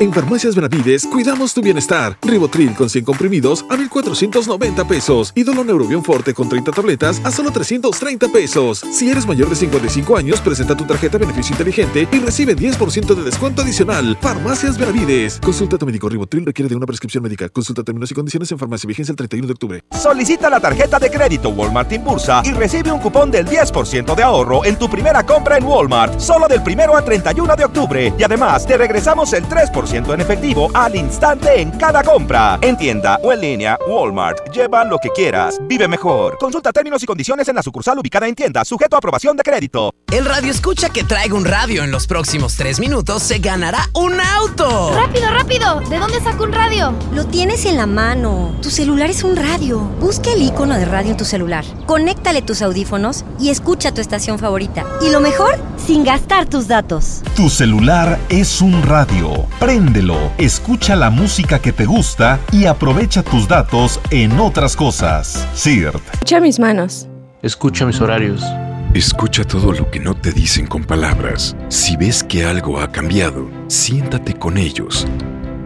En 0.00 0.14
Farmacias 0.14 0.54
Benavides 0.54 1.06
cuidamos 1.06 1.52
tu 1.52 1.60
bienestar. 1.60 2.16
Ribotril 2.22 2.74
con 2.74 2.88
100 2.88 3.04
comprimidos 3.04 3.66
a 3.68 3.76
1,490 3.76 4.88
pesos 4.88 5.30
y 5.34 5.42
Doloneurobion 5.42 6.02
Forte 6.02 6.32
con 6.32 6.48
30 6.48 6.72
tabletas 6.72 7.20
a 7.22 7.30
solo 7.30 7.50
330 7.50 8.28
pesos. 8.28 8.82
Si 8.90 9.10
eres 9.10 9.26
mayor 9.26 9.50
de 9.50 9.56
55 9.56 10.16
años, 10.16 10.40
presenta 10.40 10.74
tu 10.74 10.86
tarjeta 10.86 11.18
Beneficio 11.18 11.52
Inteligente 11.52 12.08
y 12.10 12.18
recibe 12.18 12.56
10% 12.56 13.14
de 13.14 13.22
descuento 13.22 13.60
adicional. 13.60 14.16
Farmacias 14.22 14.78
Benavides. 14.78 15.38
Consulta 15.38 15.76
a 15.76 15.78
tu 15.78 15.84
médico. 15.84 16.08
Ribotril 16.08 16.46
requiere 16.46 16.70
de 16.70 16.76
una 16.76 16.86
prescripción 16.86 17.22
médica. 17.22 17.50
Consulta 17.50 17.82
términos 17.82 18.10
y 18.10 18.14
condiciones 18.14 18.50
en 18.50 18.58
farmacia. 18.58 18.88
Vigencia 18.88 19.12
el 19.12 19.16
31 19.16 19.48
de 19.48 19.52
octubre. 19.52 19.84
Solicita 19.90 20.48
la 20.48 20.60
tarjeta 20.60 20.98
de 20.98 21.10
crédito 21.10 21.50
Walmart 21.50 21.92
Impulsa 21.92 22.40
y 22.46 22.52
recibe 22.52 22.90
un 22.90 23.00
cupón 23.00 23.30
del 23.30 23.46
10% 23.46 24.14
de 24.14 24.22
ahorro 24.22 24.64
en 24.64 24.78
tu 24.78 24.88
primera 24.88 25.26
compra 25.26 25.58
en 25.58 25.64
Walmart, 25.64 26.18
solo 26.18 26.48
del 26.48 26.62
primero 26.62 26.96
al 26.96 27.04
31 27.04 27.54
de 27.54 27.64
octubre. 27.66 28.14
Y 28.18 28.22
además, 28.22 28.66
te 28.66 28.78
regresamos 28.78 29.34
el 29.34 29.44
3% 29.44 29.89
en 29.92 30.20
efectivo 30.20 30.70
al 30.72 30.94
instante 30.94 31.60
en 31.60 31.72
cada 31.72 32.04
compra. 32.04 32.58
En 32.62 32.76
tienda 32.76 33.18
o 33.24 33.32
en 33.32 33.40
línea, 33.40 33.76
Walmart. 33.88 34.52
Lleva 34.52 34.84
lo 34.84 34.98
que 34.98 35.08
quieras. 35.10 35.58
Vive 35.62 35.88
mejor. 35.88 36.38
Consulta 36.38 36.72
términos 36.72 37.02
y 37.02 37.06
condiciones 37.06 37.48
en 37.48 37.56
la 37.56 37.62
sucursal 37.62 37.98
ubicada 37.98 38.28
en 38.28 38.34
tienda, 38.34 38.64
sujeto 38.64 38.96
a 38.96 38.98
aprobación 38.98 39.36
de 39.36 39.42
crédito. 39.42 39.92
El 40.12 40.24
radio 40.26 40.50
escucha 40.50 40.90
que 40.90 41.02
traiga 41.02 41.34
un 41.34 41.44
radio 41.44 41.82
en 41.82 41.90
los 41.90 42.06
próximos 42.06 42.56
tres 42.56 42.78
minutos 42.78 43.22
se 43.22 43.38
ganará 43.38 43.88
un 43.94 44.20
auto. 44.20 44.92
¡Rápido, 44.94 45.28
rápido! 45.30 45.80
¿De 45.88 45.98
dónde 45.98 46.20
saco 46.20 46.44
un 46.44 46.52
radio? 46.52 46.94
Lo 47.12 47.26
tienes 47.26 47.64
en 47.64 47.76
la 47.76 47.86
mano. 47.86 48.54
Tu 48.62 48.70
celular 48.70 49.10
es 49.10 49.24
un 49.24 49.36
radio. 49.36 49.80
Busca 50.00 50.32
el 50.32 50.42
icono 50.42 50.76
de 50.76 50.84
radio 50.84 51.10
en 51.10 51.16
tu 51.16 51.24
celular. 51.24 51.64
Conéctale 51.86 52.42
tus 52.42 52.62
audífonos 52.62 53.24
y 53.40 53.50
escucha 53.50 53.92
tu 53.92 54.00
estación 54.00 54.38
favorita. 54.38 54.84
Y 55.00 55.10
lo 55.10 55.20
mejor, 55.20 55.58
sin 55.76 56.04
gastar 56.04 56.46
tus 56.46 56.68
datos. 56.68 57.22
Tu 57.34 57.48
celular 57.50 58.18
es 58.28 58.60
un 58.60 58.82
radio. 58.82 59.46
Préndelo, 59.80 60.30
escucha 60.36 60.94
la 60.94 61.08
música 61.08 61.58
que 61.58 61.72
te 61.72 61.86
gusta 61.86 62.38
y 62.52 62.66
aprovecha 62.66 63.22
tus 63.22 63.48
datos 63.48 63.98
en 64.10 64.38
otras 64.38 64.76
cosas. 64.76 65.48
CIRT. 65.54 66.02
Escucha 66.12 66.38
mis 66.38 66.60
manos. 66.60 67.08
Escucha 67.40 67.86
mis 67.86 67.98
horarios. 67.98 68.44
Escucha 68.92 69.42
todo 69.42 69.72
lo 69.72 69.90
que 69.90 69.98
no 69.98 70.14
te 70.14 70.32
dicen 70.32 70.66
con 70.66 70.84
palabras. 70.84 71.56
Si 71.70 71.96
ves 71.96 72.22
que 72.22 72.44
algo 72.44 72.78
ha 72.78 72.92
cambiado, 72.92 73.48
siéntate 73.68 74.34
con 74.34 74.58
ellos. 74.58 75.06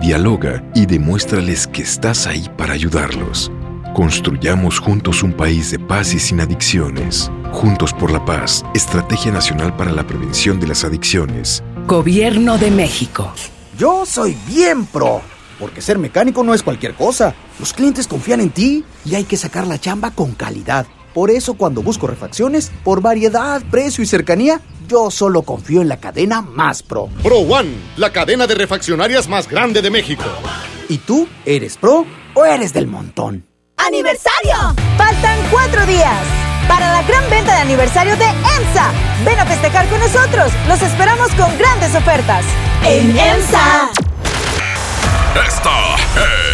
Dialoga 0.01 0.63
y 0.77 0.87
demuéstrales 0.87 1.67
que 1.67 1.83
estás 1.83 2.29
ahí 2.29 2.49
para 2.57 2.75
ayudarlos. 2.75 3.51
Construyamos 3.95 4.79
juntos 4.79 5.25
un 5.25 5.33
país 5.33 5.73
de 5.73 5.81
paz 5.81 6.15
y 6.15 6.21
sin 6.21 6.41
adicciones. 6.41 7.33
Juntos 7.51 7.93
por 7.93 8.13
la 8.13 8.25
paz, 8.25 8.65
Estrategia 8.77 9.33
Nacional 9.33 9.75
para 9.75 9.91
la 9.91 10.07
Prevención 10.07 10.61
de 10.61 10.69
las 10.69 10.85
Adicciones. 10.85 11.65
Gobierno 11.89 12.59
de 12.59 12.71
México. 12.71 13.33
Yo 13.77 14.07
soy 14.07 14.37
bien 14.47 14.87
pro, 14.87 15.21
porque 15.59 15.83
ser 15.83 15.99
mecánico 15.99 16.45
no 16.45 16.55
es 16.55 16.63
cualquier 16.63 16.95
cosa. 16.95 17.35
Los 17.59 17.73
clientes 17.73 18.07
confían 18.07 18.41
en 18.41 18.51
ti 18.51 18.85
y 19.05 19.17
hay 19.17 19.25
que 19.25 19.37
sacar 19.37 19.67
la 19.67 19.81
chamba 19.81 20.13
con 20.13 20.33
calidad. 20.33 20.87
Por 21.13 21.31
eso 21.31 21.55
cuando 21.55 21.83
busco 21.83 22.07
refacciones, 22.07 22.71
por 22.85 23.01
variedad, 23.01 23.63
precio 23.71 24.05
y 24.05 24.07
cercanía, 24.07 24.61
yo 24.89 25.11
solo 25.11 25.43
confío 25.43 25.81
en 25.81 25.89
la 25.89 25.99
cadena 25.99 26.41
Más 26.41 26.83
Pro. 26.83 27.09
Pro 27.23 27.39
One, 27.39 27.75
la 27.97 28.13
cadena 28.13 28.47
de 28.47 28.55
refaccionarias 28.55 29.29
más 29.29 29.49
grande 29.49 29.83
de 29.83 29.91
México. 29.91 30.25
¿Y 30.89 30.99
tú 30.99 31.27
eres 31.45 31.77
pro 31.77 32.07
o 32.35 32.45
eres 32.45 32.73
del 32.73 32.87
montón? 32.87 33.47
¡Aniversario! 33.77 34.55
Faltan 34.97 35.39
cuatro 35.51 35.85
días 35.87 36.44
para 36.69 36.93
la 36.93 37.03
gran 37.03 37.29
venta 37.31 37.55
de 37.55 37.61
aniversario 37.61 38.17
de 38.17 38.25
EMSA. 38.25 38.93
Ven 39.25 39.39
a 39.39 39.47
festejar 39.47 39.87
con 39.89 40.01
nosotros. 40.01 40.53
Los 40.69 40.83
esperamos 40.83 41.31
con 41.35 41.57
grandes 41.59 41.95
ofertas. 41.95 42.45
En 42.85 43.17
EMSA. 43.17 43.91
Esta 45.47 45.97
es 45.97 46.54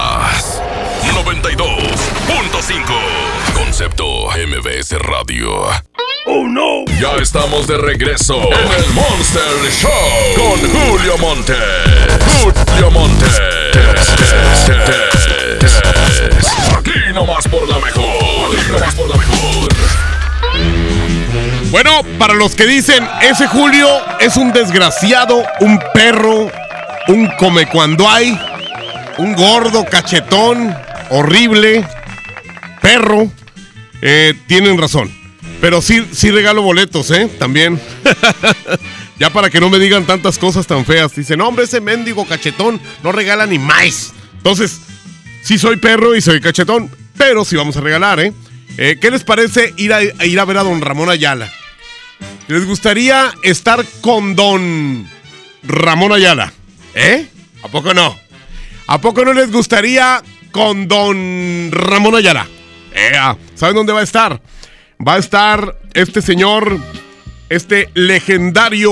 Concepto 3.53 4.05
MBS 4.29 4.91
Radio. 4.99 5.49
¡Oh 6.27 6.47
no! 6.47 6.85
Ya 6.99 7.15
estamos 7.21 7.65
de 7.67 7.77
regreso 7.77 8.35
en 8.35 8.83
el 8.83 8.93
Monster 8.93 9.71
Show 9.71 9.89
con 10.35 10.59
Julio 10.69 11.17
Monte. 11.17 11.55
Julio 12.43 12.91
Monte. 12.91 13.25
Aquí 16.77 17.13
nomás 17.13 17.47
por 17.47 17.67
la 17.67 17.79
mejor. 17.79 18.55
Aquí 18.55 18.71
nomás 18.71 18.95
por 18.95 19.09
la 19.09 19.15
mejor. 19.17 19.69
Bueno, 21.71 22.01
para 22.19 22.33
los 22.33 22.53
que 22.53 22.65
dicen, 22.67 23.07
ese 23.21 23.47
Julio 23.47 23.87
es 24.19 24.37
un 24.37 24.53
desgraciado, 24.53 25.43
un 25.59 25.81
perro, 25.93 26.51
un 27.07 27.27
come 27.39 27.67
cuando 27.67 28.07
hay, 28.09 28.39
un 29.17 29.33
gordo, 29.33 29.85
cachetón, 29.85 30.75
horrible, 31.11 31.85
perro, 32.81 33.31
eh, 34.01 34.33
tienen 34.47 34.77
razón. 34.77 35.11
Pero 35.59 35.81
sí, 35.81 36.07
sí 36.11 36.31
regalo 36.31 36.63
boletos, 36.63 37.11
¿eh? 37.11 37.29
También. 37.37 37.79
ya 39.19 39.29
para 39.29 39.49
que 39.49 39.59
no 39.59 39.69
me 39.69 39.77
digan 39.77 40.05
tantas 40.05 40.39
cosas 40.39 40.65
tan 40.65 40.85
feas. 40.85 41.15
Dicen, 41.15 41.37
no, 41.37 41.47
hombre, 41.47 41.65
ese 41.65 41.81
mendigo 41.81 42.25
cachetón 42.25 42.81
no 43.03 43.11
regala 43.11 43.45
ni 43.45 43.59
más. 43.59 44.13
Entonces, 44.37 44.81
sí 45.43 45.59
soy 45.59 45.77
perro 45.77 46.15
y 46.15 46.21
soy 46.21 46.41
cachetón, 46.41 46.89
pero 47.17 47.45
sí 47.45 47.55
vamos 47.55 47.77
a 47.77 47.81
regalar, 47.81 48.19
¿eh? 48.19 48.33
Eh, 48.77 48.97
¿Qué 48.99 49.11
les 49.11 49.23
parece 49.23 49.73
ir 49.77 49.93
a, 49.93 49.97
a 49.97 50.25
ir 50.25 50.39
a 50.39 50.45
ver 50.45 50.57
a 50.57 50.63
don 50.63 50.81
Ramón 50.81 51.09
Ayala? 51.09 51.51
¿Les 52.47 52.65
gustaría 52.65 53.31
estar 53.43 53.85
con 53.99 54.35
don 54.35 55.07
Ramón 55.61 56.13
Ayala? 56.13 56.53
¿Eh? 56.95 57.27
¿A 57.63 57.67
poco 57.67 57.93
no? 57.93 58.17
¿A 58.87 58.99
poco 58.99 59.23
no 59.23 59.33
les 59.33 59.51
gustaría 59.51 60.23
con 60.51 60.87
don 60.87 61.71
Ramón 61.71 62.15
Ayala? 62.15 62.47
Ah, 63.15 63.35
¿Saben 63.55 63.75
dónde 63.75 63.93
va 63.93 64.01
a 64.01 64.03
estar? 64.03 64.41
Va 65.05 65.15
a 65.15 65.17
estar 65.17 65.77
este 65.93 66.21
señor, 66.21 66.79
este 67.49 67.89
legendario 67.93 68.91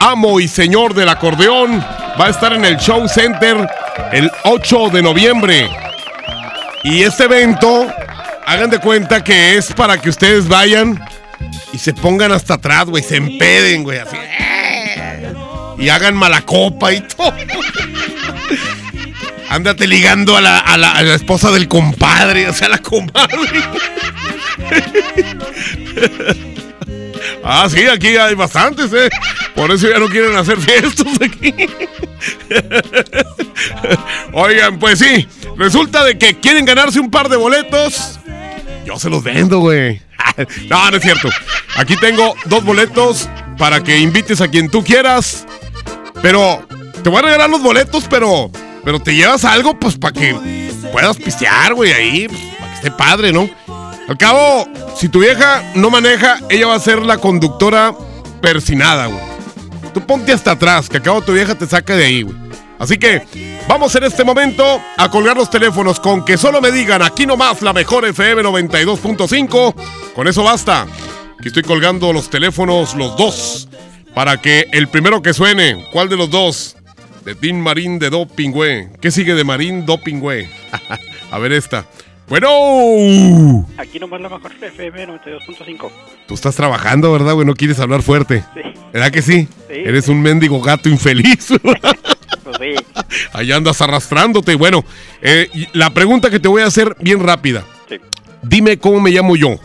amo 0.00 0.40
y 0.40 0.48
señor 0.48 0.94
del 0.94 1.08
acordeón. 1.08 1.80
Va 2.20 2.26
a 2.26 2.30
estar 2.30 2.52
en 2.52 2.64
el 2.64 2.76
Show 2.76 3.08
Center 3.08 3.68
el 4.12 4.30
8 4.44 4.90
de 4.90 5.02
noviembre. 5.02 5.68
Y 6.82 7.02
este 7.02 7.24
evento, 7.24 7.86
hagan 8.46 8.70
de 8.70 8.78
cuenta 8.78 9.22
que 9.22 9.56
es 9.56 9.72
para 9.72 9.98
que 9.98 10.08
ustedes 10.08 10.48
vayan 10.48 11.00
y 11.72 11.78
se 11.78 11.92
pongan 11.92 12.32
hasta 12.32 12.54
atrás, 12.54 12.86
güey, 12.86 13.02
se 13.02 13.16
empeden, 13.16 13.84
güey, 13.84 13.98
así. 13.98 14.16
¡eh! 14.16 15.32
Y 15.78 15.88
hagan 15.88 16.14
mala 16.14 16.42
copa 16.42 16.92
y 16.92 17.00
todo. 17.02 17.34
Ándate 19.50 19.86
ligando 19.86 20.36
a 20.36 20.40
la, 20.40 20.58
a 20.58 20.76
la- 20.78 21.00
esposa 21.14 21.50
del 21.50 21.66
compadre, 21.68 22.48
o 22.48 22.54
sea, 22.54 22.68
la 22.68 22.78
comadre. 22.78 23.60
Ah, 27.42 27.66
sí, 27.70 27.82
aquí 27.86 28.16
hay 28.16 28.34
bastantes, 28.34 28.92
¿eh? 28.92 29.08
Por 29.54 29.70
eso 29.72 29.88
ya 29.88 29.98
no 29.98 30.08
quieren 30.08 30.36
hacer 30.36 30.58
fiestas 30.58 31.06
aquí. 31.20 31.54
Oigan, 34.32 34.78
pues 34.78 34.98
sí, 34.98 35.26
resulta 35.56 36.04
de 36.04 36.16
que 36.18 36.38
quieren 36.38 36.64
ganarse 36.64 37.00
un 37.00 37.10
par 37.10 37.28
de 37.28 37.36
boletos. 37.36 38.18
Yo 38.84 38.98
se 38.98 39.10
los 39.10 39.22
vendo, 39.22 39.58
güey. 39.58 40.00
No, 40.68 40.90
no 40.90 40.96
es 40.96 41.02
cierto. 41.02 41.28
Aquí 41.76 41.96
tengo 41.96 42.34
dos 42.46 42.64
boletos 42.64 43.28
para 43.58 43.82
que 43.82 43.98
invites 43.98 44.40
a 44.40 44.48
quien 44.48 44.68
tú 44.70 44.84
quieras. 44.84 45.46
Pero 46.22 46.66
te 47.02 47.08
voy 47.10 47.18
a 47.20 47.22
regalar 47.22 47.50
los 47.50 47.62
boletos, 47.62 48.04
pero, 48.08 48.50
pero 48.84 49.00
te 49.00 49.14
llevas 49.14 49.44
algo, 49.44 49.78
pues, 49.78 49.96
para 49.96 50.12
que 50.12 50.34
puedas 50.92 51.16
pistear, 51.16 51.74
güey, 51.74 51.92
ahí, 51.92 52.28
pues, 52.28 52.40
para 52.58 52.70
que 52.70 52.76
esté 52.76 52.90
padre, 52.90 53.32
¿no? 53.32 53.48
Al 54.08 54.16
cabo, 54.18 54.66
si 54.96 55.08
tu 55.08 55.20
vieja 55.20 55.62
no 55.74 55.90
maneja, 55.90 56.40
ella 56.48 56.66
va 56.66 56.74
a 56.74 56.80
ser 56.80 57.00
la 57.02 57.18
conductora 57.18 57.94
persinada, 58.42 59.06
güey. 59.06 59.22
Tú 59.94 60.00
ponte 60.04 60.32
hasta 60.32 60.52
atrás, 60.52 60.88
que 60.88 60.98
acabo 60.98 61.22
tu 61.22 61.32
vieja 61.32 61.54
te 61.54 61.66
saca 61.66 61.96
de 61.96 62.04
ahí, 62.04 62.22
güey. 62.22 62.36
Así 62.80 62.96
que 62.96 63.22
vamos 63.68 63.94
en 63.94 64.04
este 64.04 64.24
momento 64.24 64.80
a 64.96 65.10
colgar 65.10 65.36
los 65.36 65.50
teléfonos 65.50 66.00
con 66.00 66.24
que 66.24 66.38
solo 66.38 66.62
me 66.62 66.72
digan 66.72 67.02
aquí 67.02 67.26
nomás 67.26 67.60
la 67.60 67.74
mejor 67.74 68.06
FM 68.06 68.42
92.5. 68.42 69.74
Con 70.14 70.26
eso 70.26 70.42
basta. 70.42 70.86
Aquí 71.38 71.48
estoy 71.48 71.62
colgando 71.62 72.12
los 72.12 72.30
teléfonos, 72.30 72.94
los 72.94 73.16
dos, 73.16 73.68
para 74.14 74.40
que 74.40 74.66
el 74.72 74.88
primero 74.88 75.22
que 75.22 75.34
suene, 75.34 75.86
¿cuál 75.92 76.08
de 76.08 76.16
los 76.16 76.30
dos? 76.30 76.76
De 77.30 77.36
Tim 77.36 77.60
Marín 77.60 78.00
de 78.00 78.10
Doping, 78.10 78.50
güey. 78.50 78.88
¿Qué 79.00 79.12
sigue 79.12 79.36
de 79.36 79.44
Marín 79.44 79.86
Doping, 79.86 80.16
güey? 80.16 80.48
a 81.30 81.38
ver 81.38 81.52
esta. 81.52 81.86
Bueno. 82.28 83.68
Aquí 83.76 84.00
nomás 84.00 84.20
la 84.20 84.30
mejor 84.30 84.50
FM 84.60 85.06
92.5. 85.06 85.90
Tú 86.26 86.34
estás 86.34 86.56
trabajando, 86.56 87.12
¿verdad, 87.12 87.34
güey? 87.34 87.46
No 87.46 87.54
quieres 87.54 87.78
hablar 87.78 88.02
fuerte. 88.02 88.42
Sí. 88.52 88.62
¿Verdad 88.92 89.12
que 89.12 89.22
sí? 89.22 89.46
Sí. 89.68 89.74
Eres 89.76 90.08
un 90.08 90.20
mendigo 90.20 90.60
gato 90.60 90.88
infeliz. 90.88 91.52
Pues 91.62 92.56
sí. 92.60 92.74
Allá 93.32 93.54
andas 93.54 93.80
arrastrándote. 93.80 94.56
Bueno, 94.56 94.84
eh, 95.22 95.48
la 95.72 95.90
pregunta 95.90 96.30
que 96.30 96.40
te 96.40 96.48
voy 96.48 96.62
a 96.62 96.66
hacer 96.66 96.96
bien 96.98 97.20
rápida. 97.20 97.64
Sí. 97.88 98.00
Dime 98.42 98.80
cómo 98.80 98.98
me 98.98 99.12
llamo 99.12 99.36
yo. 99.36 99.60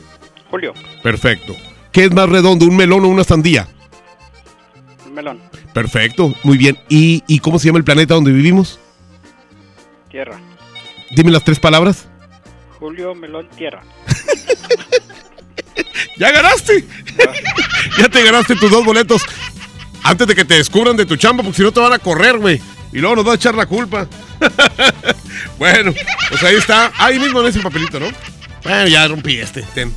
Julio, 0.51 0.75
Perfecto. 1.01 1.55
¿Qué 1.91 2.03
es 2.03 2.11
más 2.11 2.29
redondo, 2.29 2.67
un 2.67 2.77
melón 2.77 3.05
o 3.05 3.07
una 3.07 3.23
sandía? 3.23 3.67
Melón, 5.15 5.41
Perfecto, 5.73 6.33
muy 6.43 6.57
bien. 6.57 6.77
¿Y, 6.89 7.23
y 7.27 7.39
cómo 7.39 7.57
se 7.57 7.67
llama 7.67 7.79
el 7.79 7.85
planeta 7.85 8.13
donde 8.13 8.31
vivimos? 8.31 8.79
tierra. 10.15 10.39
Dime 11.11 11.29
las 11.29 11.43
tres 11.43 11.59
palabras. 11.59 12.07
Julio, 12.79 13.13
melón, 13.13 13.49
tierra. 13.57 13.83
¡Ya 16.17 16.31
ganaste! 16.31 16.85
ya 17.97 18.07
te 18.07 18.23
ganaste 18.23 18.55
tus 18.55 18.71
dos 18.71 18.85
boletos. 18.85 19.23
Antes 20.03 20.27
de 20.27 20.35
que 20.35 20.45
te 20.45 20.53
descubran 20.53 20.95
de 20.95 21.05
tu 21.05 21.17
chamba, 21.17 21.43
porque 21.43 21.57
si 21.57 21.63
no 21.63 21.73
te 21.73 21.81
van 21.81 21.91
a 21.91 21.99
correr, 21.99 22.37
güey. 22.37 22.61
Y 22.93 22.99
luego 22.99 23.17
nos 23.17 23.27
va 23.27 23.33
a 23.33 23.35
echar 23.35 23.55
la 23.55 23.65
culpa. 23.65 24.07
bueno, 25.59 25.93
pues 26.29 26.43
ahí 26.43 26.55
está. 26.55 26.93
Ahí 26.97 27.19
mismo 27.19 27.41
en 27.41 27.47
ese 27.47 27.59
papelito, 27.59 27.99
¿no? 27.99 28.07
Bueno, 28.63 28.87
ya 28.87 29.05
rompí 29.09 29.37
este. 29.37 29.63
ten. 29.73 29.93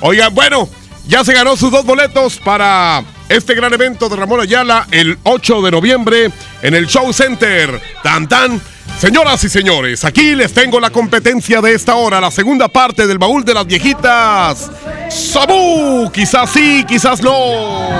Oiga, 0.00 0.28
bueno, 0.28 0.68
ya 1.06 1.24
se 1.24 1.32
ganó 1.32 1.56
sus 1.56 1.70
dos 1.70 1.86
boletos 1.86 2.38
para 2.38 3.02
este 3.28 3.54
gran 3.54 3.72
evento 3.72 4.08
de 4.08 4.16
Ramón 4.16 4.40
Ayala 4.40 4.86
el 4.90 5.18
8 5.24 5.62
de 5.62 5.70
noviembre 5.70 6.30
en 6.62 6.74
el 6.74 6.86
Show 6.86 7.12
Center. 7.12 7.80
Tan 8.02 8.28
tan. 8.28 8.60
Señoras 8.98 9.44
y 9.44 9.50
señores, 9.50 10.04
aquí 10.06 10.34
les 10.34 10.54
tengo 10.54 10.80
la 10.80 10.88
competencia 10.88 11.60
de 11.60 11.74
esta 11.74 11.96
hora, 11.96 12.18
la 12.18 12.30
segunda 12.30 12.68
parte 12.68 13.06
del 13.06 13.18
baúl 13.18 13.44
de 13.44 13.52
las 13.52 13.66
viejitas. 13.66 14.70
¡Sabú! 15.10 16.10
Quizás 16.12 16.50
sí, 16.50 16.82
quizás 16.88 17.20
no. 17.20 17.90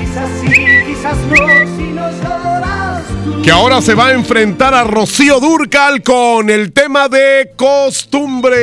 Quizás 0.00 0.28
sí, 0.40 0.48
quizás 0.86 1.16
no, 1.18 1.36
si 1.76 1.82
no 1.92 2.10
lloras 2.10 3.04
tú. 3.24 3.42
Que 3.42 3.50
ahora 3.52 3.80
se 3.80 3.94
va 3.94 4.08
a 4.08 4.12
enfrentar 4.12 4.74
a 4.74 4.82
Rocío 4.82 5.38
Durcal 5.38 6.02
con 6.02 6.50
el 6.50 6.72
tema 6.72 7.08
de 7.08 7.52
costumbres. 7.54 8.56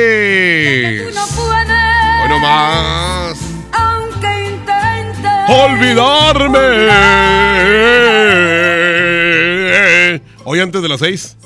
No 1.14 1.26
puedes, 1.28 1.70
Hoy 2.22 2.28
no 2.28 2.38
más. 2.38 3.45
Olvidarme. 5.48 6.58
Hoy 10.44 10.60
antes 10.60 10.82
de 10.82 10.88
las 10.88 11.00
seis. 11.00 11.36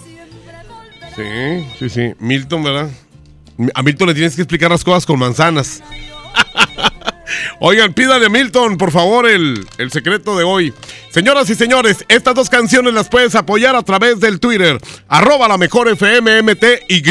Sí, 1.16 1.66
sí, 1.78 1.88
sí. 1.90 2.14
Milton, 2.18 2.62
¿verdad? 2.62 2.90
A 3.74 3.82
Milton 3.82 4.08
le 4.08 4.14
tienes 4.14 4.36
que 4.36 4.42
explicar 4.42 4.70
las 4.70 4.84
cosas 4.84 5.04
con 5.04 5.18
manzanas. 5.18 5.82
Oigan, 7.60 7.92
pídale 7.92 8.26
a 8.26 8.28
Milton, 8.28 8.78
por 8.78 8.90
favor, 8.90 9.28
el, 9.28 9.66
el 9.78 9.90
secreto 9.90 10.36
de 10.36 10.44
hoy. 10.44 10.72
Señoras 11.10 11.50
y 11.50 11.56
señores, 11.56 12.04
estas 12.08 12.36
dos 12.36 12.48
canciones 12.48 12.94
las 12.94 13.08
puedes 13.08 13.34
apoyar 13.34 13.74
a 13.74 13.82
través 13.82 14.20
del 14.20 14.38
Twitter. 14.38 14.80
Arroba 15.08 15.48
la 15.48 15.58
mejor 15.58 15.88
FM 15.88 16.42
MTY. 16.42 17.02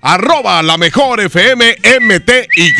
Arroba 0.00 0.60
la 0.64 0.76
mejor 0.76 1.20
FM 1.20 1.76
MTY. 2.00 2.74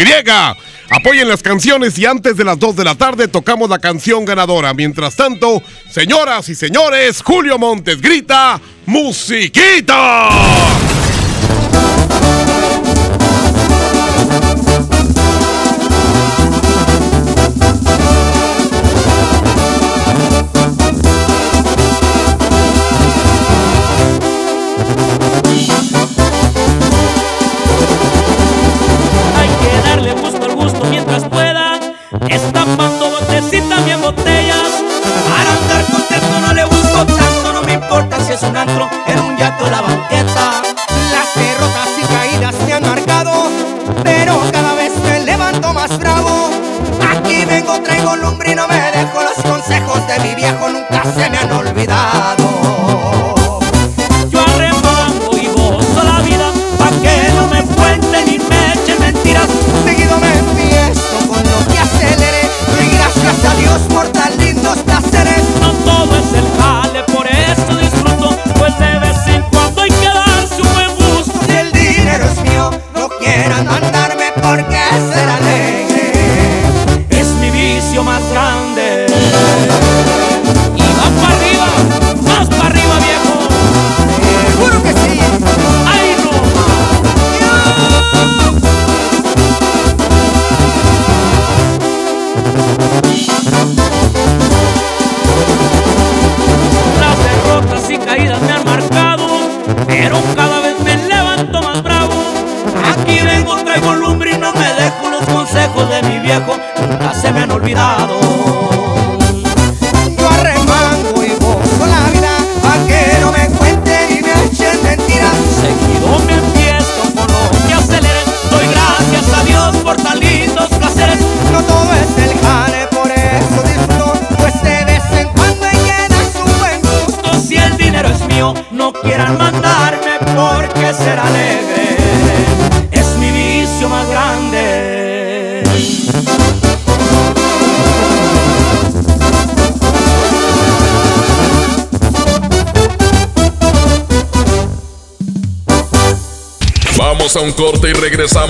Apoyen 0.90 1.28
las 1.28 1.44
canciones 1.44 1.96
y 1.98 2.06
antes 2.06 2.36
de 2.36 2.42
las 2.42 2.58
2 2.58 2.74
de 2.74 2.84
la 2.84 2.96
tarde 2.96 3.28
tocamos 3.28 3.70
la 3.70 3.78
canción 3.78 4.24
ganadora. 4.24 4.74
Mientras 4.74 5.14
tanto, 5.14 5.62
señoras 5.88 6.48
y 6.48 6.56
señores, 6.56 7.22
Julio 7.22 7.56
Montes 7.56 8.00
grita, 8.00 8.60
¡Musiquita! 8.86 10.30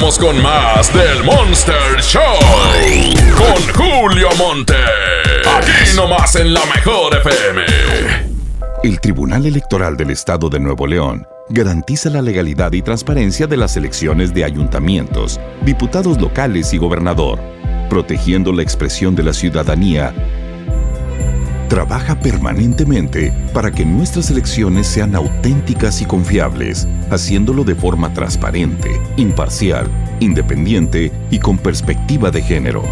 Con 0.00 0.42
más 0.42 0.92
del 0.94 1.22
Monster 1.24 2.00
Show. 2.00 2.22
Con 3.36 3.74
Julio 3.74 4.28
Monte. 4.38 4.74
Aquí 5.46 5.94
nomás 5.94 6.36
en 6.36 6.54
la 6.54 6.62
mejor 6.74 7.14
FM. 7.16 7.62
El 8.82 8.98
Tribunal 8.98 9.44
Electoral 9.44 9.98
del 9.98 10.10
Estado 10.10 10.48
de 10.48 10.58
Nuevo 10.58 10.86
León 10.86 11.26
garantiza 11.50 12.08
la 12.08 12.22
legalidad 12.22 12.72
y 12.72 12.80
transparencia 12.80 13.46
de 13.46 13.58
las 13.58 13.76
elecciones 13.76 14.32
de 14.32 14.44
ayuntamientos, 14.44 15.38
diputados 15.66 16.18
locales 16.18 16.72
y 16.72 16.78
gobernador, 16.78 17.38
protegiendo 17.90 18.52
la 18.54 18.62
expresión 18.62 19.14
de 19.14 19.24
la 19.24 19.34
ciudadanía. 19.34 20.14
Trabaja 21.68 22.18
permanentemente 22.18 23.34
para 23.52 23.70
que 23.70 23.84
nuestras 23.84 24.30
elecciones 24.30 24.86
sean 24.86 25.14
auténticas 25.14 26.00
y 26.00 26.06
confiables, 26.06 26.88
haciéndolo 27.10 27.64
de 27.64 27.74
forma 27.74 28.12
transparente, 28.14 29.00
imparcial, 29.16 29.88
independiente 30.20 31.12
y 31.30 31.38
con 31.38 31.58
perspectiva 31.58 32.30
de 32.30 32.42
género. 32.42 32.84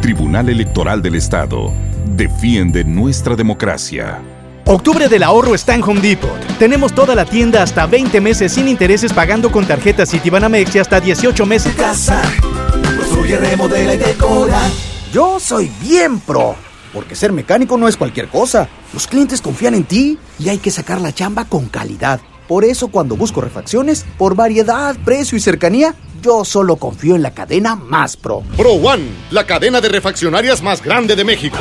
Tribunal 0.00 0.48
Electoral 0.48 1.02
del 1.02 1.14
Estado. 1.14 1.72
Defiende 2.16 2.84
nuestra 2.84 3.36
democracia. 3.36 4.20
Octubre 4.66 5.08
del 5.08 5.22
ahorro 5.22 5.54
está 5.54 5.74
en 5.74 5.82
Home 5.82 6.00
Depot. 6.00 6.38
Tenemos 6.58 6.94
toda 6.94 7.14
la 7.14 7.24
tienda 7.24 7.62
hasta 7.62 7.86
20 7.86 8.20
meses 8.20 8.52
sin 8.52 8.68
intereses 8.68 9.12
pagando 9.12 9.50
con 9.50 9.66
tarjeta 9.66 10.06
Citibanamex 10.06 10.76
y 10.76 10.78
hasta 10.78 11.00
18 11.00 11.44
meses. 11.44 11.74
Casa, 11.74 12.22
construye, 12.96 13.36
remodela 13.36 13.94
y 13.94 13.98
decora. 13.98 14.60
Yo 15.12 15.40
soy 15.40 15.70
bien 15.82 16.20
pro, 16.20 16.54
porque 16.92 17.16
ser 17.16 17.32
mecánico 17.32 17.76
no 17.76 17.88
es 17.88 17.96
cualquier 17.96 18.28
cosa. 18.28 18.68
Los 18.94 19.06
clientes 19.06 19.40
confían 19.40 19.74
en 19.74 19.84
ti 19.84 20.18
y 20.38 20.48
hay 20.50 20.58
que 20.58 20.70
sacar 20.70 21.00
la 21.00 21.12
chamba 21.12 21.46
con 21.46 21.66
calidad. 21.66 22.20
Por 22.50 22.64
eso 22.64 22.88
cuando 22.88 23.14
busco 23.14 23.40
refacciones, 23.40 24.04
por 24.18 24.34
variedad, 24.34 24.96
precio 25.04 25.38
y 25.38 25.40
cercanía, 25.40 25.94
yo 26.20 26.44
solo 26.44 26.74
confío 26.74 27.14
en 27.14 27.22
la 27.22 27.32
cadena 27.32 27.76
más 27.76 28.16
pro. 28.16 28.42
Pro 28.56 28.72
One, 28.72 29.04
la 29.30 29.46
cadena 29.46 29.80
de 29.80 29.88
refaccionarias 29.88 30.60
más 30.60 30.82
grande 30.82 31.14
de 31.14 31.24
México. 31.24 31.58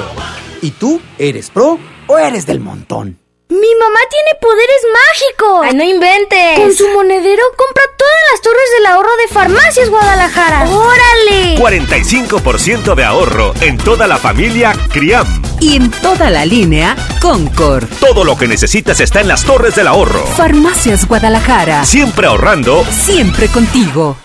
¿Y 0.64 0.72
tú 0.72 1.00
eres 1.20 1.52
pro 1.52 1.78
o 2.08 2.18
eres 2.18 2.48
del 2.48 2.60
montón? 2.60 3.20
Mi 3.52 3.58
mamá 3.58 4.00
tiene 4.12 4.38
poderes 4.39 4.82
mágicos. 4.93 5.62
Ay, 5.64 5.74
no 5.74 5.84
inventes. 5.84 6.60
Con 6.60 6.72
su 6.72 6.88
monedero 6.89 7.41
compra 7.58 7.82
todas 7.97 8.14
las 8.32 8.41
torres 8.41 8.70
del 8.78 8.86
ahorro 8.86 9.10
de 9.18 9.28
Farmacias 9.28 9.89
Guadalajara. 9.89 10.70
¡Órale! 10.70 11.58
45% 11.58 12.93
de 12.93 13.04
ahorro 13.04 13.54
en 13.62 13.80
toda 13.80 14.06
la 14.06 14.20
familia 14.20 14.74
Criam. 14.91 15.41
Y 15.60 15.78
en 15.78 15.89
toda 15.89 16.30
la 16.30 16.45
línea 16.45 16.95
Concord. 17.20 17.88
Todo 18.00 18.24
lo 18.24 18.38
que 18.38 18.47
necesitas 18.47 19.00
está 19.00 19.20
en 19.22 19.28
las 19.28 19.43
torres 19.43 19.74
del 19.74 19.88
ahorro. 19.88 20.24
Farmacias 20.38 21.08
Guadalajara. 21.08 21.84
Siempre 21.86 22.28
ahorrando. 22.28 22.86
Siempre 22.91 23.47
contigo. 23.47 24.16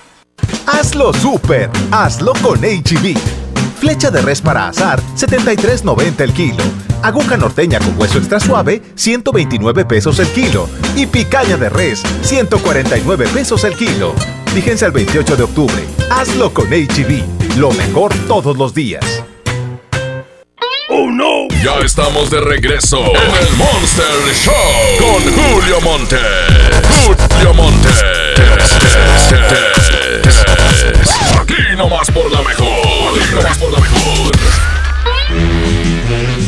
Hazlo 0.66 1.14
super, 1.14 1.70
hazlo 1.90 2.34
con 2.42 2.60
HB. 2.60 3.43
Flecha 3.78 4.10
de 4.10 4.22
res 4.22 4.40
para 4.40 4.68
asar, 4.68 5.00
73.90 5.16 6.20
el 6.20 6.32
kilo. 6.32 6.64
Aguja 7.02 7.36
norteña 7.36 7.78
con 7.80 8.00
hueso 8.00 8.18
extra 8.18 8.40
suave, 8.40 8.82
129 8.94 9.84
pesos 9.84 10.18
el 10.18 10.28
kilo. 10.28 10.68
Y 10.96 11.06
picaña 11.06 11.56
de 11.56 11.68
res, 11.68 12.02
149 12.22 13.26
pesos 13.28 13.64
el 13.64 13.76
kilo. 13.76 14.14
Fíjense 14.54 14.84
al 14.84 14.92
28 14.92 15.36
de 15.36 15.42
octubre. 15.42 15.84
Hazlo 16.10 16.52
con 16.54 16.68
HB. 16.68 17.58
Lo 17.58 17.72
mejor 17.72 18.14
todos 18.26 18.56
los 18.56 18.72
días. 18.72 19.22
¡Oh 20.88 21.10
no! 21.10 21.48
Ya 21.64 21.78
estamos 21.84 22.30
de 22.30 22.40
regreso 22.40 22.98
en 22.98 23.46
el 23.46 23.56
Monster 23.56 24.34
Show 24.34 24.52
con 24.98 25.22
Julio 25.32 25.80
Monte. 25.80 26.18
Julio 27.04 27.54
Monte. 27.54 28.13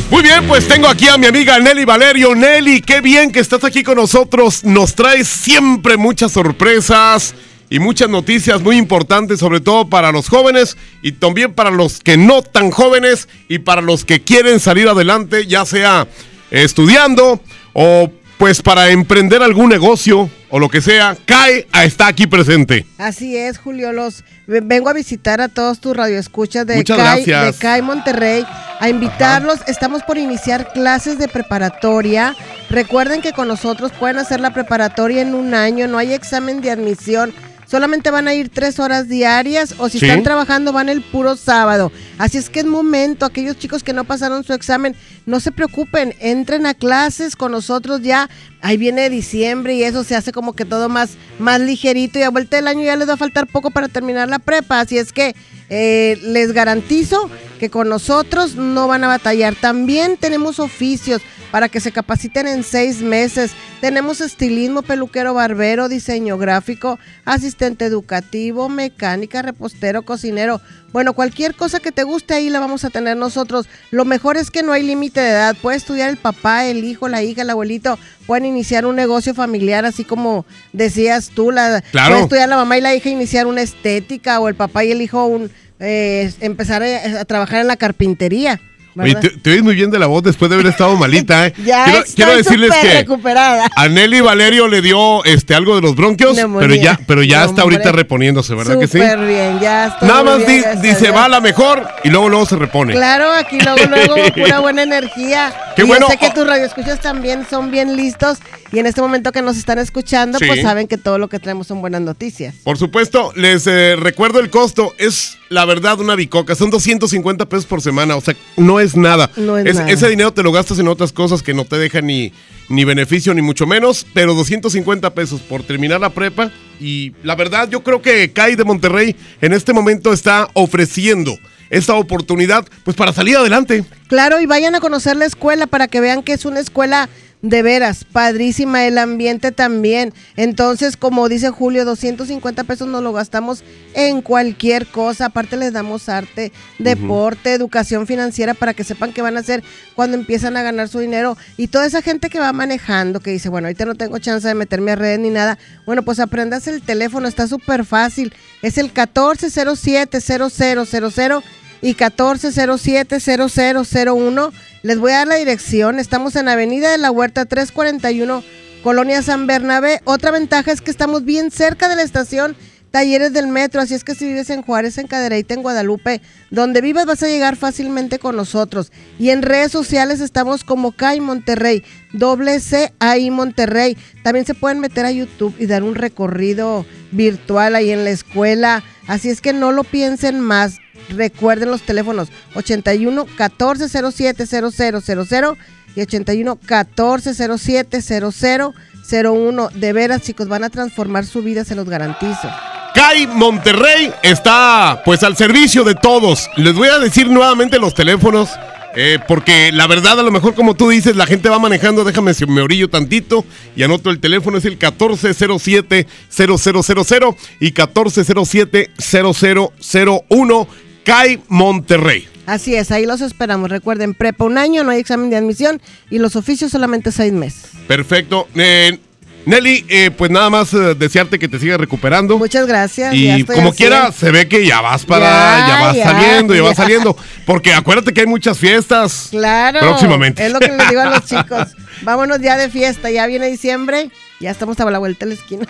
Muy 0.09 0.23
bien, 0.23 0.47
pues 0.47 0.67
tengo 0.67 0.87
aquí 0.87 1.07
a 1.07 1.17
mi 1.17 1.27
amiga 1.27 1.59
Nelly 1.59 1.85
Valerio. 1.85 2.33
Nelly, 2.33 2.81
qué 2.81 3.01
bien 3.01 3.31
que 3.31 3.39
estás 3.39 3.63
aquí 3.63 3.83
con 3.83 3.97
nosotros. 3.97 4.63
Nos 4.63 4.95
traes 4.95 5.27
siempre 5.27 5.97
muchas 5.97 6.31
sorpresas. 6.31 7.35
y 7.69 7.79
muchas 7.79 8.07
noticias 8.09 8.61
muy 8.61 8.77
importantes, 8.77 9.39
sobre 9.39 9.59
todo 9.59 9.89
para 9.89 10.13
los 10.13 10.29
jóvenes 10.29 10.77
y 11.01 11.11
también 11.11 11.53
para 11.53 11.69
los 11.69 11.99
que 11.99 12.15
no 12.15 12.41
tan 12.41 12.71
jóvenes 12.71 13.27
y 13.49 13.59
para 13.59 13.81
los 13.81 14.05
que 14.05 14.21
quieren 14.21 14.61
salir 14.61 14.87
adelante, 14.87 15.47
ya 15.47 15.65
sea 15.65 16.07
estudiando 16.49 17.41
o 17.73 18.09
pues 18.37 18.61
para 18.61 18.89
emprender 18.91 19.41
algún 19.41 19.69
negocio 19.69 20.29
o 20.49 20.59
lo 20.59 20.69
que 20.69 20.81
sea. 20.81 21.17
CAE 21.25 21.67
está 21.83 22.07
aquí 22.07 22.27
presente. 22.27 22.85
Así 22.97 23.35
es, 23.35 23.57
Julio. 23.57 23.91
Los 23.91 24.23
ve- 24.45 24.61
vengo 24.63 24.89
a 24.89 24.93
visitar 24.93 25.41
a 25.41 25.47
todos 25.49 25.79
tus 25.79 25.95
radioescuchas 25.97 26.65
de 26.67 26.75
Muchas 26.75 26.97
gracias. 26.97 27.45
de 27.45 27.53
CAI 27.59 27.81
Monterrey, 27.81 28.45
a 28.79 28.89
invitarlos. 28.89 29.59
Estamos 29.67 30.03
por 30.03 30.17
iniciar 30.17 30.71
clases 30.71 31.17
de 31.17 31.27
preparatoria. 31.27 32.35
Recuerden 32.69 33.21
que 33.21 33.33
con 33.33 33.47
nosotros 33.47 33.91
pueden 33.99 34.17
hacer 34.17 34.39
la 34.39 34.53
preparatoria 34.53 35.21
en 35.21 35.33
un 35.33 35.53
año, 35.53 35.87
no 35.87 35.97
hay 35.97 36.13
examen 36.13 36.61
de 36.61 36.71
admisión. 36.71 37.33
Solamente 37.69 38.11
van 38.11 38.27
a 38.29 38.33
ir 38.33 38.47
tres 38.49 38.79
horas 38.79 39.09
diarias 39.09 39.75
o 39.77 39.89
si 39.89 39.99
Sí. 39.99 40.05
están 40.05 40.23
trabajando 40.23 40.71
van 40.71 40.87
el 40.87 41.01
puro 41.01 41.35
sábado. 41.35 41.91
Así 42.17 42.37
es 42.37 42.49
que 42.49 42.61
es 42.61 42.65
momento, 42.65 43.25
aquellos 43.25 43.59
chicos 43.59 43.83
que 43.83 43.91
no 43.91 44.05
pasaron 44.05 44.45
su 44.45 44.53
examen, 44.53 44.95
no 45.25 45.41
se 45.41 45.51
preocupen, 45.51 46.15
entren 46.19 46.65
a 46.65 46.73
clases 46.73 47.35
con 47.35 47.51
nosotros 47.51 48.01
ya. 48.01 48.29
Ahí 48.61 48.77
viene 48.77 49.09
diciembre 49.09 49.75
y 49.75 49.83
eso 49.83 50.03
se 50.05 50.15
hace 50.15 50.31
como 50.31 50.53
que 50.53 50.63
todo 50.63 50.87
más, 50.87 51.17
más 51.39 51.59
ligerito 51.59 52.17
y 52.19 52.23
a 52.23 52.29
vuelta 52.29 52.55
del 52.55 52.67
año 52.67 52.83
ya 52.83 52.95
les 52.95 53.09
va 53.09 53.13
a 53.13 53.17
faltar 53.17 53.47
poco 53.47 53.69
para 53.69 53.89
terminar 53.89 54.29
la 54.29 54.39
prepa. 54.39 54.79
Así 54.79 54.97
es 54.97 55.11
que 55.11 55.35
eh, 55.69 56.17
les 56.21 56.53
garantizo 56.53 57.29
que 57.59 57.69
con 57.69 57.89
nosotros 57.89 58.55
no 58.55 58.87
van 58.87 59.03
a 59.03 59.07
batallar. 59.07 59.55
También 59.55 60.17
tenemos 60.17 60.59
oficios 60.59 61.21
para 61.51 61.69
que 61.69 61.79
se 61.79 61.91
capaciten 61.91 62.47
en 62.47 62.63
seis 62.63 63.01
meses. 63.01 63.51
Tenemos 63.81 64.21
estilismo, 64.21 64.81
peluquero, 64.81 65.33
barbero, 65.33 65.89
diseño 65.89 66.37
gráfico, 66.37 66.99
asistente 67.25 67.85
educativo, 67.85 68.69
mecánica, 68.69 69.41
repostero, 69.41 70.03
cocinero. 70.03 70.61
Bueno, 70.91 71.13
cualquier 71.13 71.53
cosa 71.53 71.79
que 71.79 71.91
te 71.91 72.03
guste 72.03 72.33
ahí 72.33 72.49
la 72.49 72.59
vamos 72.59 72.83
a 72.85 72.89
tener 72.89 73.17
nosotros. 73.17 73.67
Lo 73.91 74.05
mejor 74.05 74.37
es 74.37 74.51
que 74.51 74.63
no 74.63 74.71
hay 74.71 74.83
límite 74.83 75.19
de 75.19 75.29
edad. 75.29 75.55
Puede 75.61 75.77
estudiar 75.77 76.09
el 76.09 76.17
papá, 76.17 76.65
el 76.65 76.83
hijo, 76.83 77.07
la 77.07 77.23
hija, 77.23 77.41
el 77.43 77.49
abuelito. 77.49 77.99
Pueden 78.27 78.45
iniciar 78.45 78.85
un 78.85 78.95
negocio 78.95 79.33
familiar, 79.33 79.85
así 79.85 80.03
como 80.03 80.45
decías 80.73 81.31
tú. 81.33 81.49
La, 81.51 81.81
Claro. 81.91 82.09
Puede 82.11 82.23
estudiar 82.23 82.49
la 82.49 82.57
mamá 82.57 82.77
y 82.77 82.81
la 82.81 82.93
hija 82.93 83.09
iniciar 83.09 83.47
una 83.47 83.61
estética 83.63 84.39
o 84.39 84.47
el 84.49 84.55
papá 84.55 84.83
y 84.83 84.91
el 84.91 85.01
hijo 85.01 85.25
un, 85.25 85.49
eh, 85.79 86.31
empezar 86.41 86.83
a, 86.83 87.21
a 87.21 87.25
trabajar 87.25 87.61
en 87.61 87.67
la 87.67 87.77
carpintería. 87.77 88.59
Oye, 88.99 89.13
te, 89.13 89.29
te 89.29 89.51
oyes 89.51 89.61
muy 89.61 89.75
bien 89.75 89.91
de 89.91 89.99
la 89.99 90.07
voz 90.07 90.23
después 90.23 90.49
de 90.49 90.55
haber 90.55 90.65
estado 90.65 90.95
malita, 90.95 91.45
¿eh? 91.45 91.53
ya 91.63 91.83
quiero, 91.85 91.99
estoy 91.99 92.15
quiero 92.15 92.35
decirles 92.35 92.71
que 92.81 92.93
recuperada. 92.93 93.67
a 93.75 93.87
Nelly 93.87 94.21
Valerio 94.21 94.67
le 94.67 94.81
dio 94.81 95.23
este 95.23 95.53
algo 95.53 95.75
de 95.75 95.81
los 95.83 95.95
bronquios, 95.95 96.35
Neumonía. 96.35 96.67
pero 96.67 96.81
ya, 96.83 96.99
pero 97.05 97.21
ya 97.21 97.43
está 97.45 97.61
Hombre. 97.61 97.75
ahorita 97.77 97.91
reponiéndose, 97.91 98.55
¿verdad 98.55 98.79
que 98.79 98.87
sí? 98.87 98.97
Súper 98.97 99.19
bien, 99.19 99.59
ya 99.59 99.85
estoy 99.89 100.07
Nada 100.09 100.23
más 100.23 100.43
bien, 100.47 100.63
di- 100.81 100.87
dice 100.89 101.11
va 101.11 101.25
a 101.25 101.29
la 101.29 101.39
mejor 101.41 101.87
y 102.03 102.09
luego 102.09 102.27
luego 102.27 102.47
se 102.47 102.55
repone. 102.55 102.93
Claro, 102.93 103.31
aquí 103.33 103.59
luego, 103.61 103.85
luego, 103.87 104.15
pura 104.35 104.59
buena 104.61 104.81
energía. 104.81 105.53
Qué 105.77 105.83
y 105.83 105.85
bueno. 105.85 106.07
Yo 106.07 106.11
sé 106.11 106.17
que 106.17 106.31
tus 106.31 106.45
radioescuchas 106.45 106.99
también 106.99 107.45
son 107.49 107.71
bien 107.71 107.95
listos 107.95 108.39
y 108.73 108.79
en 108.79 108.85
este 108.87 108.99
momento 108.99 109.31
que 109.31 109.41
nos 109.41 109.57
están 109.57 109.77
escuchando, 109.77 110.39
Sí. 110.39 110.45
pues 110.47 110.61
saben 110.61 110.87
que 110.87 110.97
todo 110.97 111.17
lo 111.19 111.29
que 111.29 111.39
traemos 111.39 111.67
son 111.67 111.79
buenas 111.81 112.01
noticias. 112.01 112.55
Por 112.63 112.77
supuesto, 112.77 113.31
les 113.35 113.65
eh, 113.67 113.95
recuerdo 113.95 114.39
el 114.39 114.49
costo. 114.49 114.93
Es 114.97 115.37
la 115.49 115.63
verdad 115.65 115.99
una 115.99 116.15
bicoca. 116.15 116.55
Son 116.55 116.69
250 116.71 117.47
pesos 117.47 117.65
por 117.65 117.81
semana. 117.81 118.15
O 118.15 118.21
sea, 118.21 118.35
no 118.57 118.79
es 118.79 118.97
nada. 118.97 119.29
No 119.37 119.57
es 119.57 119.67
Es- 119.67 119.75
nada. 119.75 119.89
Ese 119.91 120.09
dinero 120.09 120.33
te 120.33 120.43
lo 120.43 120.51
gastas 120.51 120.79
en 120.79 120.87
otras 120.87 121.13
cosas 121.13 121.43
que 121.43 121.53
no 121.53 121.63
te 121.63 121.77
dejan 121.77 122.07
ni, 122.07 122.33
ni 122.69 122.83
beneficio 122.83 123.33
ni 123.35 123.43
mucho 123.43 123.65
menos. 123.67 124.05
Pero 124.13 124.33
250 124.33 125.13
pesos 125.13 125.41
por 125.41 125.61
terminar 125.63 126.01
la 126.01 126.09
prepa. 126.09 126.51
Y 126.79 127.13
la 127.23 127.35
verdad, 127.35 127.69
yo 127.69 127.83
creo 127.83 128.01
que 128.01 128.33
CAI 128.33 128.55
de 128.55 128.63
Monterrey 128.63 129.15
en 129.41 129.53
este 129.53 129.73
momento 129.73 130.11
está 130.11 130.49
ofreciendo 130.53 131.37
esta 131.69 131.95
oportunidad 131.95 132.65
pues 132.83 132.95
para 132.95 133.13
salir 133.13 133.37
adelante. 133.37 133.85
Claro, 134.07 134.39
y 134.39 134.45
vayan 134.45 134.75
a 134.75 134.79
conocer 134.79 135.15
la 135.17 135.25
escuela 135.25 135.67
para 135.67 135.87
que 135.87 136.01
vean 136.01 136.23
que 136.23 136.33
es 136.33 136.45
una 136.45 136.59
escuela 136.59 137.09
de 137.41 137.61
veras, 137.61 138.03
padrísima, 138.03 138.85
el 138.85 138.97
ambiente 138.97 139.51
también. 139.51 140.13
Entonces, 140.35 140.97
como 140.97 141.29
dice 141.29 141.49
Julio, 141.49 141.85
250 141.85 142.63
pesos 142.63 142.87
nos 142.87 143.03
lo 143.03 143.13
gastamos 143.13 143.63
en 143.93 144.21
cualquier 144.21 144.87
cosa. 144.87 145.27
Aparte 145.27 145.55
les 145.57 145.73
damos 145.73 146.09
arte, 146.09 146.51
deporte, 146.79 147.53
educación 147.53 148.07
financiera 148.07 148.55
para 148.55 148.73
que 148.73 148.83
sepan 148.83 149.13
qué 149.13 149.21
van 149.21 149.37
a 149.37 149.41
hacer 149.41 149.63
cuando 149.95 150.17
empiezan 150.17 150.57
a 150.57 150.63
ganar 150.63 150.89
su 150.89 150.97
dinero. 150.99 151.37
Y 151.57 151.67
toda 151.67 151.85
esa 151.85 152.01
gente 152.01 152.29
que 152.29 152.39
va 152.39 152.51
manejando, 152.53 153.19
que 153.19 153.29
dice, 153.31 153.49
bueno, 153.49 153.67
ahorita 153.67 153.85
no 153.85 153.93
tengo 153.95 154.17
chance 154.17 154.47
de 154.47 154.55
meterme 154.55 154.91
a 154.91 154.95
redes 154.95 155.19
ni 155.19 155.29
nada. 155.29 155.59
Bueno, 155.85 156.01
pues 156.03 156.19
aprendas 156.19 156.67
el 156.67 156.81
teléfono, 156.81 157.27
está 157.27 157.47
súper 157.47 157.85
fácil. 157.85 158.33
Es 158.61 158.79
el 158.79 158.93
1407-0000 158.93 161.43
y 161.81 161.95
1407-0001. 161.95 164.51
Les 164.83 164.99
voy 164.99 165.11
a 165.11 165.17
dar 165.17 165.27
la 165.27 165.35
dirección. 165.35 165.99
Estamos 165.99 166.35
en 166.35 166.47
Avenida 166.47 166.91
de 166.91 166.97
la 166.97 167.11
Huerta 167.11 167.45
341, 167.45 168.43
Colonia 168.83 169.21
San 169.21 169.47
Bernabé. 169.47 170.01
Otra 170.05 170.31
ventaja 170.31 170.71
es 170.71 170.81
que 170.81 170.91
estamos 170.91 171.25
bien 171.25 171.51
cerca 171.51 171.89
de 171.89 171.95
la 171.95 172.03
estación 172.03 172.55
Talleres 172.91 173.33
del 173.33 173.47
Metro, 173.47 173.81
así 173.81 173.93
es 173.93 174.03
que 174.03 174.15
si 174.15 174.25
vives 174.25 174.49
en 174.49 174.61
Juárez, 174.61 174.97
en 174.97 175.07
Cadereyta, 175.07 175.53
en 175.53 175.61
Guadalupe, 175.61 176.21
donde 176.49 176.81
vivas 176.81 177.05
vas 177.05 177.21
a 177.21 177.27
llegar 177.27 177.55
fácilmente 177.55 178.17
con 178.17 178.35
nosotros. 178.35 178.91
Y 179.19 179.29
en 179.29 179.41
redes 179.41 179.71
sociales 179.71 180.21
estamos 180.21 180.63
como 180.63 180.93
CAI 180.93 181.19
Monterrey, 181.19 181.83
doble 182.13 182.59
C 182.59 182.93
ahí 182.99 183.29
Monterrey. 183.29 183.97
También 184.23 184.45
se 184.45 184.53
pueden 184.53 184.79
meter 184.79 185.05
a 185.05 185.11
YouTube 185.11 185.55
y 185.59 185.65
dar 185.65 185.83
un 185.83 185.95
recorrido 185.95 186.85
virtual 187.11 187.75
ahí 187.75 187.91
en 187.91 188.03
la 188.03 188.11
escuela. 188.11 188.83
Así 189.07 189.29
es 189.29 189.41
que 189.41 189.53
no 189.53 189.71
lo 189.71 189.83
piensen 189.83 190.39
más. 190.39 190.77
Recuerden 191.09 191.71
los 191.71 191.81
teléfonos 191.83 192.27
81 192.55 193.25
14 193.37 193.87
07 193.89 194.45
0000 194.45 195.57
y 195.95 196.01
81 196.01 196.59
14 196.65 197.33
07 197.57 198.01
0001. 198.01 199.69
De 199.73 199.93
veras, 199.93 200.21
chicos, 200.21 200.47
van 200.47 200.63
a 200.63 200.69
transformar 200.69 201.25
su 201.25 201.41
vida, 201.41 201.63
se 201.63 201.73
los 201.75 201.89
garantizo. 201.89 202.49
CAI 202.93 203.27
Monterrey 203.27 204.11
está 204.23 205.01
pues 205.05 205.23
al 205.23 205.37
servicio 205.37 205.83
de 205.83 205.95
todos. 205.95 206.49
Les 206.55 206.73
voy 206.73 206.89
a 206.89 206.99
decir 206.99 207.29
nuevamente 207.29 207.79
los 207.79 207.93
teléfonos. 207.93 208.49
eh, 208.95 209.19
porque 209.27 209.71
la 209.71 209.85
verdad, 209.85 210.19
a 210.19 210.23
lo 210.23 210.31
mejor 210.31 210.55
como 210.55 210.73
tú 210.73 210.89
dices, 210.89 211.15
la 211.15 211.27
gente 211.27 211.49
va 211.49 211.59
manejando, 211.59 212.03
déjame 212.03 212.33
si 212.33 212.47
me 212.47 212.61
orillo 212.61 212.89
tantito 212.89 213.45
y 213.75 213.83
anoto 213.83 214.09
el 214.09 214.19
teléfono, 214.19 214.57
es 214.57 214.65
el 214.65 214.79
1407-0000 214.79 217.35
y 217.59 217.71
1407-0001 217.73 220.67
CAI 221.07 221.39
Monterrey. 221.47 222.27
Así 222.45 222.75
es, 222.75 222.91
ahí 222.91 223.05
los 223.05 223.21
esperamos. 223.21 223.69
Recuerden, 223.69 224.13
prepa 224.13 224.43
un 224.43 224.57
año, 224.57 224.83
no 224.83 224.91
hay 224.91 224.99
examen 224.99 225.29
de 225.29 225.37
admisión 225.37 225.81
y 226.09 226.19
los 226.19 226.35
oficios 226.35 226.69
solamente 226.69 227.13
seis 227.13 227.31
meses. 227.31 227.71
Perfecto. 227.87 228.45
Eh, 228.55 228.99
Nelly, 229.45 229.85
eh, 229.87 230.11
pues 230.11 230.29
nada 230.31 230.49
más 230.49 230.73
eh, 230.73 230.95
desearte 230.95 231.39
que 231.39 231.47
te 231.47 231.59
sigas 231.59 231.79
recuperando. 231.79 232.37
Muchas 232.37 232.67
gracias. 232.67 233.13
ya 233.13 233.17
Y 233.17 233.41
estoy 233.41 233.55
como 233.55 233.71
quiera, 233.71 234.11
se 234.11 234.31
ve 234.31 234.49
que 234.49 234.65
ya 234.65 234.81
vas 234.81 235.05
para, 235.05 235.25
Ya, 235.25 235.67
ya, 235.67 235.81
vas 235.81 235.95
ya, 235.95 236.03
saliendo, 236.03 236.53
ya, 236.53 236.61
vas 236.63 236.75
saliendo. 236.75 237.15
Porque 237.45 237.73
acuérdate 237.73 238.11
que 238.11 238.19
hay 238.21 238.27
muchas 238.27 238.57
fiestas. 238.57 239.29
Claro. 239.31 239.79
Próximamente. 239.79 240.45
Es 240.45 240.51
lo 240.51 240.59
que 240.59 240.67
les 240.67 240.89
digo 240.89 240.99
a 240.99 241.05
los 241.05 241.23
chicos. 241.25 241.69
Vámonos 242.01 242.41
ya 242.41 242.57
de 242.57 242.69
fiesta, 242.69 243.09
ya 243.09 243.25
viene 243.27 243.47
diciembre, 243.47 244.11
ya 244.39 244.51
estamos 244.51 244.79
a 244.79 244.89
la 244.89 244.99
vuelta 244.99 245.25
de 245.25 245.33
la 245.33 245.41
esquina. 245.41 245.65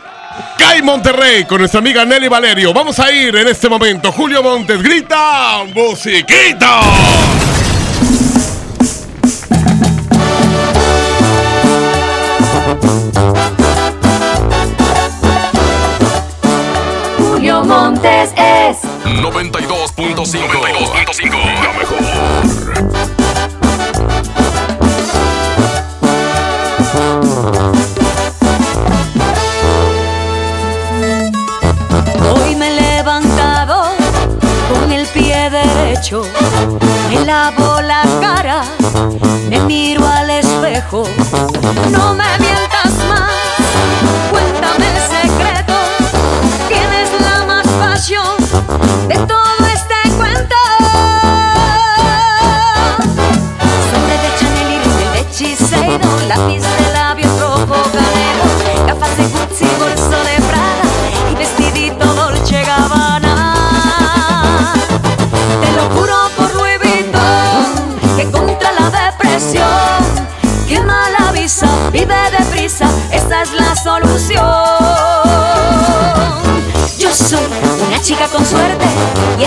CAI 0.57 0.82
Monterrey 0.82 1.45
con 1.45 1.59
nuestra 1.59 1.80
amiga 1.80 2.05
Nelly 2.05 2.28
Valerio. 2.28 2.74
Vamos 2.74 2.99
a 2.99 3.11
ir 3.11 3.36
en 3.36 3.47
este 3.47 3.70
momento. 3.70 4.11
Julio 4.11 4.43
Montes 4.43 4.82
grita, 4.82 5.63
musiquita. 5.74 6.81
Julio 17.18 17.64
Montes 17.64 18.31
es 18.35 18.77
92.5. 19.06 20.15
92.5. 20.15 21.64
La 21.64 21.73
mejor. 21.73 23.16
Me 35.99 37.26
lavo 37.26 37.82
la 37.82 38.03
cara, 38.22 38.61
me 39.49 39.60
miro 39.61 40.07
al 40.07 40.30
espejo. 40.30 41.03
No 41.90 42.14
me 42.14 42.38
mientas 42.38 42.66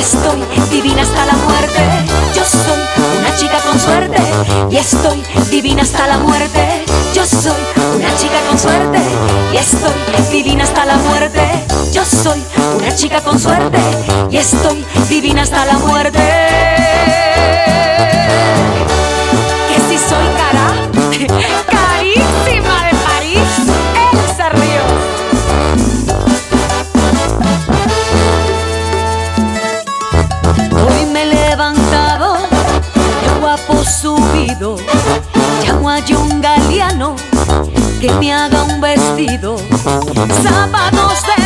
estoy 0.01 0.43
divina 0.71 1.03
hasta 1.03 1.27
la 1.27 1.35
muerte. 1.35 1.83
Yo 2.35 2.45
soy 2.45 2.81
una 3.19 3.37
chica 3.37 3.59
con 3.61 3.79
suerte 3.79 4.23
y 4.71 4.77
estoy 4.77 5.23
divina 5.51 5.83
hasta 5.83 6.07
la 6.07 6.19
muerte. 6.19 6.85
Yo 7.15 7.25
soy 7.27 7.61
una 7.97 8.17
chica 8.17 8.41
con 8.49 8.59
suerte 8.59 9.01
y 9.53 9.57
estoy 9.57 9.93
divina 10.31 10.65
hasta 10.65 10.85
la 10.87 10.97
muerte. 10.97 11.65
Yo 11.93 12.05
soy 12.05 12.43
una 12.79 12.95
chica 12.95 13.21
con 13.21 13.39
suerte 13.39 13.79
y 14.31 14.37
estoy 14.37 14.85
divina 15.09 15.43
hasta 15.43 15.65
la 15.67 15.79
muerte. 15.79 17.20
Que 38.01 38.11
me 38.15 38.33
haga 38.33 38.63
un 38.63 38.81
vestido, 38.81 39.59
zapatos 40.43 41.23
de 41.23 41.40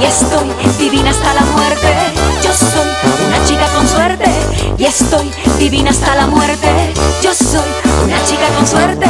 y 0.00 0.04
estoy 0.04 0.50
divina 0.78 1.10
hasta 1.10 1.34
la 1.34 1.42
muerte. 1.42 1.94
Yo 2.42 2.52
soy 2.52 2.88
una 3.26 3.44
chica 3.46 3.66
con 3.72 3.86
suerte 3.86 4.30
y 4.76 4.84
estoy 4.84 5.30
divina 5.58 5.90
hasta 5.90 6.16
la 6.16 6.26
muerte. 6.26 6.92
Yo 7.22 7.32
soy 7.32 7.68
una 8.04 8.24
chica 8.24 8.48
con 8.56 8.66
suerte 8.66 9.06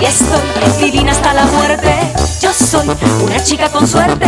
y 0.00 0.04
estoy 0.04 0.80
divina 0.80 1.12
hasta 1.12 1.34
la 1.34 1.44
muerte. 1.44 2.12
Yo 2.40 2.52
soy 2.52 2.88
una 3.22 3.42
chica 3.42 3.68
con 3.70 3.86
suerte 3.86 4.26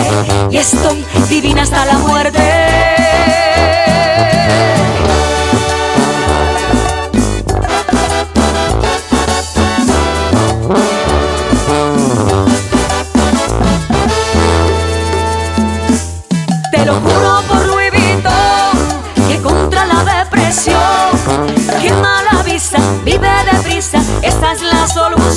y 0.50 0.56
estoy 0.58 1.04
divina 1.28 1.62
hasta 1.62 1.84
la 1.86 1.98
muerte. 1.98 3.10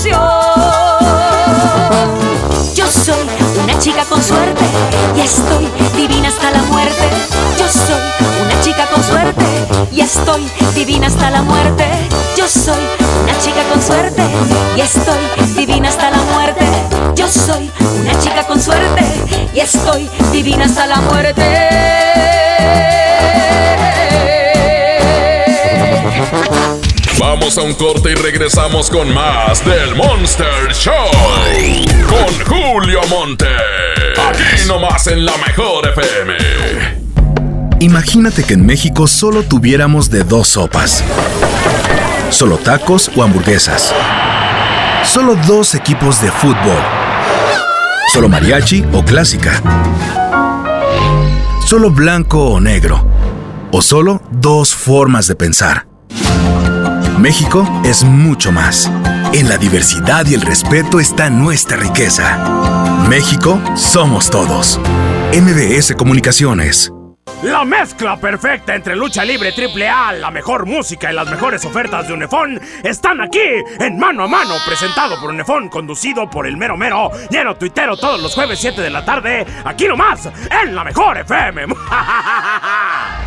Yo 0.04 0.12
soy 2.88 3.26
una 3.64 3.80
chica 3.80 4.04
con 4.04 4.22
suerte 4.22 4.66
y 5.16 5.22
estoy 5.22 5.70
divina 5.96 6.28
hasta 6.28 6.52
la 6.52 6.62
muerte. 6.64 7.08
Yo 7.58 7.70
soy 7.70 8.02
una 8.44 8.62
chica 8.62 8.86
con 8.88 9.02
suerte 9.02 9.46
y 9.94 10.02
estoy 10.02 10.50
divina 10.76 11.08
hasta 11.08 11.32
la 11.32 11.42
muerte. 11.44 11.86
Yo 12.36 12.50
soy 12.50 12.84
una 13.24 13.40
chica 13.40 13.64
con 13.72 13.82
suerte 13.82 14.24
y 14.76 14.82
estoy 14.82 15.56
divina 15.56 15.88
hasta 15.88 16.12
la 16.12 16.18
muerte. 16.18 16.66
Yo 17.16 17.30
soy 17.30 17.72
una 18.02 18.20
chica 18.20 18.46
con 18.46 18.62
suerte 18.62 19.06
y 19.54 19.60
estoy 19.62 20.10
divina 20.34 20.66
hasta 20.66 20.86
la 20.86 20.98
muerte. 20.98 21.70
Vamos 27.20 27.58
a 27.58 27.62
un 27.62 27.74
corte 27.74 28.12
y 28.12 28.16
regresamos 28.16 28.90
con 28.90 29.14
más 29.14 29.64
del 29.64 29.96
Monster 29.96 30.74
Show. 30.74 30.94
Con 32.08 32.46
Julio 32.46 33.02
Monte. 33.10 33.48
Aquí 34.30 34.68
nomás 34.68 35.08
en 35.08 35.26
la 35.26 35.34
mejor 35.38 35.88
FM. 35.90 36.34
Imagínate 37.80 38.44
que 38.44 38.56
en 38.56 38.66
México 38.66 39.08
solo 39.08 39.44
tuviéramos 39.44 40.10
de 40.10 40.24
dos 40.24 40.48
sopas. 40.50 41.04
Solo 42.32 42.58
tacos 42.58 43.12
o 43.16 43.24
hamburguesas. 43.24 43.94
Solo 45.04 45.36
dos 45.48 45.76
equipos 45.76 46.22
de 46.22 46.32
fútbol. 46.32 46.82
Solo 48.12 48.28
mariachi 48.28 48.84
o 48.92 49.04
clásica. 49.04 49.62
Solo 51.68 51.92
blanco 51.92 52.44
o 52.44 52.60
negro. 52.60 53.06
O 53.72 53.82
solo 53.82 54.22
dos 54.32 54.74
formas 54.74 55.28
de 55.28 55.36
pensar. 55.36 55.88
México 57.24 57.66
es 57.86 58.04
mucho 58.04 58.52
más. 58.52 58.92
En 59.32 59.48
la 59.48 59.56
diversidad 59.56 60.26
y 60.26 60.34
el 60.34 60.42
respeto 60.42 61.00
está 61.00 61.30
nuestra 61.30 61.78
riqueza. 61.78 63.08
México 63.08 63.62
somos 63.78 64.30
todos. 64.30 64.78
MBS 65.32 65.96
Comunicaciones. 65.96 66.92
La 67.42 67.64
mezcla 67.64 68.18
perfecta 68.18 68.76
entre 68.76 68.98
lucha 68.98 69.24
libre 69.24 69.54
triple 69.54 69.88
A, 69.88 70.12
la 70.12 70.32
mejor 70.32 70.66
música 70.66 71.14
y 71.14 71.16
las 71.16 71.30
mejores 71.30 71.64
ofertas 71.64 72.10
de 72.10 72.14
Unefón 72.14 72.60
están 72.84 73.22
aquí 73.22 73.40
en 73.80 73.98
Mano 73.98 74.26
a 74.26 74.28
Mano, 74.28 74.56
presentado 74.66 75.18
por 75.22 75.30
Unefón, 75.30 75.70
conducido 75.70 76.30
por 76.30 76.46
el 76.46 76.58
mero 76.58 76.76
mero, 76.76 77.10
lleno 77.30 77.56
tuitero 77.56 77.96
todos 77.96 78.22
los 78.22 78.36
jueves 78.36 78.60
7 78.60 78.82
de 78.82 78.90
la 78.90 79.06
tarde, 79.06 79.46
aquí 79.64 79.88
nomás, 79.88 80.30
en 80.62 80.76
la 80.76 80.84
mejor 80.84 81.20
FM. 81.20 81.68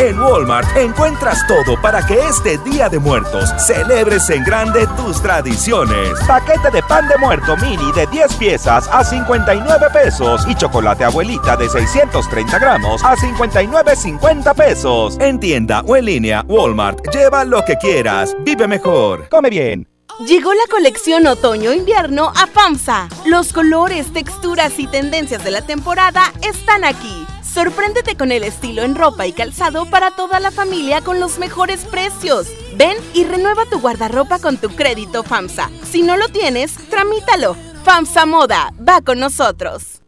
En 0.00 0.16
Walmart 0.20 0.76
encuentras 0.76 1.44
todo 1.48 1.80
para 1.82 2.06
que 2.06 2.14
este 2.20 2.56
Día 2.58 2.88
de 2.88 3.00
Muertos 3.00 3.52
celebres 3.66 4.30
en 4.30 4.44
grande 4.44 4.86
tus 4.96 5.20
tradiciones. 5.20 6.10
Paquete 6.24 6.70
de 6.70 6.84
pan 6.84 7.08
de 7.08 7.18
muerto 7.18 7.56
mini 7.56 7.90
de 7.90 8.06
10 8.06 8.34
piezas 8.36 8.88
a 8.92 9.02
59 9.02 9.88
pesos 9.92 10.46
y 10.46 10.54
chocolate 10.54 11.02
abuelita 11.02 11.56
de 11.56 11.68
630 11.68 12.60
gramos 12.60 13.02
a 13.02 13.16
59.50 13.16 14.54
pesos. 14.54 15.16
En 15.18 15.40
tienda 15.40 15.82
o 15.84 15.96
en 15.96 16.04
línea, 16.04 16.44
Walmart, 16.46 17.00
lleva 17.12 17.44
lo 17.44 17.64
que 17.64 17.74
quieras. 17.76 18.36
Vive 18.44 18.68
mejor. 18.68 19.28
Come 19.28 19.50
bien. 19.50 19.88
Llegó 20.24 20.54
la 20.54 20.66
colección 20.70 21.26
otoño-invierno 21.26 22.32
a 22.36 22.46
FAMSA. 22.46 23.08
Los 23.26 23.52
colores, 23.52 24.12
texturas 24.12 24.78
y 24.78 24.86
tendencias 24.86 25.42
de 25.42 25.50
la 25.50 25.62
temporada 25.62 26.32
están 26.42 26.84
aquí. 26.84 27.26
Sorpréndete 27.52 28.16
con 28.16 28.30
el 28.30 28.44
estilo 28.44 28.82
en 28.82 28.94
ropa 28.94 29.26
y 29.26 29.32
calzado 29.32 29.86
para 29.86 30.10
toda 30.10 30.38
la 30.38 30.50
familia 30.50 31.00
con 31.00 31.18
los 31.18 31.38
mejores 31.38 31.84
precios. 31.86 32.46
Ven 32.76 32.96
y 33.14 33.24
renueva 33.24 33.64
tu 33.66 33.80
guardarropa 33.80 34.38
con 34.38 34.58
tu 34.58 34.68
crédito 34.70 35.22
FAMSA. 35.22 35.70
Si 35.90 36.02
no 36.02 36.16
lo 36.16 36.28
tienes, 36.28 36.74
tramítalo. 36.90 37.56
FAMSA 37.84 38.26
Moda, 38.26 38.72
va 38.86 39.00
con 39.00 39.18
nosotros. 39.18 40.02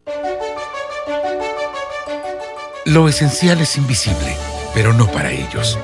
Lo 2.85 3.07
esencial 3.07 3.59
es 3.61 3.77
invisible, 3.77 4.35
pero 4.73 4.93
no 4.93 5.07
para 5.07 5.31
ellos. 5.31 5.77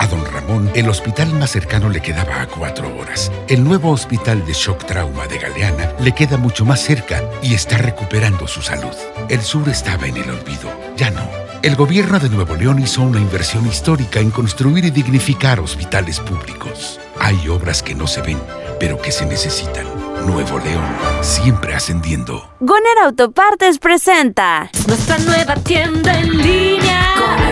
A 0.00 0.06
don 0.06 0.24
Ramón, 0.24 0.70
el 0.74 0.88
hospital 0.88 1.30
más 1.34 1.50
cercano 1.50 1.90
le 1.90 2.00
quedaba 2.00 2.40
a 2.40 2.46
cuatro 2.46 2.96
horas. 2.96 3.30
El 3.48 3.62
nuevo 3.62 3.90
hospital 3.90 4.46
de 4.46 4.54
shock 4.54 4.86
trauma 4.86 5.26
de 5.26 5.36
Galeana 5.36 5.92
le 6.00 6.12
queda 6.12 6.38
mucho 6.38 6.64
más 6.64 6.80
cerca 6.80 7.22
y 7.42 7.52
está 7.52 7.76
recuperando 7.76 8.48
su 8.48 8.62
salud. 8.62 8.94
El 9.28 9.42
sur 9.42 9.68
estaba 9.68 10.06
en 10.06 10.16
el 10.16 10.30
olvido, 10.30 10.72
ya 10.96 11.10
no. 11.10 11.20
El 11.60 11.76
gobierno 11.76 12.18
de 12.18 12.30
Nuevo 12.30 12.56
León 12.56 12.78
hizo 12.78 13.02
una 13.02 13.20
inversión 13.20 13.66
histórica 13.66 14.20
en 14.20 14.30
construir 14.30 14.86
y 14.86 14.90
dignificar 14.90 15.60
hospitales 15.60 16.18
públicos. 16.18 16.98
Hay 17.18 17.48
obras 17.48 17.82
que 17.82 17.94
no 17.94 18.06
se 18.06 18.22
ven, 18.22 18.40
pero 18.78 19.02
que 19.02 19.12
se 19.12 19.26
necesitan. 19.26 19.84
Nuevo 20.26 20.58
León, 20.60 20.96
siempre 21.20 21.74
ascendiendo. 21.74 22.50
Goner 22.60 22.98
Autopartes 23.04 23.78
presenta 23.78 24.70
Nuestra 24.86 25.18
nueva 25.18 25.56
tienda 25.56 26.18
en 26.18 26.38
línea. 26.38 27.49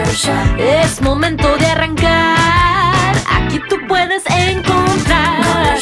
Es 0.58 1.02
momento 1.02 1.54
de 1.58 1.66
arrancar. 1.66 3.14
Aquí 3.30 3.60
tú 3.68 3.76
puedes 3.86 4.22
encontrar 4.26 5.76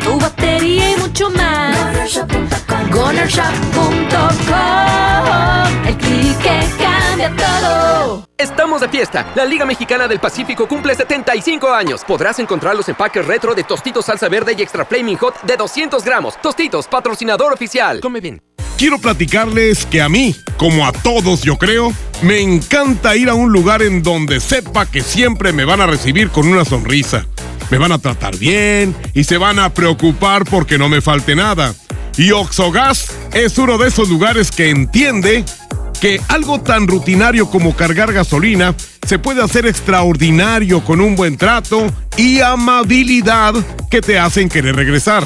tu 0.00 0.18
batería 0.18 0.90
y 0.90 0.96
mucho 0.96 1.30
más. 1.30 1.76
Gonershop.com. 2.90 5.86
El 5.86 5.96
clic 5.96 6.36
que 6.38 6.58
cambia 6.82 7.30
Estamos 8.36 8.80
de 8.80 8.88
fiesta. 8.88 9.32
La 9.34 9.44
Liga 9.44 9.64
Mexicana 9.64 10.08
del 10.08 10.20
Pacífico 10.20 10.66
cumple 10.66 10.94
75 10.94 11.72
años. 11.72 12.02
Podrás 12.06 12.38
encontrar 12.38 12.76
los 12.76 12.88
empaques 12.88 13.26
retro 13.26 13.54
de 13.54 13.64
Tostitos 13.64 14.06
Salsa 14.06 14.28
Verde 14.28 14.54
y 14.56 14.62
Extra 14.62 14.84
Flaming 14.84 15.16
Hot 15.18 15.42
de 15.42 15.56
200 15.56 16.04
gramos. 16.04 16.40
Tostitos, 16.40 16.86
patrocinador 16.86 17.52
oficial. 17.52 18.00
Come 18.00 18.20
bien. 18.20 18.40
Quiero 18.76 18.98
platicarles 18.98 19.84
que 19.84 20.00
a 20.00 20.08
mí, 20.08 20.34
como 20.56 20.86
a 20.86 20.92
todos 20.92 21.42
yo 21.42 21.58
creo, 21.58 21.92
me 22.22 22.40
encanta 22.40 23.14
ir 23.14 23.28
a 23.28 23.34
un 23.34 23.52
lugar 23.52 23.82
en 23.82 24.02
donde 24.02 24.40
sepa 24.40 24.86
que 24.86 25.02
siempre 25.02 25.52
me 25.52 25.66
van 25.66 25.82
a 25.82 25.86
recibir 25.86 26.30
con 26.30 26.48
una 26.48 26.64
sonrisa. 26.64 27.26
Me 27.70 27.78
van 27.78 27.92
a 27.92 27.98
tratar 27.98 28.36
bien 28.38 28.96
y 29.12 29.24
se 29.24 29.36
van 29.36 29.58
a 29.58 29.74
preocupar 29.74 30.44
porque 30.44 30.78
no 30.78 30.88
me 30.88 31.02
falte 31.02 31.36
nada. 31.36 31.74
Y 32.16 32.32
Oxogas 32.32 33.12
es 33.32 33.58
uno 33.58 33.78
de 33.78 33.88
esos 33.88 34.08
lugares 34.08 34.50
que 34.50 34.70
entiende 34.70 35.44
que 36.00 36.20
algo 36.28 36.60
tan 36.60 36.88
rutinario 36.88 37.50
como 37.50 37.76
cargar 37.76 38.12
gasolina 38.12 38.74
se 39.06 39.18
puede 39.18 39.42
hacer 39.42 39.66
extraordinario 39.66 40.82
con 40.82 41.00
un 41.00 41.14
buen 41.14 41.36
trato 41.36 41.86
y 42.16 42.40
amabilidad 42.40 43.54
que 43.90 44.00
te 44.00 44.18
hacen 44.18 44.48
querer 44.48 44.76
regresar. 44.76 45.24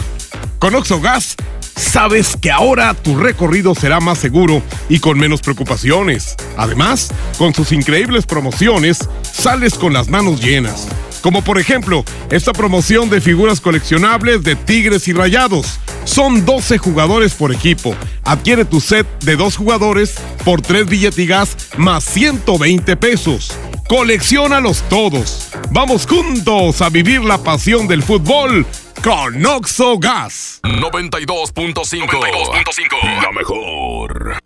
Con 0.59 0.75
Oxogas 0.75 1.37
sabes 1.77 2.37
que 2.37 2.51
ahora 2.51 2.95
tu 2.95 3.17
recorrido 3.17 3.75
será 3.75 4.01
más 4.01 4.19
seguro 4.19 4.63
y 4.89 4.99
con 4.99 5.19
menos 5.19 5.41
preocupaciones. 5.41 6.35
Además, 6.57 7.11
con 7.39 7.55
sus 7.55 7.73
increíbles 7.73 8.27
promociones, 8.27 9.09
sales 9.23 9.75
con 9.75 9.93
las 9.93 10.09
manos 10.09 10.41
llenas. 10.41 10.89
Como 11.25 11.43
por 11.43 11.59
ejemplo, 11.59 12.05
esta 12.31 12.53
promoción 12.53 13.09
de 13.09 13.19
figuras 13.19 13.59
coleccionables 13.59 14.45
de 14.45 14.57
Tigres 14.57 15.09
y 15.09 15.15
Rayados. 15.15 15.81
Son 16.05 16.45
12 16.45 16.77
jugadores 16.77 17.33
por 17.33 17.51
equipo. 17.51 17.97
Adquiere 18.25 18.67
tu 18.67 18.79
set 18.79 19.07
de 19.25 19.35
dos 19.35 19.57
jugadores 19.57 20.17
por 20.45 20.61
3 20.61 20.87
billetigas 20.87 21.57
más 21.79 22.05
120 22.05 22.95
pesos. 22.99 23.53
Colecciónalos 23.89 24.85
todos. 24.91 25.49
Vamos 25.71 26.07
juntos 26.07 26.83
a 26.83 26.91
vivir 26.91 27.23
la 27.23 27.39
pasión 27.39 27.89
del 27.89 28.03
fútbol 28.03 28.67
con 29.05 29.45
Oxo 29.45 29.99
Gas. 29.99 30.61
92.5. 30.63 31.53
92.5. 31.53 33.23
La 33.23 33.33
mejor. 33.33 34.39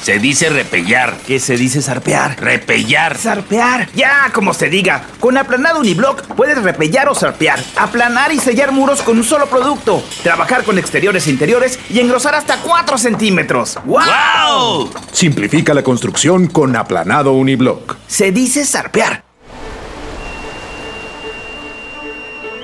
Se 0.00 0.20
dice 0.20 0.48
repellar. 0.48 1.16
¿Qué 1.26 1.40
se 1.40 1.56
dice 1.56 1.82
zarpear? 1.82 2.40
Repellar. 2.40 3.18
Zarpear. 3.18 3.88
Ya, 3.96 4.30
como 4.32 4.54
se 4.54 4.68
diga. 4.70 5.04
Con 5.18 5.36
aplanado 5.36 5.80
uniblock 5.80 6.22
puedes 6.36 6.62
repellar 6.62 7.08
o 7.08 7.16
zarpear. 7.16 7.58
Aplanar 7.74 8.30
y 8.30 8.38
sellar 8.38 8.70
muros 8.70 9.02
con 9.02 9.18
un 9.18 9.24
solo 9.24 9.46
producto. 9.46 10.04
Trabajar 10.22 10.62
con 10.62 10.78
exteriores 10.78 11.26
e 11.26 11.30
interiores 11.30 11.80
y 11.90 11.98
engrosar 11.98 12.36
hasta 12.36 12.58
4 12.58 12.98
centímetros. 12.98 13.76
¡Wow! 13.86 14.92
Simplifica 15.10 15.74
la 15.74 15.82
construcción 15.82 16.46
con 16.46 16.76
aplanado 16.76 17.32
uniblock. 17.32 17.96
Se 18.06 18.30
dice 18.30 18.64
zarpear. 18.64 19.25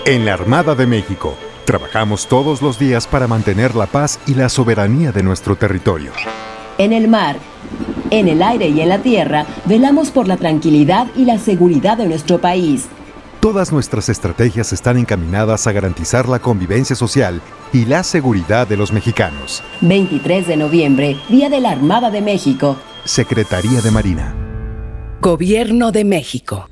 En 0.05 0.25
la 0.25 0.35
Armada 0.35 0.75
de 0.75 0.85
México, 0.85 1.37
trabajamos 1.65 2.27
todos 2.27 2.61
los 2.61 2.77
días 2.77 3.07
para 3.07 3.29
mantener 3.29 3.77
la 3.77 3.87
paz 3.87 4.19
y 4.27 4.35
la 4.35 4.49
soberanía 4.49 5.13
de 5.13 5.23
nuestro 5.23 5.55
territorio. 5.55 6.11
En 6.77 6.93
el 6.93 7.07
mar, 7.07 7.37
en 8.11 8.27
el 8.27 8.43
aire 8.43 8.69
y 8.69 8.81
en 8.81 8.89
la 8.89 8.99
tierra, 8.99 9.47
velamos 9.65 10.11
por 10.11 10.27
la 10.27 10.37
tranquilidad 10.37 11.07
y 11.15 11.25
la 11.25 11.39
seguridad 11.39 11.99
de 11.99 12.07
nuestro 12.07 12.41
país. 12.41 12.89
Todas 13.39 13.71
nuestras 13.71 14.09
estrategias 14.09 14.73
están 14.73 14.99
encaminadas 14.99 15.69
a 15.69 15.73
garantizar 15.73 16.29
la 16.29 16.41
convivencia 16.41 16.97
social 16.97 17.41
y 17.73 17.85
la 17.85 18.03
seguridad 18.03 18.67
de 18.67 18.77
los 18.77 18.93
mexicanos. 18.93 19.63
23 19.83 20.49
de 20.49 20.57
noviembre, 20.57 21.17
Día 21.29 21.49
de 21.49 21.61
la 21.61 21.71
Armada 21.71 22.11
de 22.11 22.23
México. 22.23 22.77
Secretaría 23.05 23.81
de 23.81 23.91
Marina. 23.93 24.35
Gobierno 25.21 25.93
de 25.93 26.05
México. 26.05 26.69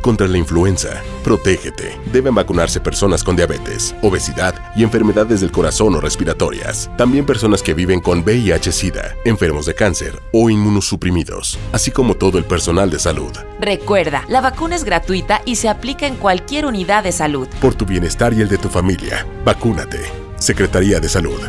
Contra 0.00 0.28
la 0.28 0.38
influenza, 0.38 1.02
protégete. 1.24 1.98
Deben 2.12 2.34
vacunarse 2.34 2.80
personas 2.80 3.24
con 3.24 3.36
diabetes, 3.36 3.94
obesidad 4.02 4.54
y 4.76 4.82
enfermedades 4.82 5.40
del 5.40 5.50
corazón 5.50 5.94
o 5.96 6.00
respiratorias. 6.00 6.90
También 6.96 7.26
personas 7.26 7.62
que 7.62 7.74
viven 7.74 8.00
con 8.00 8.22
VIH-Sida, 8.24 9.16
enfermos 9.24 9.66
de 9.66 9.74
cáncer 9.74 10.22
o 10.32 10.50
inmunosuprimidos, 10.50 11.58
así 11.72 11.90
como 11.90 12.14
todo 12.14 12.38
el 12.38 12.44
personal 12.44 12.90
de 12.90 12.98
salud. 12.98 13.32
Recuerda, 13.60 14.24
la 14.28 14.40
vacuna 14.40 14.76
es 14.76 14.84
gratuita 14.84 15.42
y 15.44 15.56
se 15.56 15.68
aplica 15.68 16.06
en 16.06 16.16
cualquier 16.16 16.66
unidad 16.66 17.02
de 17.02 17.12
salud. 17.12 17.48
Por 17.60 17.74
tu 17.74 17.84
bienestar 17.84 18.32
y 18.32 18.40
el 18.40 18.48
de 18.48 18.58
tu 18.58 18.68
familia, 18.68 19.26
vacúnate. 19.44 20.00
Secretaría 20.38 21.00
de 21.00 21.08
Salud. 21.08 21.40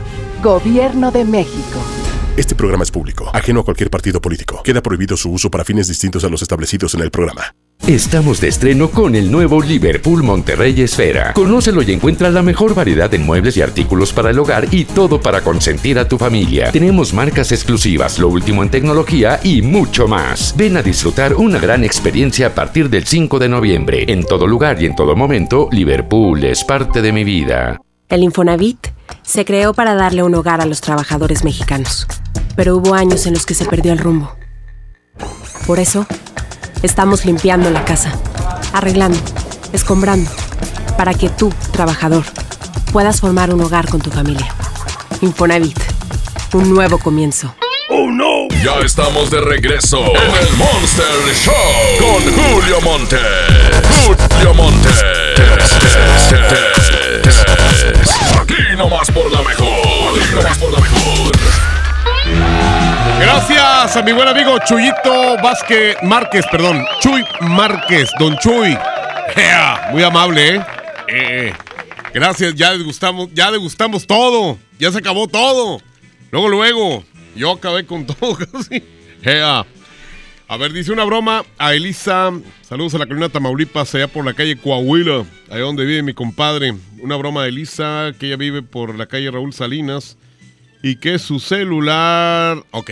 Gobierno 0.41 1.11
de 1.11 1.23
México. 1.23 1.80
Este 2.35 2.55
programa 2.55 2.84
es 2.84 2.91
público, 2.91 3.30
ajeno 3.34 3.59
a 3.59 3.63
cualquier 3.63 3.89
partido 3.89 4.19
político. 4.19 4.63
Queda 4.63 4.81
prohibido 4.81 5.15
su 5.15 5.31
uso 5.31 5.51
para 5.51 5.63
fines 5.63 5.88
distintos 5.88 6.23
a 6.23 6.30
los 6.30 6.41
establecidos 6.41 6.95
en 6.95 7.01
el 7.01 7.11
programa. 7.11 7.53
Estamos 7.88 8.39
de 8.39 8.49
estreno 8.49 8.91
con 8.91 9.15
el 9.15 9.31
nuevo 9.31 9.61
Liverpool 9.61 10.22
Monterrey 10.22 10.80
Esfera. 10.81 11.34
Conócelo 11.34 11.81
y 11.81 11.91
encuentra 11.91 12.30
la 12.30 12.43
mejor 12.43 12.76
variedad 12.76 13.11
en 13.15 13.26
muebles 13.26 13.57
y 13.57 13.61
artículos 13.61 14.14
para 14.14 14.30
el 14.30 14.38
hogar 14.38 14.68
y 14.72 14.85
todo 14.85 15.19
para 15.19 15.41
consentir 15.41 15.97
a 15.97 16.07
tu 16.07 16.18
familia. 16.19 16.72
Tenemos 16.72 17.14
marcas 17.14 17.51
exclusivas, 17.51 18.19
lo 18.19 18.27
último 18.27 18.61
en 18.61 18.69
tecnología 18.69 19.39
y 19.43 19.64
mucho 19.64 20.07
más. 20.07 20.53
Ven 20.56 20.77
a 20.77 20.84
disfrutar 20.84 21.34
una 21.34 21.57
gran 21.57 21.84
experiencia 21.84 22.47
a 22.47 22.56
partir 22.56 22.89
del 22.89 23.07
5 23.07 23.39
de 23.39 23.49
noviembre. 23.49 24.06
En 24.07 24.23
todo 24.23 24.45
lugar 24.45 24.80
y 24.81 24.85
en 24.85 24.95
todo 24.95 25.15
momento, 25.15 25.68
Liverpool 25.72 26.43
es 26.43 26.64
parte 26.64 27.01
de 27.01 27.11
mi 27.11 27.23
vida. 27.23 27.81
El 28.07 28.23
Infonavit 28.23 28.88
se 29.23 29.45
creó 29.45 29.73
para 29.73 29.95
darle 29.95 30.22
un 30.22 30.35
hogar 30.35 30.61
a 30.61 30.65
los 30.65 30.81
trabajadores 30.81 31.43
mexicanos, 31.43 32.07
pero 32.56 32.77
hubo 32.77 32.93
años 32.93 33.26
en 33.26 33.34
los 33.34 33.45
que 33.47 33.56
se 33.56 33.65
perdió 33.65 33.93
el 33.93 33.99
rumbo. 33.99 34.35
Por 35.65 35.80
eso, 35.80 36.07
estamos 36.84 37.26
limpiando 37.26 37.69
la 37.69 37.85
casa, 37.85 38.11
arreglando, 38.73 39.19
escombrando, 39.73 40.30
para 40.97 41.14
que 41.14 41.30
tú, 41.30 41.53
trabajador, 41.72 42.23
puedas 42.91 43.22
formar 43.22 43.53
un 43.53 43.61
hogar 43.61 43.88
con 43.89 44.01
tu 44.01 44.10
familia. 44.11 44.53
Infonavit, 45.22 45.80
un 46.53 46.73
nuevo 46.73 46.97
comienzo. 46.97 47.53
¡Oh 47.91 48.11
no! 48.11 48.47
Ya 48.64 48.80
estamos 48.85 49.31
de 49.31 49.41
regreso 49.41 49.97
en 49.99 50.47
el 50.47 50.53
Monster 50.57 51.06
Show 51.34 51.53
con 51.99 52.22
Julio 52.34 52.80
Monte. 52.81 53.18
Julio 54.06 54.53
Monte. 54.53 54.89
Aquí 58.39 58.53
nomás 58.77 59.10
por 59.11 59.31
la 59.31 59.41
mejor. 59.41 60.19
Aquí 60.22 60.35
nomás 60.35 60.57
por 60.57 60.72
la 60.72 60.80
mejor. 60.80 61.31
Gracias 63.19 63.97
a 63.97 64.01
mi 64.01 64.11
buen 64.13 64.27
amigo 64.27 64.57
Chuyito 64.65 65.37
Vázquez 65.43 65.97
Márquez, 66.03 66.45
perdón, 66.49 66.85
Chuy 67.01 67.23
Márquez, 67.41 68.09
don 68.17 68.37
Chuy. 68.37 68.77
Muy 69.91 70.03
amable, 70.03 70.55
¿eh? 70.55 70.65
Eh, 71.07 71.53
Gracias, 72.13 72.55
ya 72.55 72.71
degustamos, 72.75 73.29
ya 73.33 73.51
degustamos 73.51 74.07
todo. 74.07 74.57
Ya 74.79 74.91
se 74.91 74.97
acabó 74.99 75.27
todo. 75.27 75.79
Luego, 76.31 76.49
luego, 76.49 77.03
yo 77.35 77.51
acabé 77.51 77.85
con 77.85 78.05
todo 78.05 78.35
casi. 78.51 78.83
Ea. 79.23 79.65
A 80.47 80.57
ver, 80.57 80.73
dice 80.73 80.91
una 80.91 81.03
broma 81.03 81.43
a 81.57 81.73
Elisa. 81.75 82.31
Saludos 82.61 82.95
a 82.95 82.97
la 82.97 83.05
colina 83.05 83.29
Tamaulipas, 83.29 83.93
allá 83.93 84.07
por 84.07 84.25
la 84.25 84.33
calle 84.33 84.57
Coahuila, 84.57 85.23
allá 85.49 85.61
donde 85.61 85.85
vive 85.85 86.01
mi 86.01 86.13
compadre. 86.13 86.73
Una 87.01 87.15
broma 87.17 87.43
a 87.43 87.47
Elisa, 87.47 88.11
que 88.19 88.27
ella 88.27 88.37
vive 88.37 88.63
por 88.63 88.97
la 88.97 89.05
calle 89.05 89.29
Raúl 89.29 89.53
Salinas. 89.53 90.17
Y 90.81 90.95
que 90.95 91.19
su 91.19 91.39
celular. 91.39 92.64
Ok, 92.72 92.91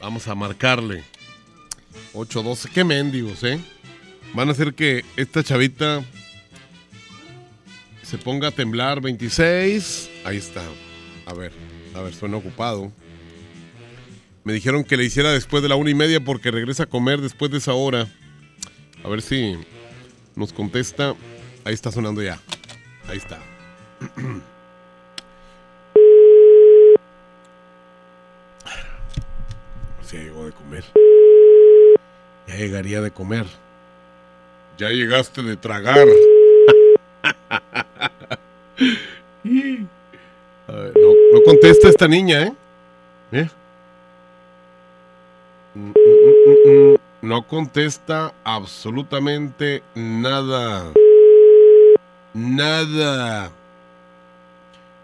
vamos 0.00 0.28
a 0.28 0.34
marcarle. 0.34 1.04
812. 2.14 2.70
Qué 2.70 2.84
mendigos, 2.84 3.44
¿eh? 3.44 3.60
Van 4.34 4.48
a 4.48 4.52
hacer 4.52 4.74
que 4.74 5.04
esta 5.16 5.42
chavita 5.42 6.02
se 8.02 8.18
ponga 8.18 8.48
a 8.48 8.50
temblar. 8.50 9.00
26. 9.00 10.10
Ahí 10.24 10.38
está. 10.38 10.62
A 11.26 11.34
ver, 11.34 11.52
a 11.94 12.00
ver, 12.00 12.14
suena 12.14 12.38
ocupado. 12.38 12.90
Me 14.44 14.54
dijeron 14.54 14.82
que 14.82 14.96
le 14.96 15.04
hiciera 15.04 15.30
después 15.30 15.62
de 15.62 15.68
la 15.68 15.76
una 15.76 15.90
y 15.90 15.94
media 15.94 16.20
porque 16.20 16.50
regresa 16.50 16.84
a 16.84 16.86
comer 16.86 17.20
después 17.20 17.50
de 17.50 17.58
esa 17.58 17.74
hora. 17.74 18.08
A 19.04 19.08
ver 19.08 19.20
si 19.20 19.58
nos 20.34 20.54
contesta. 20.54 21.14
Ahí 21.64 21.74
está 21.74 21.92
sonando 21.92 22.22
ya. 22.22 22.40
Ahí 23.06 23.18
está. 23.18 23.38
Ya 30.12 30.20
llegó 30.20 30.46
de 30.46 30.52
comer. 30.52 30.84
Ya 32.46 32.54
llegaría 32.56 33.00
de 33.00 33.10
comer. 33.10 33.46
Ya 34.78 34.88
llegaste 34.88 35.42
de 35.42 35.56
tragar. 35.56 36.06
No, 40.68 41.42
contesta 41.44 41.88
esta 41.88 42.06
niña, 42.06 42.54
¿eh? 43.32 43.48
No 47.22 47.46
contesta 47.46 48.34
absolutamente 48.44 49.82
nada. 49.94 50.92
Nada. 52.34 53.50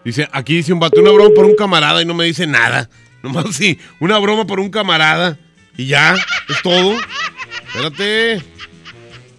Dice, 0.03 0.27
aquí 0.31 0.57
dice 0.57 0.71
un 0.71 0.79
vato, 0.79 1.01
una 1.01 1.11
broma 1.11 1.33
por 1.33 1.45
un 1.45 1.55
camarada 1.55 2.01
y 2.01 2.05
no 2.05 2.13
me 2.13 2.25
dice 2.25 2.45
nada. 2.45 2.89
Nomás 3.25 3.55
sí, 3.55 3.79
una 3.99 4.19
broma 4.19 4.45
por 4.45 4.59
un 4.59 4.69
camarada 4.69 5.39
y 5.75 5.87
ya, 5.87 6.13
es 6.13 6.61
todo. 6.61 6.95
Espérate. 7.67 8.39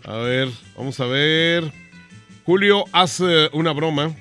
A 0.05 0.17
ver, 0.17 0.49
vamos 0.77 0.99
a 0.99 1.07
ver. 1.07 1.73
Julio, 2.45 2.85
haz 2.91 3.21
eh, 3.21 3.49
una 3.53 3.71
broma. 3.71 4.13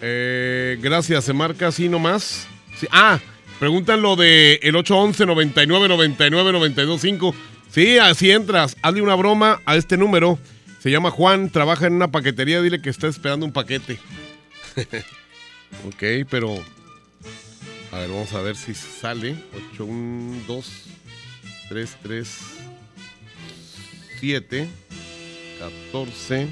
Eh, 0.00 0.78
gracias, 0.80 1.22
se 1.24 1.34
marca 1.34 1.66
así 1.68 1.90
nomás. 1.90 2.48
Sí, 2.80 2.86
Ah, 2.90 3.20
preguntan 3.58 4.00
lo 4.00 4.16
de 4.16 4.58
el 4.62 4.74
811 4.76 5.26
99 5.26 5.88
99 5.88 6.52
92 6.52 7.00
5. 7.02 7.34
Sí, 7.70 7.98
así 7.98 8.30
entras. 8.30 8.74
Hazle 8.80 9.02
una 9.02 9.16
broma 9.16 9.60
a 9.66 9.76
este 9.76 9.98
número. 9.98 10.38
Se 10.78 10.90
llama 10.90 11.10
Juan, 11.10 11.50
trabaja 11.50 11.86
en 11.86 11.92
una 11.92 12.10
paquetería. 12.10 12.62
Dile 12.62 12.80
que 12.80 12.88
está 12.88 13.06
esperando 13.06 13.44
un 13.44 13.52
paquete. 13.52 13.98
ok, 15.86 16.26
pero. 16.30 16.58
A 17.92 17.98
ver, 18.00 18.08
vamos 18.08 18.32
a 18.34 18.42
ver 18.42 18.56
si 18.56 18.74
sale. 18.74 19.36
8, 19.72 19.84
1, 19.84 20.42
2, 20.46 20.86
3, 21.70 21.96
3, 22.02 22.40
7, 24.20 24.68
14. 25.90 26.48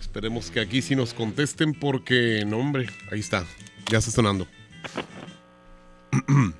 Esperemos 0.00 0.50
que 0.50 0.60
aquí 0.60 0.82
sí 0.82 0.96
nos 0.96 1.14
contesten 1.14 1.74
porque, 1.74 2.42
no 2.46 2.58
hombre, 2.58 2.86
ahí 3.12 3.20
está, 3.20 3.44
ya 3.90 3.98
está 3.98 4.10
sonando. 4.10 4.46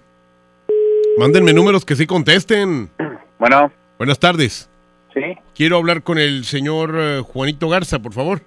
Mándenme 1.18 1.52
números 1.52 1.84
que 1.84 1.96
sí 1.96 2.06
contesten. 2.06 2.90
Bueno. 3.38 3.72
Buenas 3.98 4.20
tardes. 4.20 4.70
Sí, 5.12 5.20
Quiero 5.56 5.76
hablar 5.78 6.04
con 6.04 6.18
el 6.18 6.44
señor 6.44 6.94
eh, 6.96 7.20
Juanito 7.26 7.68
Garza, 7.68 7.98
por 7.98 8.12
favor. 8.12 8.42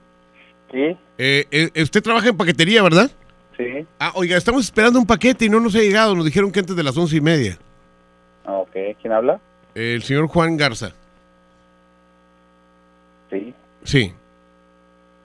sí, 0.71 0.95
Eh, 1.17 1.45
eh, 1.51 1.81
usted 1.83 2.01
trabaja 2.01 2.29
en 2.29 2.37
paquetería, 2.37 2.81
¿verdad? 2.81 3.11
Sí. 3.63 3.87
Ah, 3.99 4.11
oiga, 4.15 4.37
estamos 4.37 4.63
esperando 4.65 4.99
un 4.99 5.05
paquete 5.05 5.45
y 5.45 5.49
no 5.49 5.59
nos 5.59 5.75
ha 5.75 5.79
llegado. 5.79 6.15
Nos 6.15 6.25
dijeron 6.25 6.51
que 6.51 6.59
antes 6.59 6.75
de 6.75 6.83
las 6.83 6.97
once 6.97 7.15
y 7.15 7.21
media. 7.21 7.57
Ah, 8.45 8.53
Ok, 8.53 8.71
¿quién 9.01 9.13
habla? 9.13 9.39
El 9.75 10.01
señor 10.03 10.27
Juan 10.27 10.57
Garza. 10.57 10.91
Sí. 13.29 13.53
Sí. 13.83 14.13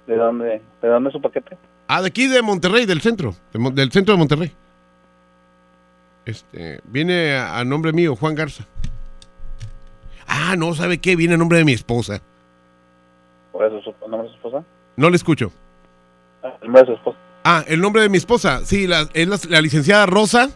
¿De 0.06 0.16
dónde, 0.16 0.62
de 0.82 0.88
dónde 0.88 1.08
es 1.08 1.12
su 1.12 1.20
paquete? 1.20 1.56
Ah, 1.88 2.00
de 2.00 2.08
aquí 2.08 2.26
de 2.28 2.42
Monterrey, 2.42 2.86
del 2.86 3.00
centro. 3.00 3.34
de 3.52 3.70
del 3.72 3.90
centro 3.92 4.14
de 4.14 4.18
Monterrey. 4.18 4.52
Este, 6.24 6.80
viene 6.84 7.34
a, 7.36 7.58
a 7.58 7.64
nombre 7.64 7.92
mío, 7.92 8.16
Juan 8.16 8.34
Garza. 8.34 8.64
Ah, 10.26 10.54
no, 10.56 10.74
¿sabe 10.74 10.98
qué? 10.98 11.14
Viene 11.16 11.34
a 11.34 11.36
nombre 11.36 11.58
de 11.58 11.64
mi 11.64 11.72
esposa. 11.72 12.20
¿Cuál 13.52 13.72
es 13.76 13.84
su 13.84 13.90
su- 13.92 14.08
nombre 14.08 14.24
de 14.24 14.28
su 14.30 14.34
esposa? 14.36 14.64
No 14.96 15.08
le 15.10 15.16
escucho. 15.16 15.52
Ah, 16.42 16.54
El 16.60 16.66
nombre 16.68 16.82
de 16.82 16.86
su 16.88 16.92
esposa. 16.94 17.18
Ah, 17.48 17.62
el 17.68 17.81
nombre 17.81 18.02
de 18.02 18.09
mi 18.09 18.18
esposa. 18.18 18.62
Sí, 18.64 18.89
la, 18.89 19.09
es 19.14 19.28
la, 19.28 19.39
la 19.48 19.60
licenciada 19.60 20.05
Rosa 20.05 20.51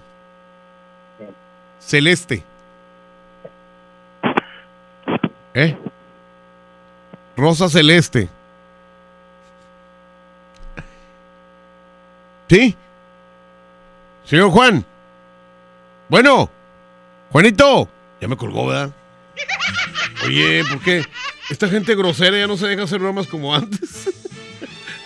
Celeste. 1.79 2.43
¿Eh? 5.55 5.79
Rosa 7.37 7.69
Celeste. 7.69 8.29
¿Sí? 12.49 12.75
Señor 14.25 14.51
Juan. 14.51 14.85
Bueno. 16.09 16.51
Juanito. 17.31 17.89
Ya 18.21 18.27
me 18.27 18.37
colgó, 18.37 18.67
¿verdad? 18.67 18.91
Oye, 20.27 20.65
¿por 20.69 20.81
qué? 20.81 21.07
Esta 21.51 21.69
gente 21.69 21.95
grosera 21.95 22.37
ya 22.37 22.49
no 22.49 22.57
se 22.57 22.67
deja 22.67 22.83
hacer 22.83 22.99
bromas 22.99 23.29
como 23.29 23.55
antes. 23.55 24.11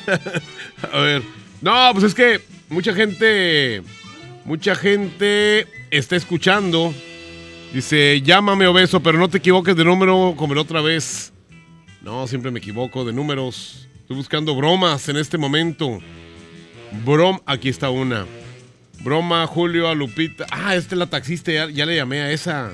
A 0.91 0.99
ver. 0.99 1.44
No, 1.65 1.89
pues 1.95 2.05
es 2.05 2.15
que 2.15 2.43
mucha 2.69 2.93
gente. 2.93 3.83
Mucha 4.45 4.75
gente 4.75 5.67
está 5.91 6.15
escuchando. 6.15 6.93
Dice, 7.73 8.21
llámame 8.21 8.67
obeso, 8.67 9.01
pero 9.01 9.17
no 9.17 9.31
te 9.31 9.39
equivoques 9.39 9.75
de 9.75 9.83
número 9.83 10.35
como 10.37 10.55
la 10.55 10.61
otra 10.61 10.83
vez. 10.83 11.33
No, 12.03 12.27
siempre 12.27 12.51
me 12.51 12.59
equivoco 12.59 13.07
de 13.07 13.15
números. 13.15 13.89
Estoy 13.97 14.15
buscando 14.15 14.55
bromas 14.55 15.09
en 15.09 15.17
este 15.17 15.39
momento. 15.39 16.01
Brom, 17.03 17.41
aquí 17.47 17.71
está 17.71 17.89
una. 17.89 18.27
Broma, 19.03 19.47
Julio, 19.47 19.89
a 19.89 19.95
Lupita. 19.95 20.45
Ah, 20.51 20.77
esta 20.77 20.95
es 20.95 20.99
la 20.99 21.07
taxista, 21.07 21.51
ya, 21.71 21.87
le 21.87 21.97
llamé 21.97 22.21
a 22.21 22.31
esa. 22.31 22.73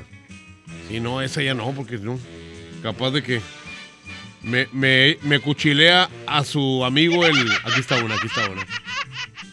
Sí, 0.88 0.98
no, 0.98 1.22
esa 1.22 1.44
ya 1.44 1.54
no, 1.54 1.70
porque 1.70 1.96
no. 1.98 2.18
Capaz 2.82 3.12
de 3.12 3.22
que 3.22 3.40
me, 4.42 4.68
me, 5.22 5.40
cuchilea 5.40 6.08
a 6.26 6.44
su 6.44 6.84
amigo 6.84 7.24
el. 7.24 7.50
Aquí 7.64 7.80
está 7.80 8.02
una, 8.02 8.14
aquí 8.14 8.26
está 8.26 8.48
una. 8.50 8.62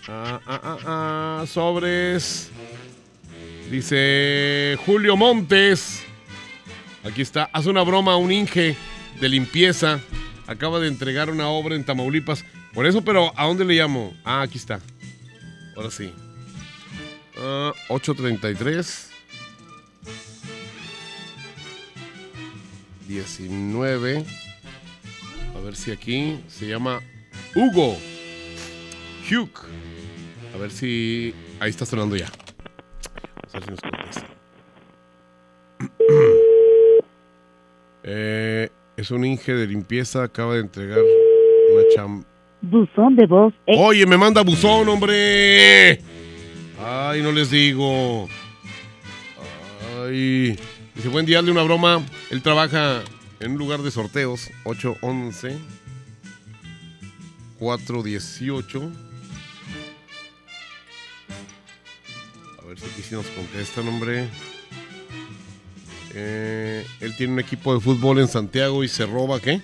Ah, 0.07 0.39
ah, 0.45 0.61
ah, 0.63 0.77
ah, 0.85 1.45
sobres. 1.47 2.49
Dice 3.69 4.77
Julio 4.85 5.17
Montes. 5.17 6.03
Aquí 7.03 7.21
está. 7.21 7.49
Haz 7.51 7.65
una 7.65 7.81
broma 7.83 8.13
a 8.13 8.17
un 8.17 8.31
Inge 8.31 8.75
de 9.19 9.29
limpieza. 9.29 9.99
Acaba 10.47 10.79
de 10.79 10.87
entregar 10.87 11.29
una 11.29 11.49
obra 11.49 11.75
en 11.75 11.83
Tamaulipas. 11.83 12.45
Por 12.73 12.85
eso, 12.85 13.03
pero 13.03 13.33
¿a 13.35 13.45
dónde 13.45 13.65
le 13.65 13.75
llamo? 13.75 14.15
Ah, 14.23 14.41
aquí 14.41 14.57
está. 14.57 14.79
Ahora 15.75 15.91
sí. 15.91 16.13
Ah, 17.37 17.73
833. 17.89 19.11
19. 23.07 24.46
A 25.57 25.59
ver 25.59 25.75
si 25.75 25.91
aquí 25.91 26.39
se 26.47 26.67
llama 26.67 27.01
Hugo. 27.55 27.97
Hugh. 29.29 29.49
A 30.53 30.57
ver 30.57 30.69
si. 30.69 31.33
Ahí 31.59 31.71
está 31.71 31.85
sonando 31.85 32.15
ya. 32.15 32.27
Vamos 33.35 33.53
a 33.53 33.59
ver 33.59 33.63
si 33.63 33.71
nos 33.71 33.81
contesta. 33.81 34.27
Eh, 38.09 38.69
es 38.95 39.11
un 39.11 39.25
Inge 39.25 39.53
de 39.53 39.67
limpieza. 39.67 40.23
Acaba 40.23 40.53
de 40.53 40.61
entregar 40.61 40.99
una 40.99 41.83
chamba. 41.93 42.25
Buzón 42.61 43.17
de 43.17 43.25
voz. 43.25 43.53
Oye, 43.65 44.05
me 44.05 44.15
manda 44.15 44.43
buzón, 44.43 44.87
hombre. 44.87 45.99
Ay, 46.81 47.21
no 47.21 47.33
les 47.33 47.51
digo. 47.51 48.29
Ay. 49.99 50.57
Dice, 50.95 51.09
buen 51.09 51.25
día, 51.25 51.39
hazle 51.39 51.51
una 51.51 51.63
broma. 51.63 52.01
Él 52.31 52.41
trabaja 52.41 53.03
en 53.39 53.55
lugar 53.57 53.81
de 53.81 53.91
sorteos. 53.91 54.49
811 54.63 55.57
418. 57.59 58.91
A 62.61 62.65
ver 62.65 62.79
si 62.79 62.85
aquí 62.85 63.01
sí 63.01 63.15
nos 63.15 63.27
contestan, 63.27 63.87
hombre. 63.87 64.27
Eh, 66.13 66.85
él 66.99 67.15
tiene 67.15 67.33
un 67.33 67.39
equipo 67.39 67.73
de 67.73 67.79
fútbol 67.79 68.19
en 68.19 68.27
Santiago 68.27 68.83
y 68.83 68.87
se 68.87 69.05
roba, 69.05 69.39
¿qué? 69.39 69.61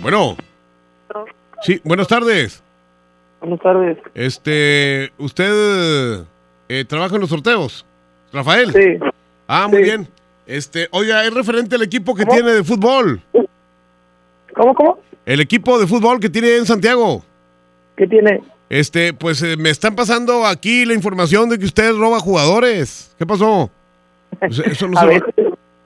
Bueno. 0.00 0.36
Sí, 1.62 1.80
buenas 1.82 2.08
tardes. 2.08 2.62
Buenas 3.40 3.60
tardes. 3.60 3.98
Este, 4.14 5.12
¿usted 5.18 6.24
eh, 6.68 6.84
trabaja 6.86 7.14
en 7.14 7.20
los 7.20 7.30
sorteos? 7.30 7.86
¿Rafael? 8.32 8.72
Sí. 8.72 8.98
Ah, 9.46 9.66
muy 9.68 9.82
bien. 9.82 10.08
Este, 10.46 10.88
oiga, 10.90 11.24
es 11.24 11.32
referente 11.32 11.76
al 11.76 11.82
equipo 11.82 12.14
que 12.14 12.26
tiene 12.26 12.52
de 12.52 12.64
fútbol. 12.64 13.22
¿Cómo, 14.54 14.74
cómo? 14.74 14.98
El 15.26 15.40
equipo 15.40 15.78
de 15.78 15.86
fútbol 15.86 16.20
que 16.20 16.28
tiene 16.28 16.56
en 16.56 16.66
Santiago. 16.66 17.24
¿Qué 17.96 18.06
tiene? 18.06 18.42
Este, 18.68 19.12
pues 19.14 19.42
eh, 19.42 19.56
me 19.56 19.70
están 19.70 19.94
pasando 19.94 20.46
aquí 20.46 20.84
la 20.84 20.94
información 20.94 21.48
de 21.48 21.58
que 21.58 21.64
usted 21.64 21.94
roba 21.96 22.18
jugadores. 22.20 23.14
¿Qué 23.18 23.26
pasó? 23.26 23.70
Pues, 24.38 24.58
eso 24.58 24.88
no 24.88 25.00
se 25.00 25.06
va- 25.06 25.26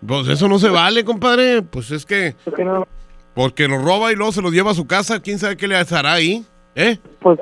Pues 0.06 0.28
eso 0.28 0.48
no 0.48 0.58
se 0.58 0.68
vale, 0.68 1.04
compadre. 1.04 1.62
Pues 1.62 1.90
es 1.90 2.04
que. 2.04 2.34
¿Por 2.44 2.54
qué 2.54 2.64
no? 2.64 2.86
Porque 3.34 3.68
los 3.68 3.82
roba 3.84 4.12
y 4.12 4.16
luego 4.16 4.32
se 4.32 4.42
los 4.42 4.52
lleva 4.52 4.72
a 4.72 4.74
su 4.74 4.86
casa. 4.86 5.20
¿Quién 5.20 5.38
sabe 5.38 5.56
qué 5.56 5.68
le 5.68 5.76
hará 5.76 6.12
ahí? 6.12 6.44
¿Eh? 6.74 6.98
Pues 7.20 7.38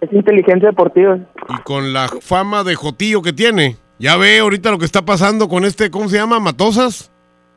es 0.00 0.12
inteligencia 0.12 0.68
deportiva. 0.68 1.18
Y 1.48 1.62
con 1.62 1.92
la 1.94 2.08
fama 2.20 2.62
de 2.64 2.74
Jotillo 2.74 3.22
que 3.22 3.32
tiene. 3.32 3.76
Ya 3.98 4.16
ve 4.16 4.38
ahorita 4.38 4.70
lo 4.70 4.78
que 4.78 4.84
está 4.84 5.04
pasando 5.04 5.48
con 5.48 5.64
este, 5.64 5.90
¿cómo 5.90 6.08
se 6.08 6.16
llama? 6.16 6.38
Matosas. 6.40 7.10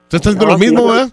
Usted 0.04 0.18
está 0.18 0.30
haciendo 0.30 0.46
No, 0.46 0.52
lo 0.54 0.58
mismo, 0.58 0.80
sí. 0.82 0.88
¿verdad? 0.88 1.10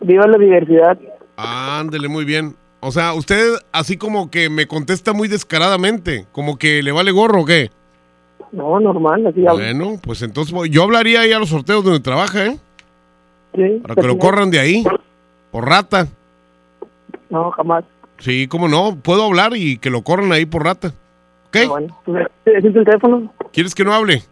Viva 0.00 0.26
la 0.26 0.38
diversidad. 0.38 0.98
Ándele, 1.36 2.08
muy 2.08 2.24
bien. 2.24 2.56
O 2.80 2.90
sea, 2.90 3.12
usted 3.12 3.44
así 3.72 3.96
como 3.96 4.30
que 4.30 4.48
me 4.50 4.66
contesta 4.66 5.12
muy 5.12 5.28
descaradamente. 5.28 6.26
Como 6.32 6.56
que 6.58 6.82
le 6.82 6.92
vale 6.92 7.12
gorro 7.12 7.42
o 7.42 7.44
qué. 7.44 7.70
No, 8.52 8.80
normal, 8.80 9.26
así 9.26 9.46
hablo. 9.46 9.62
Bueno, 9.62 10.00
pues 10.02 10.22
entonces 10.22 10.54
yo 10.70 10.82
hablaría 10.82 11.20
ahí 11.20 11.32
a 11.32 11.38
los 11.38 11.50
sorteos 11.50 11.84
donde 11.84 12.00
trabaja, 12.00 12.46
¿eh? 12.46 12.58
Sí, 13.54 13.80
Para 13.82 13.94
que 13.94 14.06
lo 14.06 14.18
corran 14.18 14.50
de 14.50 14.58
ahí. 14.58 14.84
Por 15.52 15.68
rata. 15.68 16.08
No, 17.28 17.50
jamás. 17.52 17.84
Sí, 18.18 18.48
cómo 18.48 18.68
no. 18.68 18.96
Puedo 19.00 19.24
hablar 19.24 19.52
y 19.54 19.78
que 19.78 19.90
lo 19.90 20.02
corran 20.02 20.32
ahí 20.32 20.46
por 20.46 20.64
rata. 20.64 20.88
¿Ok? 21.48 21.56
Ah, 21.64 21.68
bueno, 21.68 21.96
¿ese 22.44 22.58
es 22.58 22.64
el 22.64 22.84
teléfono? 22.84 23.32
¿Quieres 23.52 23.74
que 23.74 23.84
no 23.84 23.92
hable? 23.92 24.22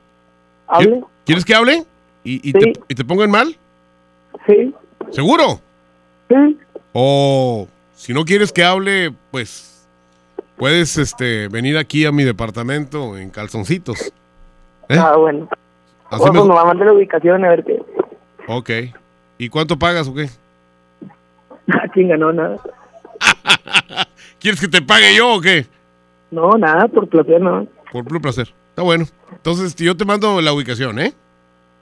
¿Hable? 0.69 1.03
¿Quieres 1.25 1.45
que 1.45 1.55
hable? 1.55 1.85
¿Y, 2.25 2.49
y 2.49 2.53
te, 2.53 2.73
y 2.89 2.95
te 2.95 3.05
pongan 3.05 3.31
mal? 3.31 3.57
Sí. 4.47 4.75
¿Seguro? 5.11 5.61
Sí. 6.29 6.59
O 6.93 7.67
si 7.95 8.13
no 8.13 8.25
quieres 8.25 8.53
que 8.53 8.65
hable, 8.65 9.13
pues 9.31 9.87
puedes 10.57 10.97
este, 10.99 11.49
venir 11.49 11.77
aquí 11.79 12.05
a 12.05 12.13
mi 12.13 12.25
departamento 12.25 13.17
en 13.17 13.31
calzoncitos. 13.31 14.13
¿Eh? 14.89 14.97
Ah, 14.99 15.17
bueno. 15.17 15.49
Así 16.11 16.23
Pues, 16.27 16.33
me- 16.45 16.55
va 16.55 16.63
a 16.63 16.67
mandar 16.67 16.87
la 16.87 16.93
ubicación 16.95 17.45
a 17.45 17.49
ver 17.51 17.65
qué. 17.65 17.83
Ok. 18.47 18.71
¿Y 19.39 19.49
cuánto 19.49 19.79
pagas 19.79 20.09
o 20.09 20.15
qué? 20.15 20.29
Ah, 21.71 21.87
chinga, 21.95 22.17
no, 22.17 22.33
nada. 22.33 22.57
¿Quieres 24.41 24.61
que 24.61 24.69
te 24.69 24.81
pague 24.83 25.15
yo 25.17 25.35
o 25.35 25.41
qué? 25.41 25.67
No, 26.31 26.51
nada, 26.53 26.89
por 26.89 27.09
placer, 27.09 27.41
no. 27.41 27.67
Por 27.93 28.05
puro 28.05 28.21
placer. 28.21 28.53
Está 28.79 28.85
bueno. 28.85 29.09
Entonces 29.33 29.75
yo 29.75 29.97
te 29.97 30.05
mando 30.05 30.41
la 30.41 30.53
ubicación, 30.53 31.01
¿eh? 31.01 31.13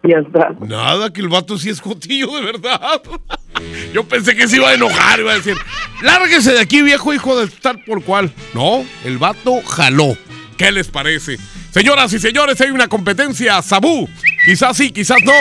Ya 0.03 0.17
está. 0.17 0.57
Nada, 0.61 1.13
que 1.13 1.21
el 1.21 1.29
vato 1.29 1.59
sí 1.59 1.69
es 1.69 1.79
jotillo 1.79 2.35
de 2.37 2.41
verdad. 2.41 3.03
Yo 3.93 4.05
pensé 4.05 4.35
que 4.35 4.49
se 4.49 4.57
iba 4.57 4.71
a 4.71 4.75
enojar, 4.75 5.21
iba 5.21 5.33
a 5.33 5.35
decir, 5.35 5.57
lárguese 6.03 6.53
de 6.53 6.61
aquí, 6.61 6.81
viejo 6.81 7.13
hijo 7.13 7.39
de 7.39 7.49
tal 7.49 7.83
por 7.85 8.03
cual. 8.03 8.33
No, 8.55 8.83
el 9.05 9.19
vato 9.19 9.61
jaló. 9.63 10.17
¿Qué 10.57 10.73
les 10.73 10.89
parece? 10.89 11.37
Señoras 11.71 12.15
y 12.15 12.19
señores, 12.19 12.59
hay 12.63 12.71
una 12.71 12.89
competencia, 12.89 13.61
Sabú. 13.61 14.09
Quizás 14.47 14.75
sí, 14.75 14.91
quizás 14.91 15.19
no. 15.23 15.33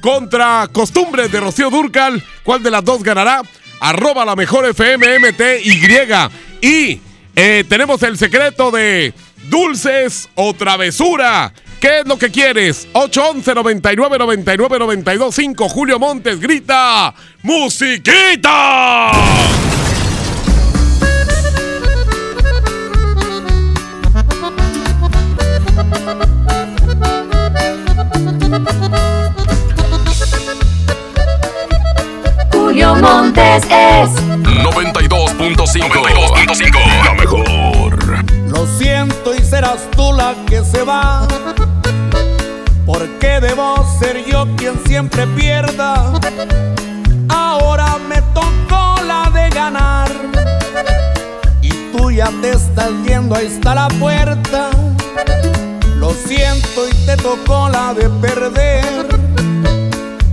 Contra 0.00 0.66
Costumbres 0.72 1.30
de 1.30 1.40
Rocío 1.40 1.68
Durcal. 1.68 2.22
¿Cuál 2.42 2.62
de 2.62 2.70
las 2.70 2.84
dos 2.84 3.02
ganará? 3.02 3.42
Arroba 3.80 4.24
la 4.24 4.34
mejor 4.34 4.64
FMMTY. 4.64 5.78
Y 6.62 7.00
eh, 7.36 7.64
tenemos 7.68 8.02
el 8.02 8.16
secreto 8.16 8.70
de 8.70 9.12
dulces 9.48 10.28
o 10.34 10.54
travesura. 10.54 11.52
¿Qué 11.80 12.00
es 12.00 12.06
lo 12.06 12.16
que 12.16 12.30
quieres? 12.30 12.86
811 12.92 13.54
99 13.54 14.18
99 14.18 14.78
92 14.78 15.34
5 15.34 15.68
Julio 15.68 15.98
Montes 15.98 16.40
grita 16.40 17.12
¡Musiquita! 17.42 19.10
Julio 32.52 32.94
Montes 32.94 33.64
es 33.64 34.10
92.5. 34.44 37.04
La 37.04 37.14
mejor. 37.14 37.61
Lo 38.62 38.68
siento 38.78 39.34
y 39.34 39.40
serás 39.40 39.90
tú 39.90 40.12
la 40.12 40.36
que 40.46 40.62
se 40.62 40.84
va. 40.84 41.26
Porque 42.86 43.40
debo 43.40 43.84
ser 43.98 44.24
yo 44.24 44.46
quien 44.56 44.78
siempre 44.86 45.26
pierda. 45.26 46.12
Ahora 47.28 47.98
me 48.08 48.22
tocó 48.32 49.02
la 49.02 49.28
de 49.34 49.50
ganar. 49.50 50.08
Y 51.60 51.70
tú 51.90 52.12
ya 52.12 52.30
te 52.40 52.50
estás 52.50 52.92
yendo, 53.04 53.34
ahí 53.34 53.46
está 53.46 53.74
la 53.74 53.88
puerta. 53.88 54.70
Lo 55.96 56.12
siento 56.12 56.86
y 56.88 56.94
te 57.04 57.16
tocó 57.16 57.68
la 57.68 57.94
de 57.94 58.08
perder. 58.08 59.08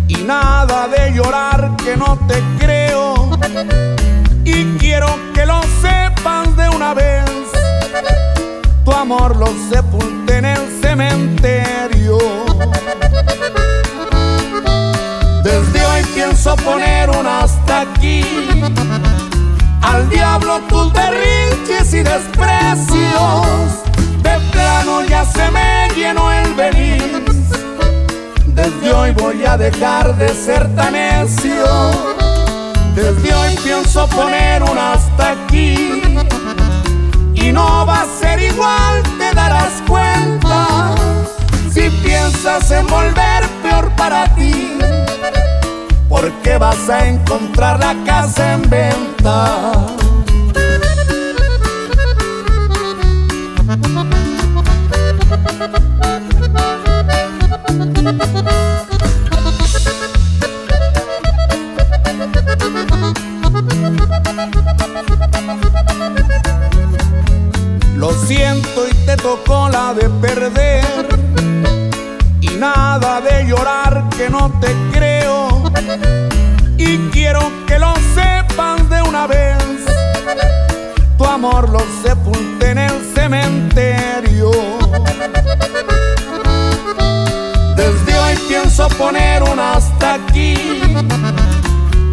Y 0.07 0.17
nada 0.17 0.87
de 0.87 1.13
llorar 1.13 1.75
que 1.83 1.97
no 1.97 2.15
te 2.27 2.43
creo. 2.59 3.39
Y 4.45 4.65
quiero 4.77 5.07
que 5.33 5.47
lo 5.47 5.59
sepas 5.81 6.55
de 6.55 6.69
una 6.69 6.93
vez. 6.93 7.48
Tu 8.85 8.91
amor 8.91 9.35
lo 9.37 9.47
sepulté 9.71 10.37
en 10.37 10.45
el 10.45 10.81
cementerio. 10.81 12.17
Desde 15.43 15.85
hoy 15.85 16.03
pienso 16.13 16.55
poner 16.57 17.09
un 17.09 17.27
hasta 17.27 17.81
aquí. 17.81 18.23
Al 19.81 20.09
diablo 20.09 20.59
tus 20.69 20.91
berrinches 20.93 21.93
y 21.93 22.03
desprecios. 22.03 23.83
De 24.23 24.39
plano 24.51 25.03
ya 25.03 25.25
se 25.25 25.49
me 25.51 25.89
llenó 25.95 26.31
el 26.31 26.53
venir. 26.53 27.25
Desde 28.47 28.93
hoy 28.93 29.11
voy 29.11 29.45
a 29.45 29.57
dejar 29.57 30.15
de 30.17 30.29
ser 30.29 30.73
tan 30.75 30.93
necio. 30.93 31.65
Desde 32.95 33.33
hoy 33.33 33.55
pienso 33.63 34.07
poner 34.07 34.63
un 34.63 34.77
hasta 34.77 35.31
aquí. 35.31 36.08
Y 37.49 37.51
no 37.51 37.83
va 37.83 38.01
a 38.01 38.05
ser 38.05 38.39
igual, 38.39 39.01
te 39.17 39.33
darás 39.33 39.81
cuenta. 39.87 40.93
Si 41.73 41.89
piensas 42.03 42.69
en 42.69 42.85
volver 42.85 43.47
peor 43.63 43.89
para 43.95 44.25
ti. 44.35 44.77
Porque 46.07 46.59
vas 46.59 46.87
a 46.89 47.07
encontrar 47.07 47.79
la 47.79 47.95
casa 48.05 48.53
en 48.53 48.69
venta. 48.69 49.87
Siento 68.29 68.87
y 68.87 68.93
te 69.07 69.17
tocó 69.17 69.69
la 69.69 69.91
de 69.95 70.07
perder. 70.21 71.07
Y 72.41 72.49
nada 72.59 73.21
de 73.21 73.47
llorar 73.47 74.07
que 74.15 74.29
no 74.29 74.51
te 74.61 74.71
creo. 74.93 75.63
Y 76.77 76.97
quiero 77.09 77.41
que 77.65 77.79
lo 77.79 77.91
sepas 78.13 78.87
de 78.87 79.01
una 79.01 79.25
vez. 79.25 79.57
Tu 81.17 81.25
amor 81.25 81.69
lo 81.69 81.81
sepulté 82.03 82.69
en 82.69 82.77
el 82.77 82.95
cementerio. 83.15 84.51
Desde 87.75 88.19
hoy 88.19 88.35
pienso 88.47 88.87
poner 88.89 89.41
un 89.41 89.59
hasta 89.59 90.13
aquí. 90.13 90.53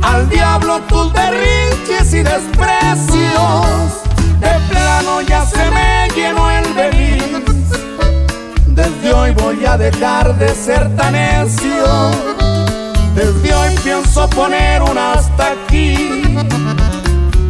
Al 0.03 0.31
diablo 0.31 0.81
tus 0.89 1.13
berrinches 1.13 2.15
y 2.15 2.23
desprecios. 2.23 4.06
De 4.41 4.61
plano 4.69 5.23
ya 5.23 5.45
se 5.47 5.71
me 5.71 6.09
llenó 6.15 6.51
el 6.51 6.73
venir. 6.75 7.45
Desde 8.67 9.13
hoy 9.13 9.33
voy 9.33 9.65
a 9.65 9.77
dejar 9.77 10.37
de 10.39 10.49
ser 10.55 10.95
tan 10.97 11.13
necio. 11.13 12.11
Desde 13.15 13.55
hoy 13.55 13.75
pienso 13.83 14.29
poner 14.31 14.83
un 14.83 14.99
hasta 14.99 15.53
aquí. 15.53 16.37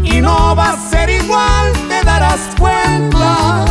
Y 0.04 0.20
no 0.20 0.54
va 0.54 0.70
a 0.70 0.90
ser 0.90 1.10
igual, 1.10 1.72
te 1.88 2.04
darás 2.04 2.40
cuenta. 2.58 3.64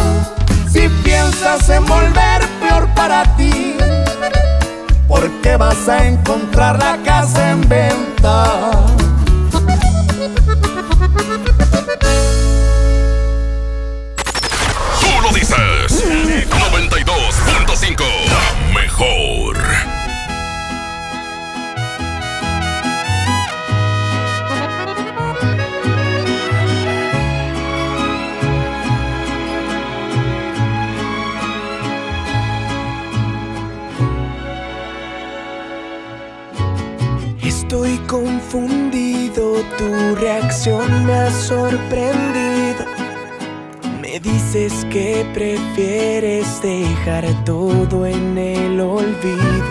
Si 0.69 0.89
piensas 1.03 1.69
en 1.69 1.85
volver 1.85 2.45
peor 2.59 2.87
para 2.95 3.23
ti. 3.37 3.77
Porque 5.07 5.55
vas 5.55 5.87
a 5.87 6.05
encontrar 6.05 6.77
la 6.77 6.97
casa 7.03 7.51
en 7.51 7.61
venta. 7.69 8.94
Estoy 37.43 37.97
confundido, 38.07 39.55
tu 39.77 40.15
reacción 40.15 41.05
me 41.05 41.13
ha 41.13 41.31
sorprendido. 41.31 42.64
Dices 44.55 44.85
que 44.85 45.27
prefieres 45.33 46.61
dejar 46.61 47.25
todo 47.43 48.05
en 48.05 48.37
el 48.37 48.79
olvido. 48.79 49.65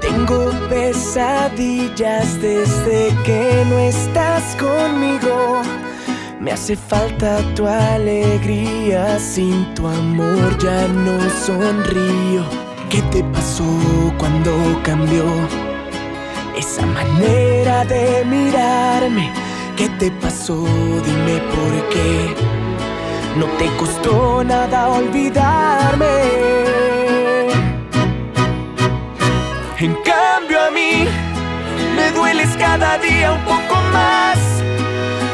Tengo 0.00 0.52
pesadillas 0.68 2.40
desde 2.40 3.08
que 3.24 3.64
no 3.68 3.76
estás 3.80 4.54
conmigo. 4.54 5.62
Me 6.38 6.52
hace 6.52 6.76
falta 6.76 7.40
tu 7.56 7.66
alegría, 7.66 9.18
sin 9.18 9.74
tu 9.74 9.88
amor 9.88 10.56
ya 10.58 10.86
no 10.86 11.18
sonrío. 11.44 12.44
¿Qué 12.88 13.02
te 13.10 13.24
pasó 13.24 13.64
cuando 14.16 14.80
cambió? 14.84 15.24
Esa 16.56 16.86
manera 16.86 17.84
de 17.84 18.24
mirarme, 18.26 19.32
¿qué 19.76 19.88
te 19.98 20.12
pasó? 20.12 20.54
Dime 21.04 21.40
por 21.50 21.88
qué. 21.88 22.69
No 23.36 23.46
te 23.58 23.66
costó 23.76 24.42
nada 24.44 24.88
olvidarme. 24.88 26.06
En 29.78 29.94
cambio 30.04 30.60
a 30.60 30.70
mí, 30.70 31.06
me 31.96 32.10
dueles 32.10 32.50
cada 32.58 32.98
día 32.98 33.32
un 33.32 33.40
poco 33.44 33.76
más. 33.92 34.38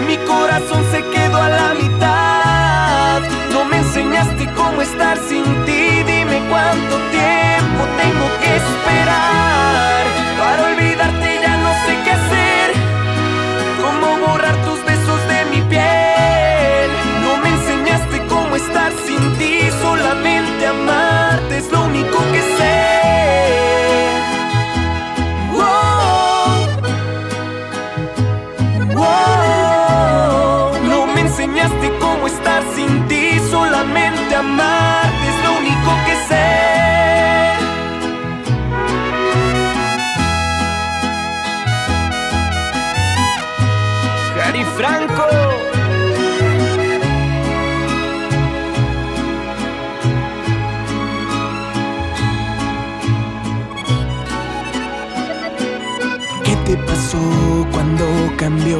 Mi 0.07 0.17
corazón 0.19 0.85
se 0.93 1.03
quedó 1.11 1.39
a 1.39 1.49
la 1.49 1.75
mitad. 1.75 3.23
No 3.53 3.65
me 3.65 3.79
enseñaste 3.79 4.47
cómo 4.55 4.83
estar 4.83 5.17
sin 5.19 5.45
ti, 5.65 6.03
dime 6.05 6.43
cuánto 6.49 6.97
tiempo 7.11 7.83
tengo 8.03 8.27
que 8.41 8.57
esperar. 8.57 10.05
Para 10.39 10.63
olvidarte 10.67 10.86
cuando 57.97 58.37
cambió 58.37 58.79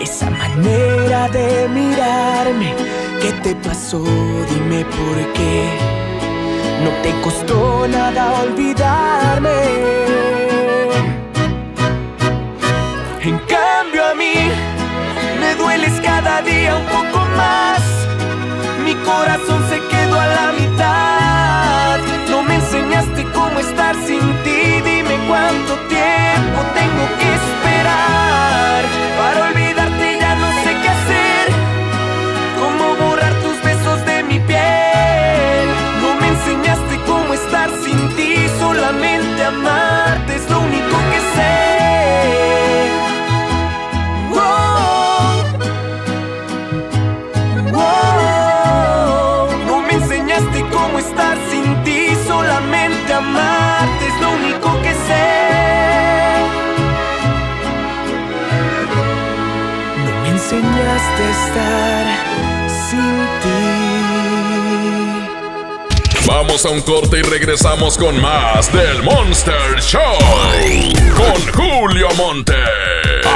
esa 0.00 0.30
manera 0.30 1.28
de 1.28 1.68
mirarme? 1.68 2.74
¿Qué 3.20 3.32
te 3.42 3.54
pasó? 3.56 4.02
Dime 4.02 4.84
por 4.84 5.32
qué. 5.34 5.68
No 6.82 6.90
te 7.02 7.12
costó 7.22 7.86
nada 7.88 8.32
olvidarme. 8.42 9.60
En 13.22 13.38
cambio 13.38 14.04
a 14.04 14.14
mí 14.14 14.34
me 15.40 15.54
dueles 15.56 15.92
cada 16.00 16.42
día 16.42 16.76
un 16.76 16.86
poco 16.86 17.24
más. 17.36 17.80
Mi 18.84 18.94
corazón 18.94 19.62
se 19.68 19.78
quedó 19.90 20.18
a 20.18 20.26
la 20.26 20.52
mitad. 20.60 21.98
No 22.30 22.42
me 22.42 22.56
enseñaste 22.56 23.24
cómo 23.32 23.58
estar 23.60 23.94
sin 24.06 24.20
ti. 24.44 24.80
Dime 24.84 25.16
cuánto 25.28 25.74
tiempo 25.88 26.58
tengo 26.74 27.04
que 27.18 27.34
esperar. 27.34 27.65
Vamos 66.26 66.64
a 66.66 66.70
un 66.70 66.80
corte 66.82 67.18
y 67.18 67.22
regresamos 67.22 67.96
con 67.96 68.20
más 68.20 68.72
del 68.72 69.02
Monster 69.02 69.80
Show. 69.80 70.00
Con 71.14 71.52
Julio 71.52 72.08
Monte. 72.16 72.54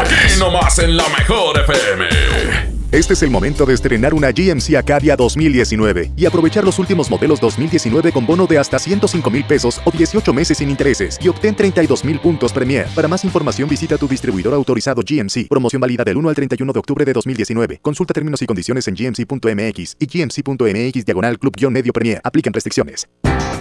Aquí 0.01 0.39
nomás 0.39 0.79
en 0.79 0.97
la 0.97 1.09
mejor 1.09 1.59
FM. 1.61 2.70
Este 2.93 3.15
es 3.15 3.23
el 3.23 3.31
momento 3.31 3.67
de 3.67 3.75
estrenar 3.75 4.15
una 4.15 4.33
GMC 4.33 4.75
Acadia 4.75 5.15
2019 5.15 6.11
y 6.17 6.27
aprovechar 6.27 6.65
los 6.65 6.81
últimos 6.81 7.09
modelos 7.09 7.41
2019 7.41 8.11
con 8.11 8.27
bono 8.27 8.49
de 8.49 8.59
hasta 8.59 8.81
105 8.81 9.31
mil 9.31 9.45
pesos 9.45 9.81
o 9.85 9.93
18 9.93 10.33
meses 10.33 10.59
sin 10.59 10.69
intereses 10.69 11.17
y 11.23 11.29
obtén 11.29 11.55
32 11.55 12.05
mil 12.05 12.19
puntos 12.19 12.53
Premier. 12.53 12.89
Para 12.93 13.07
más 13.07 13.25
información 13.25 13.69
visita 13.69 13.97
tu 13.97 14.09
distribuidor 14.09 14.55
autorizado 14.55 15.03
GMC. 15.09 15.47
Promoción 15.49 15.81
válida 15.81 16.03
del 16.03 16.17
1 16.17 16.31
al 16.31 16.35
31 16.35 16.73
de 16.73 16.79
octubre 16.81 17.05
de 17.05 17.13
2019. 17.13 17.79
Consulta 17.81 18.13
términos 18.13 18.43
y 18.43 18.47
condiciones 18.47 18.89
en 18.89 18.97
gmc.mx 18.97 19.97
y 20.01 20.07
gmc.mx 20.07 21.05
diagonal 21.05 21.39
club-medio 21.39 21.93
Premier. 21.93 22.21
Aplican 22.25 22.53
restricciones. 22.53 23.07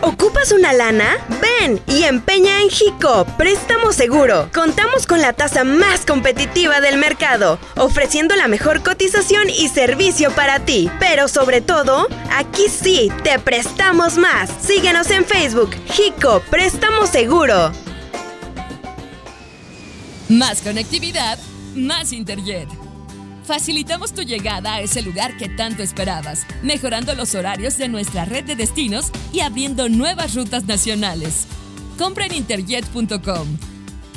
¿Ocupas 0.09 0.51
una 0.51 0.73
lana? 0.73 1.17
Ven 1.39 1.79
y 1.85 2.05
empeña 2.05 2.63
en 2.63 2.69
Jico, 2.71 3.27
préstamo 3.37 3.93
seguro. 3.93 4.49
Contamos 4.51 5.05
con 5.05 5.21
la 5.21 5.33
tasa 5.33 5.63
más 5.63 6.03
competitiva 6.03 6.81
del 6.81 6.97
mercado, 6.97 7.59
ofreciendo 7.75 8.35
la 8.35 8.47
mejor 8.47 8.81
cotización 8.81 9.51
y 9.51 9.67
servicio 9.67 10.31
para 10.31 10.65
ti. 10.65 10.89
Pero 10.99 11.27
sobre 11.27 11.61
todo, 11.61 12.07
aquí 12.31 12.69
sí, 12.69 13.11
te 13.23 13.37
prestamos 13.37 14.17
más. 14.17 14.49
Síguenos 14.59 15.11
en 15.11 15.25
Facebook, 15.25 15.75
Jico, 15.85 16.41
préstamo 16.49 17.05
seguro. 17.05 17.71
Más 20.27 20.63
conectividad, 20.63 21.37
más 21.75 22.13
Interjet. 22.13 22.78
Facilitamos 23.49 24.13
tu 24.13 24.21
llegada 24.21 24.75
a 24.75 24.81
ese 24.81 25.01
lugar 25.01 25.35
que 25.35 25.49
tanto 25.49 25.81
esperabas, 25.81 26.45
mejorando 26.61 27.15
los 27.15 27.33
horarios 27.33 27.79
de 27.79 27.87
nuestra 27.87 28.23
red 28.23 28.43
de 28.43 28.55
destinos 28.55 29.11
y 29.33 29.39
abriendo 29.39 29.89
nuevas 29.89 30.35
rutas 30.35 30.65
nacionales. 30.65 31.47
Compra 31.97 32.27
en 32.27 32.35
interjet.com. 32.35 33.47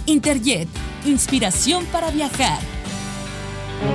Interjet, 0.04 0.68
inspiración 1.06 1.86
para 1.86 2.10
viajar. 2.10 2.60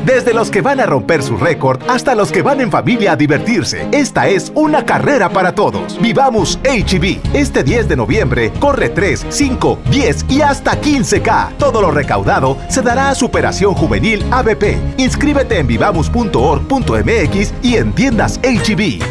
Desde 0.06 0.34
los 0.34 0.50
que 0.50 0.62
van 0.62 0.80
a 0.80 0.86
romper 0.86 1.22
su 1.22 1.38
récord 1.38 1.82
hasta 1.90 2.16
los 2.16 2.32
que 2.32 2.42
van 2.42 2.62
en 2.62 2.72
familia 2.72 3.14
a 3.14 3.16
divertirse, 3.16 3.88
esta 3.92 4.28
es 4.28 4.52
una 4.56 4.86
carrera 4.86 5.30
para 5.30 5.54
todos. 5.54 6.00
Vivamos 6.02 6.60
HB. 6.64 7.20
Este 7.34 7.64
10 7.64 7.88
de 7.90 7.96
noviembre 7.96 8.52
corre 8.60 8.90
3, 8.90 9.26
5, 9.30 9.80
10 9.90 10.26
y 10.30 10.42
hasta 10.42 10.80
15K. 10.80 11.58
Todo 11.58 11.82
lo 11.82 11.92
recaudado 11.92 12.58
se 12.70 12.82
dará 12.82 13.10
a 13.10 13.16
Superación 13.16 13.74
Juvenil 13.74 14.26
ABP. 14.32 14.78
Inscríbete 14.98 15.60
en 15.60 15.68
vivamos.org.mx 15.68 17.54
y 17.62 17.76
en 17.76 17.94
tiendas 17.94 18.40
HB. 18.42 19.04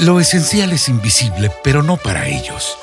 Lo 0.00 0.18
esencial 0.18 0.72
es 0.72 0.88
invisible, 0.88 1.52
pero 1.62 1.82
no 1.82 1.98
para 1.98 2.26
ellos. 2.26 2.78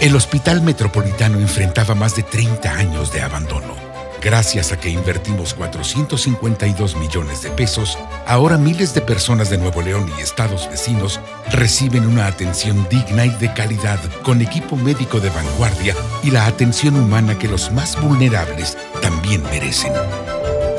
El 0.00 0.14
Hospital 0.14 0.62
Metropolitano 0.62 1.38
enfrentaba 1.38 1.94
más 1.94 2.14
de 2.14 2.22
30 2.22 2.72
años 2.72 3.12
de 3.12 3.20
abandono. 3.20 3.89
Gracias 4.22 4.70
a 4.70 4.78
que 4.78 4.90
invertimos 4.90 5.54
452 5.54 6.96
millones 6.96 7.40
de 7.42 7.50
pesos, 7.50 7.98
ahora 8.26 8.58
miles 8.58 8.92
de 8.92 9.00
personas 9.00 9.48
de 9.48 9.56
Nuevo 9.56 9.80
León 9.80 10.10
y 10.18 10.20
estados 10.20 10.68
vecinos 10.68 11.20
reciben 11.50 12.06
una 12.06 12.26
atención 12.26 12.86
digna 12.90 13.24
y 13.24 13.30
de 13.30 13.52
calidad 13.54 13.98
con 14.22 14.42
equipo 14.42 14.76
médico 14.76 15.20
de 15.20 15.30
vanguardia 15.30 15.94
y 16.22 16.30
la 16.30 16.44
atención 16.44 16.96
humana 16.96 17.38
que 17.38 17.48
los 17.48 17.72
más 17.72 17.98
vulnerables 18.00 18.76
también 19.00 19.42
merecen. 19.44 19.92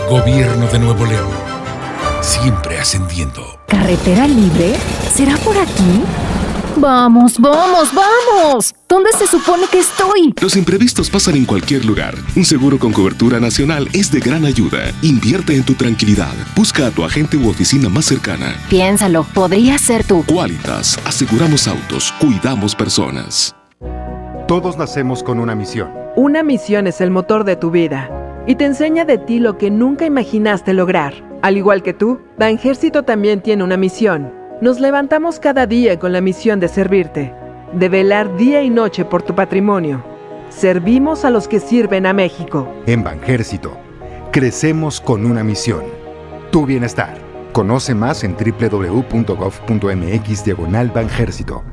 Gobierno 0.07 0.68
de 0.68 0.80
Nuevo 0.80 1.05
León. 1.05 1.31
Siempre 2.22 2.80
ascendiendo. 2.80 3.59
¿Carretera 3.68 4.27
libre? 4.27 4.76
¿Será 5.15 5.35
por 5.38 5.57
aquí? 5.57 6.03
Vamos, 6.77 7.39
vamos, 7.39 7.89
vamos. 7.93 8.73
¿Dónde 8.88 9.11
se 9.18 9.27
supone 9.27 9.64
que 9.72 9.80
estoy? 9.80 10.34
Los 10.41 10.56
imprevistos 10.56 11.10
pasan 11.10 11.35
en 11.35 11.45
cualquier 11.45 11.85
lugar. 11.85 12.15
Un 12.35 12.45
seguro 12.45 12.80
con 12.80 12.91
cobertura 12.91 13.39
nacional 13.39 13.88
es 13.93 14.11
de 14.11 14.19
gran 14.19 14.45
ayuda. 14.45 14.91
Invierte 15.02 15.56
en 15.56 15.64
tu 15.64 15.73
tranquilidad. 15.76 16.34
Busca 16.56 16.88
a 16.88 16.91
tu 16.91 17.03
agente 17.03 17.38
u 17.38 17.49
oficina 17.49 17.89
más 17.89 18.06
cercana. 18.06 18.56
Piénsalo, 18.69 19.23
podría 19.34 19.77
ser 19.77 20.03
tú. 20.06 20.23
Qualitas, 20.26 20.99
aseguramos 21.06 21.68
autos, 21.68 22.14
cuidamos 22.19 22.76
personas. 22.76 23.56
Todos 24.48 24.77
nacemos 24.77 25.23
con 25.23 25.39
una 25.39 25.56
misión. 25.56 25.89
Una 26.15 26.43
misión 26.43 26.88
es 26.88 26.99
el 26.99 27.11
motor 27.11 27.45
de 27.45 27.56
tu 27.56 27.72
vida 27.72 28.10
y 28.48 28.56
te 28.56 28.65
enseña 28.65 29.06
de 29.06 29.18
ti 29.18 29.39
lo 29.39 29.57
que 29.57 29.72
nunca 29.72 30.06
imaginaste 30.06 30.73
lograr. 30.73 31.14
Al 31.41 31.57
igual 31.57 31.84
que 31.84 31.93
tú, 31.93 32.19
Banjército 32.38 33.03
también 33.03 33.41
tiene 33.41 33.64
una 33.64 33.77
misión. 33.77 34.40
Nos 34.61 34.79
levantamos 34.79 35.39
cada 35.39 35.65
día 35.65 35.97
con 35.97 36.13
la 36.13 36.21
misión 36.21 36.59
de 36.59 36.67
servirte, 36.67 37.33
de 37.73 37.89
velar 37.89 38.38
día 38.38 38.61
y 38.61 38.69
noche 38.69 39.03
por 39.03 39.23
tu 39.23 39.33
patrimonio. 39.33 40.03
Servimos 40.49 41.25
a 41.25 41.31
los 41.31 41.47
que 41.47 41.59
sirven 41.59 42.05
a 42.05 42.13
México. 42.13 42.71
En 42.85 43.03
Banjército, 43.03 43.75
crecemos 44.31 45.01
con 45.01 45.25
una 45.25 45.43
misión. 45.43 45.81
Tu 46.51 46.67
bienestar. 46.67 47.17
Conoce 47.53 47.95
más 47.95 48.23
en 48.23 48.35
www.gov.mx 48.35 49.25
diagonal 50.45 50.91
Banjército. 50.91 51.63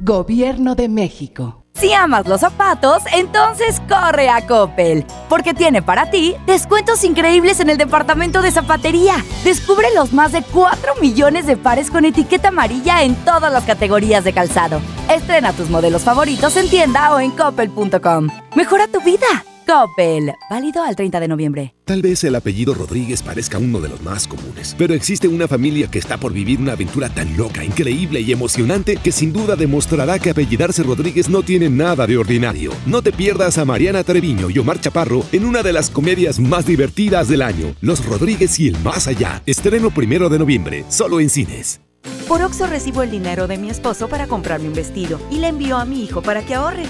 Gobierno 0.00 0.74
de 0.74 0.90
México. 0.90 1.63
Si 1.74 1.92
amas 1.92 2.26
los 2.26 2.40
zapatos, 2.40 3.02
entonces 3.12 3.82
corre 3.88 4.30
a 4.30 4.46
Coppel, 4.46 5.04
porque 5.28 5.54
tiene 5.54 5.82
para 5.82 6.08
ti 6.10 6.36
descuentos 6.46 7.02
increíbles 7.02 7.58
en 7.58 7.68
el 7.68 7.76
departamento 7.76 8.42
de 8.42 8.52
zapatería. 8.52 9.16
Descubre 9.42 9.88
los 9.94 10.12
más 10.12 10.32
de 10.32 10.42
4 10.42 10.94
millones 11.00 11.46
de 11.46 11.56
pares 11.56 11.90
con 11.90 12.04
etiqueta 12.04 12.48
amarilla 12.48 13.02
en 13.02 13.16
todas 13.24 13.52
las 13.52 13.64
categorías 13.64 14.22
de 14.22 14.32
calzado. 14.32 14.80
Estrena 15.10 15.52
tus 15.52 15.68
modelos 15.68 16.02
favoritos 16.02 16.56
en 16.56 16.70
tienda 16.70 17.14
o 17.14 17.20
en 17.20 17.32
coppel.com. 17.32 18.28
Mejora 18.54 18.86
tu 18.86 19.00
vida. 19.00 19.26
Coppel. 19.66 20.32
Válido 20.50 20.82
al 20.82 20.94
30 20.94 21.20
de 21.20 21.28
noviembre. 21.28 21.74
Tal 21.84 22.02
vez 22.02 22.24
el 22.24 22.34
apellido 22.34 22.74
Rodríguez 22.74 23.22
parezca 23.22 23.58
uno 23.58 23.80
de 23.80 23.88
los 23.88 24.02
más 24.02 24.26
comunes, 24.26 24.74
pero 24.78 24.94
existe 24.94 25.28
una 25.28 25.48
familia 25.48 25.90
que 25.90 25.98
está 25.98 26.18
por 26.18 26.32
vivir 26.32 26.60
una 26.60 26.72
aventura 26.72 27.08
tan 27.08 27.36
loca, 27.36 27.64
increíble 27.64 28.20
y 28.20 28.32
emocionante 28.32 28.96
que 28.96 29.12
sin 29.12 29.32
duda 29.32 29.56
demostrará 29.56 30.18
que 30.18 30.30
apellidarse 30.30 30.82
Rodríguez 30.82 31.28
no 31.28 31.42
tiene 31.42 31.68
nada 31.70 32.06
de 32.06 32.16
ordinario. 32.16 32.72
No 32.86 33.02
te 33.02 33.12
pierdas 33.12 33.58
a 33.58 33.64
Mariana 33.64 34.04
Treviño 34.04 34.50
y 34.50 34.58
Omar 34.58 34.80
Chaparro 34.80 35.24
en 35.32 35.44
una 35.44 35.62
de 35.62 35.72
las 35.72 35.90
comedias 35.90 36.38
más 36.38 36.66
divertidas 36.66 37.28
del 37.28 37.42
año, 37.42 37.74
Los 37.80 38.04
Rodríguez 38.04 38.58
y 38.60 38.68
el 38.68 38.78
Más 38.80 39.06
Allá. 39.06 39.42
Estreno 39.46 39.90
primero 39.90 40.28
de 40.28 40.38
noviembre, 40.38 40.84
solo 40.88 41.20
en 41.20 41.30
cines. 41.30 41.80
Por 42.28 42.42
Oxo 42.42 42.66
recibo 42.66 43.02
el 43.02 43.10
dinero 43.10 43.46
de 43.46 43.58
mi 43.58 43.70
esposo 43.70 44.08
para 44.08 44.26
comprarme 44.26 44.68
un 44.68 44.74
vestido 44.74 45.20
y 45.30 45.38
le 45.38 45.48
envío 45.48 45.76
a 45.76 45.84
mi 45.84 46.02
hijo 46.02 46.22
para 46.22 46.44
que 46.44 46.54
ahorre. 46.54 46.84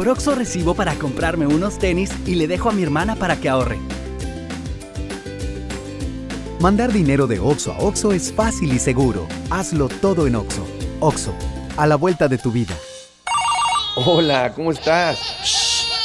Por 0.00 0.08
Oxo 0.08 0.34
recibo 0.34 0.72
para 0.74 0.94
comprarme 0.94 1.46
unos 1.46 1.78
tenis 1.78 2.10
y 2.24 2.36
le 2.36 2.48
dejo 2.48 2.70
a 2.70 2.72
mi 2.72 2.82
hermana 2.82 3.16
para 3.16 3.36
que 3.36 3.50
ahorre. 3.50 3.78
Mandar 6.58 6.90
dinero 6.90 7.26
de 7.26 7.38
Oxo 7.38 7.70
a 7.70 7.78
Oxo 7.80 8.12
es 8.12 8.32
fácil 8.32 8.72
y 8.72 8.78
seguro. 8.78 9.28
Hazlo 9.50 9.90
todo 9.90 10.26
en 10.26 10.36
Oxo. 10.36 10.66
Oxo, 11.00 11.34
a 11.76 11.86
la 11.86 11.96
vuelta 11.96 12.28
de 12.28 12.38
tu 12.38 12.50
vida. 12.50 12.74
Hola, 13.94 14.54
¿cómo 14.54 14.72
estás? 14.72 15.18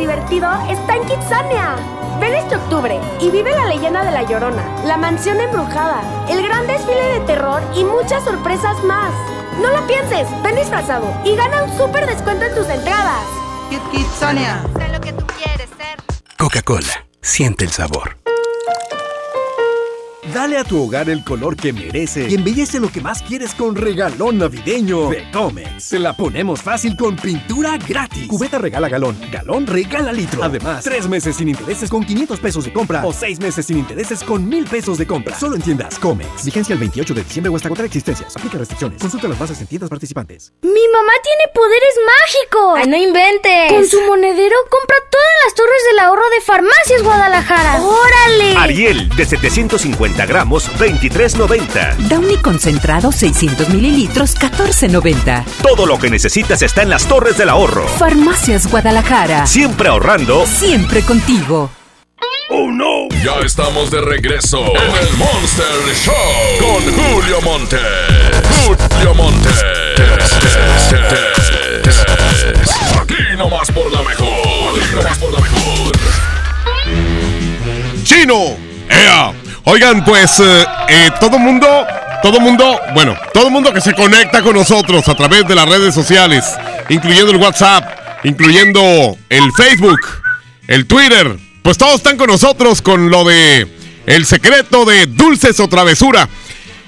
divertido 0.00 0.50
está 0.68 0.96
en 0.96 1.04
Kitsania. 1.04 1.76
Ven 2.20 2.34
este 2.34 2.56
octubre 2.56 2.98
y 3.20 3.30
vive 3.30 3.50
la 3.50 3.66
leyenda 3.66 4.02
de 4.02 4.10
la 4.10 4.22
Llorona, 4.22 4.64
la 4.84 4.96
mansión 4.96 5.40
embrujada, 5.40 6.00
el 6.28 6.42
gran 6.42 6.66
desfile 6.66 7.18
de 7.18 7.20
terror 7.20 7.62
y 7.74 7.84
muchas 7.84 8.24
sorpresas 8.24 8.82
más. 8.84 9.12
No 9.60 9.70
lo 9.70 9.86
pienses, 9.86 10.26
ven 10.42 10.56
disfrazado 10.56 11.06
y 11.24 11.36
gana 11.36 11.64
un 11.64 11.76
súper 11.76 12.06
descuento 12.06 12.46
en 12.46 12.54
tus 12.54 12.68
entradas. 12.68 13.24
Kit 13.68 13.82
Kitsania. 13.90 14.62
Sé 14.78 14.88
lo 14.88 15.00
que 15.00 15.12
tú 15.12 15.24
quieres 15.26 15.68
ser. 15.76 15.98
Coca-Cola, 16.38 17.06
siente 17.20 17.64
el 17.64 17.70
sabor. 17.70 18.16
Dale 20.34 20.58
a 20.58 20.64
tu 20.64 20.80
hogar 20.80 21.10
el 21.10 21.24
color 21.24 21.56
que 21.56 21.72
merece 21.72 22.28
y 22.28 22.34
embellece 22.34 22.78
lo 22.78 22.92
que 22.92 23.00
más 23.00 23.20
quieres 23.20 23.52
con 23.52 23.74
regalón 23.74 24.38
navideño 24.38 25.08
de 25.10 25.28
Comex. 25.32 25.82
Se 25.82 25.98
la 25.98 26.14
ponemos 26.14 26.62
fácil 26.62 26.96
con 26.96 27.16
pintura 27.16 27.76
gratis. 27.78 28.28
Cubeta 28.28 28.58
regala 28.58 28.88
galón, 28.88 29.18
galón 29.32 29.66
regala 29.66 30.12
litro. 30.12 30.44
Además, 30.44 30.84
tres 30.84 31.08
meses 31.08 31.34
sin 31.34 31.48
intereses 31.48 31.90
con 31.90 32.04
500 32.04 32.38
pesos 32.38 32.64
de 32.64 32.72
compra 32.72 33.04
o 33.04 33.12
seis 33.12 33.40
meses 33.40 33.66
sin 33.66 33.78
intereses 33.78 34.22
con 34.22 34.48
1000 34.48 34.66
pesos 34.66 34.98
de 34.98 35.06
compra. 35.06 35.36
Solo 35.36 35.56
en 35.56 35.62
tiendas 35.62 35.98
Comex. 35.98 36.44
Vigencia 36.44 36.74
el 36.74 36.78
28 36.78 37.14
de 37.14 37.24
diciembre 37.24 37.50
o 37.50 37.56
hasta 37.56 37.66
agotar 37.66 37.86
existencias. 37.86 38.36
Aplica 38.36 38.58
restricciones. 38.58 39.00
Consulta 39.00 39.26
las 39.26 39.38
bases 39.38 39.60
en 39.60 39.66
tiendas 39.66 39.90
participantes. 39.90 40.52
¡Mi 40.62 40.70
mamá 40.70 41.12
tiene 41.24 41.50
poderes 41.52 41.94
mágicos! 42.06 42.78
¡Ay, 42.78 42.88
no 42.88 42.96
inventes! 42.96 43.72
Con 43.72 43.84
su 43.84 44.00
monedero 44.02 44.56
compra 44.70 44.96
todas 45.10 45.26
las 45.44 45.54
torres 45.54 45.82
del 45.90 45.98
ahorro 45.98 46.30
de 46.30 46.40
Farmacias 46.40 47.02
Guadalajara. 47.02 47.80
¡Órale! 47.82 48.56
Ariel, 48.56 49.08
de 49.16 49.24
750 49.24 50.19
gramos, 50.26 50.70
23.90. 50.78 51.96
Downy 52.08 52.36
concentrado 52.36 53.12
600 53.12 53.68
mililitros, 53.70 54.36
14.90. 54.36 55.44
Todo 55.62 55.86
lo 55.86 55.98
que 55.98 56.10
necesitas 56.10 56.62
está 56.62 56.82
en 56.82 56.90
las 56.90 57.06
torres 57.06 57.36
del 57.36 57.48
ahorro. 57.48 57.86
Farmacias 57.88 58.70
Guadalajara. 58.70 59.46
Siempre 59.46 59.88
ahorrando. 59.88 60.46
Siempre 60.46 61.02
contigo. 61.02 61.70
¡Oh, 62.52 62.68
no! 62.70 63.08
Ya 63.22 63.34
estamos 63.46 63.90
de 63.92 64.00
regreso 64.00 64.58
en 64.58 65.06
el 65.06 65.16
Monster 65.16 65.66
Show 65.94 66.14
con 66.58 66.82
Julio 66.94 67.40
Monte. 67.42 67.78
Julio 68.66 69.14
Monte. 69.14 69.48
Aquí 73.00 73.36
nomás 73.38 73.70
por 73.70 73.92
la 73.92 74.02
mejor. 74.02 74.80
Aquí 74.80 74.94
nomás 74.96 75.18
por 75.18 75.32
la 75.32 75.40
mejor. 75.40 75.92
¡Chino! 78.02 78.56
¡Ea! 78.88 79.32
Oigan, 79.64 80.04
pues 80.04 80.40
eh, 80.40 80.64
eh, 80.88 81.10
todo 81.20 81.38
mundo, 81.38 81.66
todo 82.22 82.40
mundo, 82.40 82.80
bueno, 82.94 83.14
todo 83.34 83.50
mundo 83.50 83.72
que 83.72 83.80
se 83.80 83.94
conecta 83.94 84.42
con 84.42 84.54
nosotros 84.54 85.06
a 85.08 85.14
través 85.14 85.46
de 85.46 85.54
las 85.54 85.68
redes 85.68 85.94
sociales, 85.94 86.44
incluyendo 86.88 87.30
el 87.32 87.36
WhatsApp, 87.36 87.84
incluyendo 88.24 89.16
el 89.28 89.52
Facebook, 89.52 90.00
el 90.66 90.86
Twitter, 90.86 91.38
pues 91.62 91.76
todos 91.76 91.96
están 91.96 92.16
con 92.16 92.28
nosotros 92.28 92.80
con 92.80 93.10
lo 93.10 93.24
de 93.24 93.68
el 94.06 94.24
secreto 94.24 94.84
de 94.84 95.06
dulces 95.06 95.60
o 95.60 95.68
travesura. 95.68 96.28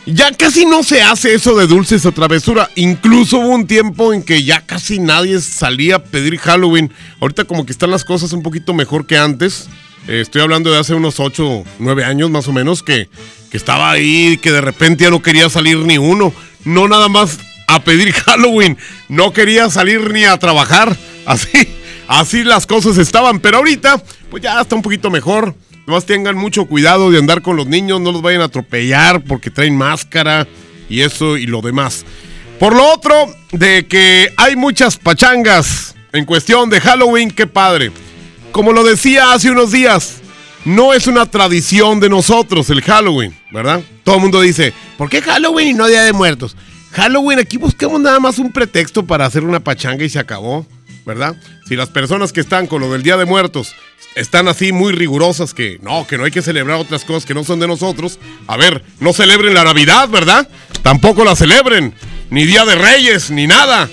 Ya 0.06 0.32
casi 0.32 0.66
no 0.66 0.82
se 0.82 1.00
hace 1.00 1.34
eso 1.34 1.54
de 1.54 1.68
dulces 1.68 2.04
o 2.06 2.12
travesura. 2.12 2.68
Incluso 2.74 3.38
hubo 3.38 3.50
un 3.50 3.68
tiempo 3.68 4.12
en 4.12 4.24
que 4.24 4.42
ya 4.42 4.62
casi 4.62 4.98
nadie 4.98 5.40
salía 5.40 5.96
a 5.96 5.98
pedir 6.02 6.38
Halloween. 6.38 6.92
Ahorita 7.20 7.44
como 7.44 7.64
que 7.64 7.72
están 7.72 7.92
las 7.92 8.04
cosas 8.04 8.32
un 8.32 8.42
poquito 8.42 8.74
mejor 8.74 9.06
que 9.06 9.16
antes. 9.16 9.68
Eh, 10.08 10.20
estoy 10.20 10.42
hablando 10.42 10.72
de 10.72 10.78
hace 10.78 10.94
unos 10.94 11.20
8, 11.20 11.64
9 11.78 12.04
años 12.04 12.30
más 12.30 12.48
o 12.48 12.52
menos 12.52 12.82
que, 12.82 13.08
que 13.50 13.56
estaba 13.56 13.90
ahí, 13.90 14.36
que 14.38 14.50
de 14.50 14.60
repente 14.60 15.04
ya 15.04 15.10
no 15.10 15.22
quería 15.22 15.48
salir 15.48 15.78
ni 15.78 15.98
uno. 15.98 16.32
No 16.64 16.88
nada 16.88 17.08
más 17.08 17.38
a 17.68 17.82
pedir 17.82 18.12
Halloween. 18.12 18.76
No 19.08 19.32
quería 19.32 19.70
salir 19.70 20.12
ni 20.12 20.24
a 20.24 20.36
trabajar. 20.38 20.96
Así, 21.24 21.68
así 22.08 22.44
las 22.44 22.66
cosas 22.66 22.98
estaban. 22.98 23.40
Pero 23.40 23.58
ahorita, 23.58 24.02
pues 24.30 24.42
ya 24.42 24.60
está 24.60 24.74
un 24.74 24.82
poquito 24.82 25.10
mejor. 25.10 25.54
Nomás 25.86 26.06
tengan 26.06 26.36
mucho 26.36 26.66
cuidado 26.66 27.10
de 27.10 27.18
andar 27.18 27.42
con 27.42 27.56
los 27.56 27.66
niños, 27.66 28.00
no 28.00 28.12
los 28.12 28.22
vayan 28.22 28.40
a 28.40 28.44
atropellar 28.44 29.22
porque 29.24 29.50
traen 29.50 29.76
máscara 29.76 30.46
y 30.88 31.00
eso 31.00 31.36
y 31.36 31.46
lo 31.46 31.60
demás. 31.60 32.04
Por 32.60 32.76
lo 32.76 32.92
otro, 32.92 33.34
de 33.50 33.86
que 33.86 34.32
hay 34.36 34.54
muchas 34.54 34.96
pachangas 34.96 35.96
en 36.12 36.24
cuestión 36.24 36.70
de 36.70 36.80
Halloween, 36.80 37.32
qué 37.32 37.48
padre. 37.48 37.90
Como 38.52 38.74
lo 38.74 38.84
decía 38.84 39.32
hace 39.32 39.50
unos 39.50 39.72
días, 39.72 40.20
no 40.66 40.92
es 40.92 41.06
una 41.06 41.24
tradición 41.24 42.00
de 42.00 42.10
nosotros 42.10 42.68
el 42.68 42.82
Halloween, 42.82 43.34
¿verdad? 43.50 43.80
Todo 44.04 44.16
el 44.16 44.20
mundo 44.20 44.42
dice, 44.42 44.74
¿por 44.98 45.08
qué 45.08 45.22
Halloween 45.22 45.68
y 45.68 45.72
no 45.72 45.88
Día 45.88 46.02
de 46.02 46.12
Muertos? 46.12 46.54
Halloween, 46.92 47.38
aquí 47.38 47.56
buscamos 47.56 48.00
nada 48.00 48.20
más 48.20 48.38
un 48.38 48.52
pretexto 48.52 49.06
para 49.06 49.24
hacer 49.24 49.44
una 49.44 49.60
pachanga 49.60 50.04
y 50.04 50.10
se 50.10 50.18
acabó, 50.18 50.66
¿verdad? 51.06 51.34
Si 51.66 51.76
las 51.76 51.88
personas 51.88 52.30
que 52.30 52.42
están 52.42 52.66
con 52.66 52.82
lo 52.82 52.92
del 52.92 53.02
Día 53.02 53.16
de 53.16 53.24
Muertos 53.24 53.74
están 54.14 54.46
así 54.48 54.72
muy 54.72 54.92
rigurosas 54.92 55.54
que 55.54 55.78
no, 55.80 56.06
que 56.06 56.18
no 56.18 56.24
hay 56.24 56.30
que 56.30 56.42
celebrar 56.42 56.76
otras 56.76 57.06
cosas 57.06 57.24
que 57.24 57.32
no 57.32 57.44
son 57.44 57.58
de 57.58 57.66
nosotros. 57.66 58.18
A 58.46 58.58
ver, 58.58 58.84
no 59.00 59.14
celebren 59.14 59.54
la 59.54 59.64
Navidad, 59.64 60.10
¿verdad? 60.10 60.46
Tampoco 60.82 61.24
la 61.24 61.34
celebren. 61.34 61.94
Ni 62.28 62.44
Día 62.44 62.66
de 62.66 62.74
Reyes, 62.74 63.30
ni 63.30 63.46
nada. 63.46 63.88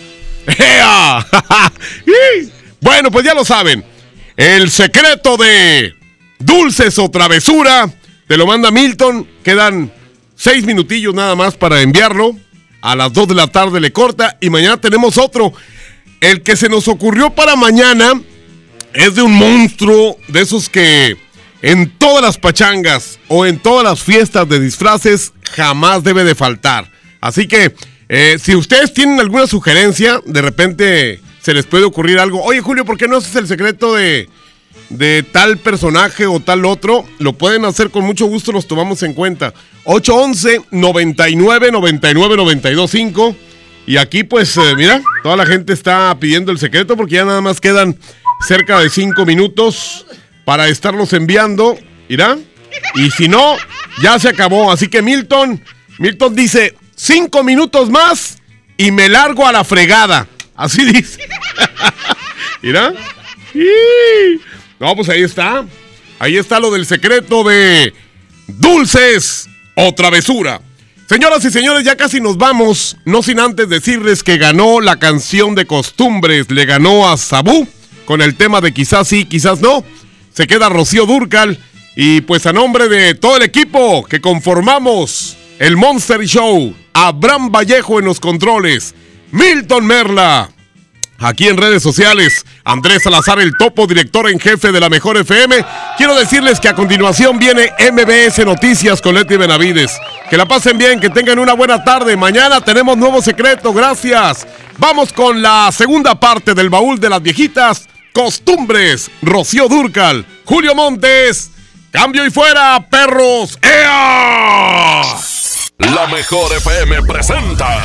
Bueno, 2.81 3.11
pues 3.11 3.26
ya 3.26 3.34
lo 3.34 3.44
saben. 3.44 3.84
El 4.40 4.72
secreto 4.72 5.36
de 5.36 5.95
dulces 6.40 6.98
o 6.98 7.11
travesura 7.11 7.94
te 8.26 8.38
lo 8.38 8.48
manda 8.48 8.72
Milton. 8.72 9.28
Quedan 9.44 9.91
seis 10.34 10.64
minutillos 10.64 11.14
nada 11.14 11.36
más 11.36 11.57
para 11.57 11.82
enviarlo. 11.82 12.38
A 12.80 12.95
las 12.95 13.11
dos 13.11 13.28
de 13.28 13.36
la 13.36 13.48
tarde 13.48 13.82
le 13.82 13.91
corta 13.91 14.38
y 14.40 14.49
mañana 14.49 14.80
tenemos 14.80 15.18
otro. 15.18 15.52
El 16.22 16.41
que 16.41 16.56
se 16.56 16.70
nos 16.70 16.88
ocurrió 16.88 17.32
para 17.32 17.57
mañana 17.57 18.14
es 18.94 19.16
de 19.16 19.24
un 19.24 19.34
monstruo 19.34 20.18
de 20.30 20.40
esos 20.40 20.70
que 20.70 21.18
en 21.61 21.90
todas 21.98 22.24
las 22.24 22.38
pachangas 22.38 23.20
o 23.28 23.45
en 23.45 23.60
todas 23.60 23.84
las 23.84 24.02
fiestas 24.02 24.48
de 24.48 24.61
disfraces 24.61 25.34
jamás 25.52 26.02
debe 26.02 26.24
de 26.24 26.34
faltar. 26.34 26.90
Así 27.20 27.45
que 27.45 27.76
eh, 28.07 28.38
si 28.41 28.56
ustedes 28.56 28.94
tienen 28.94 29.20
alguna 29.20 29.48
sugerencia, 29.48 30.22
de 30.26 30.41
repente 30.41 31.20
se 31.41 31.53
les 31.53 31.66
puede 31.66 31.86
ocurrir 31.86 32.20
algo. 32.20 32.44
Oye 32.44 32.61
Julio, 32.61 32.86
¿por 32.86 32.98
qué 32.98 33.07
no 33.07 33.18
haces 33.18 33.36
el 33.36 33.48
secreto 33.48 33.95
de, 33.95 34.30
de 34.90 35.24
tal 35.24 35.57
personaje 35.57 36.28
o 36.28 36.40
tal 36.40 36.66
otro? 36.66 37.06
Lo 37.20 37.34
pueden 37.34 37.66
hacer 37.66 37.90
con 37.90 38.03
mucho 38.03 38.26
gusto, 38.26 38.52
los 38.52 38.68
tomamos 38.68 39.03
en 39.03 39.14
cuenta. 39.14 39.53
811 39.86 40.61
99 40.72 41.72
99 41.72 42.36
925 42.38 43.36
Y 43.88 43.98
aquí, 43.98 44.24
pues, 44.24 44.56
eh, 44.57 44.76
mira, 44.76 45.02
toda 45.24 45.36
la 45.36 45.45
gente 45.45 45.74
está 45.74 46.16
pidiendo 46.20 46.52
el 46.52 46.60
secreto 46.60 46.95
porque 46.95 47.16
ya 47.16 47.26
nada 47.26 47.41
más 47.41 47.60
quedan 47.61 47.98
cerca 48.48 48.80
de 48.80 48.90
cinco 48.90 49.26
minutos 49.26 50.06
para 50.45 50.68
estarlos 50.68 51.14
enviando. 51.14 51.78
¿Irá? 52.07 52.38
Y 52.95 53.11
si 53.11 53.28
no, 53.28 53.56
ya 54.02 54.20
se 54.20 54.30
acabó. 54.30 54.72
Así 54.72 54.88
que 54.88 55.02
Milton, 55.02 55.64
Milton 55.99 56.36
dice, 56.36 56.76
cinco 56.95 57.44
minutos 57.44 57.90
más 57.90 58.38
y 58.78 58.91
me 58.91 59.10
largo 59.10 59.45
a 59.48 59.52
la 59.52 59.64
fregada. 59.64 60.28
Así 60.60 60.84
dice. 60.84 61.22
¿Irá? 62.61 62.94
Y- 63.53 64.40
No, 64.80 64.94
pues 64.95 65.07
ahí 65.07 65.23
está. 65.23 65.65
Ahí 66.19 66.36
está 66.36 66.60
lo 66.60 66.69
del 66.72 66.86
secreto 66.86 67.45
de 67.45 67.94
dulces 68.48 69.48
o 69.76 69.94
travesura. 69.94 70.61
Señoras 71.07 71.44
y 71.45 71.49
señores, 71.49 71.86
ya 71.86 71.95
casi 71.95 72.19
nos 72.19 72.38
vamos. 72.38 72.98
No 73.06 73.23
sin 73.23 73.40
antes 73.40 73.69
decirles 73.69 74.22
que 74.22 74.38
ganó 74.38 74.81
la 74.81 74.99
canción 74.99 75.56
de 75.56 75.65
costumbres. 75.65 76.52
Le 76.52 76.65
ganó 76.65 77.10
a 77.10 77.15
Sabú 77.18 77.65
con 78.06 78.22
el 78.22 78.36
tema 78.36 78.60
de 78.60 78.73
quizás 78.73 79.07
sí, 79.07 79.23
quizás 79.26 79.61
no. 79.61 79.84
Se 80.34 80.45
queda 80.45 80.68
Rocío 80.68 81.06
Durcal. 81.06 81.57
Y 81.95 82.19
pues 82.22 82.45
a 82.45 82.53
nombre 82.53 82.90
de 82.90 83.15
todo 83.15 83.38
el 83.38 83.44
equipo 83.44 84.03
que 84.06 84.19
conformamos 84.22 85.38
el 85.57 85.77
Monster 85.77 86.22
Show, 86.26 86.73
Abraham 86.94 87.49
Vallejo 87.52 87.99
en 87.99 88.06
los 88.06 88.19
controles, 88.22 88.94
Milton 89.32 89.86
Merla, 89.86 90.50
Aquí 91.22 91.50
en 91.50 91.58
redes 91.58 91.84
sociales, 91.84 92.46
Andrés 92.64 93.04
Salazar, 93.04 93.40
el 93.40 93.58
topo 93.58 93.86
director 93.88 94.30
en 94.30 94.40
jefe 94.40 94.72
de 94.72 94.80
la 94.80 94.88
Mejor 94.88 95.18
FM. 95.18 95.66
Quiero 95.98 96.16
decirles 96.16 96.62
que 96.62 96.70
a 96.70 96.76
continuación 96.76 97.38
viene 97.38 97.74
MBS 97.92 98.46
Noticias 98.46 99.02
con 99.02 99.16
Leti 99.16 99.36
Benavides. 99.36 99.92
Que 100.30 100.38
la 100.38 100.46
pasen 100.46 100.78
bien, 100.78 101.02
que 101.02 101.10
tengan 101.10 101.38
una 101.40 101.54
buena 101.54 101.84
tarde. 101.84 102.16
Mañana 102.16 102.62
tenemos 102.62 102.98
nuevo 102.98 103.22
secreto, 103.22 103.74
gracias. 103.74 104.48
Vamos 104.78 105.12
con 105.12 105.42
la 105.42 105.70
segunda 105.74 106.18
parte 106.18 106.54
del 106.54 106.70
baúl 106.70 107.02
de 107.02 107.10
las 107.10 107.22
viejitas. 107.22 107.90
Costumbres, 108.14 109.12
Rocío 109.22 109.68
Durcal, 109.68 110.26
Julio 110.46 110.74
Montes. 110.74 111.52
Cambio 111.92 112.26
y 112.26 112.30
fuera, 112.30 112.80
perros. 112.90 113.60
¡Ea! 113.62 115.04
La 115.80 116.08
mejor 116.08 116.54
FM 116.58 117.04
presenta 117.04 117.78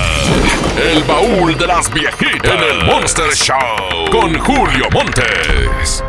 El 0.76 1.04
baúl 1.04 1.56
de 1.56 1.66
las 1.68 1.88
viejitas 1.92 2.52
en 2.52 2.60
el 2.60 2.84
Monster 2.86 3.32
Show 3.32 4.10
con 4.10 4.36
Julio 4.36 4.88
Montes. 4.92 6.02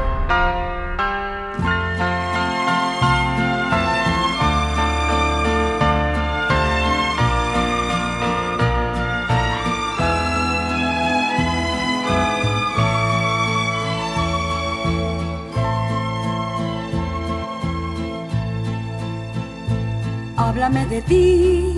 Háblame 20.38 20.86
de 20.86 21.02
ti, 21.02 21.75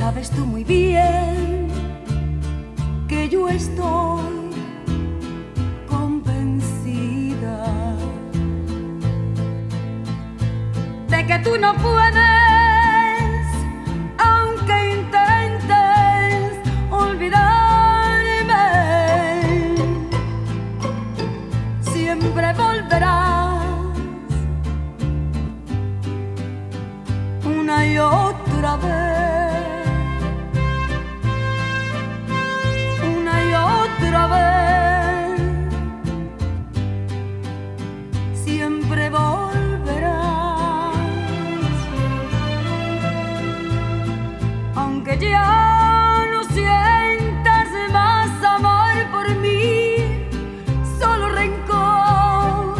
Sabes 0.00 0.30
tú 0.30 0.46
muy 0.46 0.64
bien 0.64 1.68
que 3.06 3.28
yo 3.28 3.50
estoy 3.50 4.50
convencida 5.86 7.66
de 11.06 11.26
que 11.26 11.38
tú 11.40 11.58
no 11.60 11.74
puedes, 11.74 13.44
aunque 14.16 14.94
intentes 15.00 16.56
olvidarme, 16.90 18.64
siempre 21.82 22.54
volverás 22.54 23.66
una 27.44 27.86
y 27.86 27.98
otra 27.98 28.76
vez, 28.76 29.39
otra 34.00 34.26
vez, 34.26 35.40
siempre 38.34 39.10
volverás. 39.10 40.96
Aunque 44.74 45.18
ya 45.18 46.26
no 46.32 46.44
sientas 46.44 47.68
más 47.92 48.44
amor 48.44 48.94
por 49.12 49.34
mí, 49.36 49.96
solo 50.98 51.28
rencor. 51.28 52.76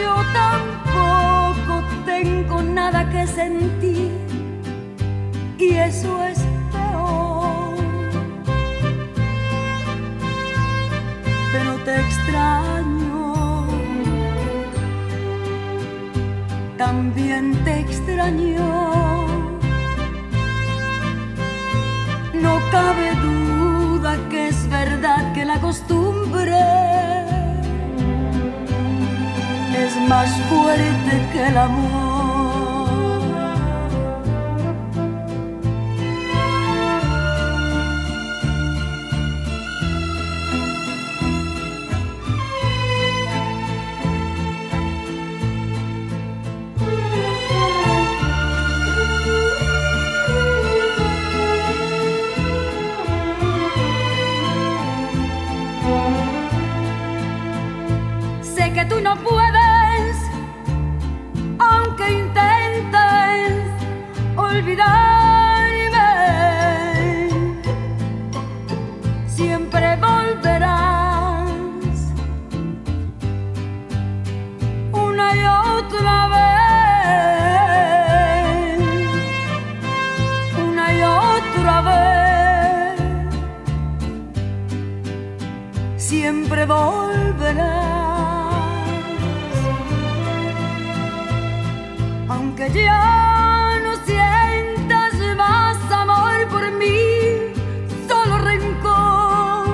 Yo 0.00 0.14
tampoco 0.32 1.82
tengo 2.04 2.62
nada 2.62 3.08
que 3.10 3.26
sentir 3.26 4.12
y 5.58 5.74
eso 5.74 6.22
es 6.24 6.38
también 16.86 17.44
te 17.64 17.78
extraño. 17.78 18.66
No 22.44 22.54
cabe 22.72 23.08
duda 23.28 24.18
que 24.28 24.48
es 24.48 24.68
verdad 24.68 25.32
que 25.32 25.44
la 25.44 25.60
costumbre 25.60 26.58
es 29.84 29.92
más 30.08 30.30
fuerte 30.50 31.12
que 31.32 31.40
el 31.50 31.56
amor. 31.56 32.11
Ya 92.74 93.78
no 93.84 93.96
sientas 94.04 95.14
más 95.36 95.76
amor 95.90 96.48
por 96.48 96.70
mí, 96.72 97.52
solo 98.08 98.38
rencor. 98.38 99.66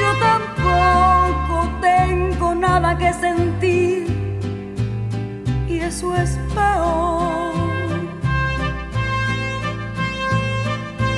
Yo 0.00 0.10
tampoco 0.20 1.70
tengo 1.80 2.54
nada 2.54 2.96
que 2.98 3.12
sentir 3.12 4.06
y 5.68 5.78
eso 5.80 6.14
es 6.16 6.38
peor. 6.54 7.52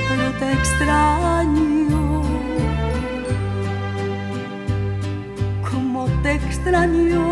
Pero 0.09 0.31
te 0.39 0.53
extraño, 0.53 2.21
como 5.69 6.05
te 6.23 6.33
extraño. 6.35 7.30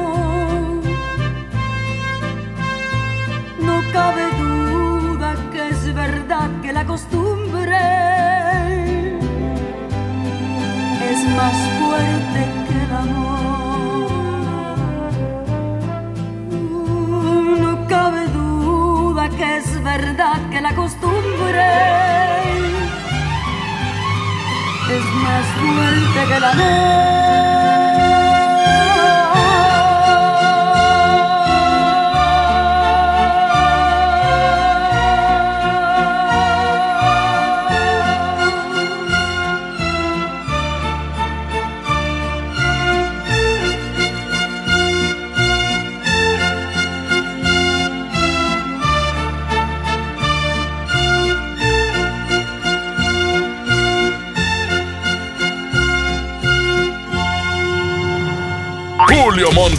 La 20.61 20.76
costumbre. 20.76 21.65
Es 24.90 25.06
más 25.23 25.45
fuerte 25.61 26.27
que 26.27 26.38
el 26.38 26.44
Julio 26.44 27.19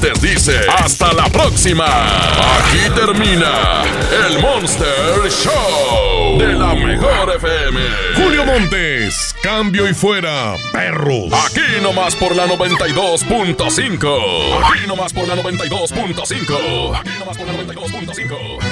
Dice, 0.00 0.58
hasta 0.78 1.12
la 1.12 1.28
próxima. 1.28 1.84
Aquí 1.84 2.88
termina 2.94 3.82
el 4.26 4.40
Monster 4.40 5.28
Show 5.28 6.38
de 6.38 6.54
la 6.54 6.74
mejor 6.74 7.36
FM. 7.36 7.80
Julio 8.16 8.46
Montes, 8.46 9.34
cambio 9.42 9.86
y 9.88 9.92
fuera, 9.92 10.54
perros. 10.72 11.30
Aquí 11.46 11.82
nomás 11.82 12.16
por 12.16 12.34
la 12.34 12.46
92.5. 12.46 14.64
Aquí 14.64 14.86
nomás 14.86 15.12
por 15.12 15.28
la 15.28 15.36
92.5. 15.36 16.98
Aquí 16.98 17.10
nomás 17.18 17.36
por 17.36 17.46
la 17.46 17.52
92.5. 17.52 18.69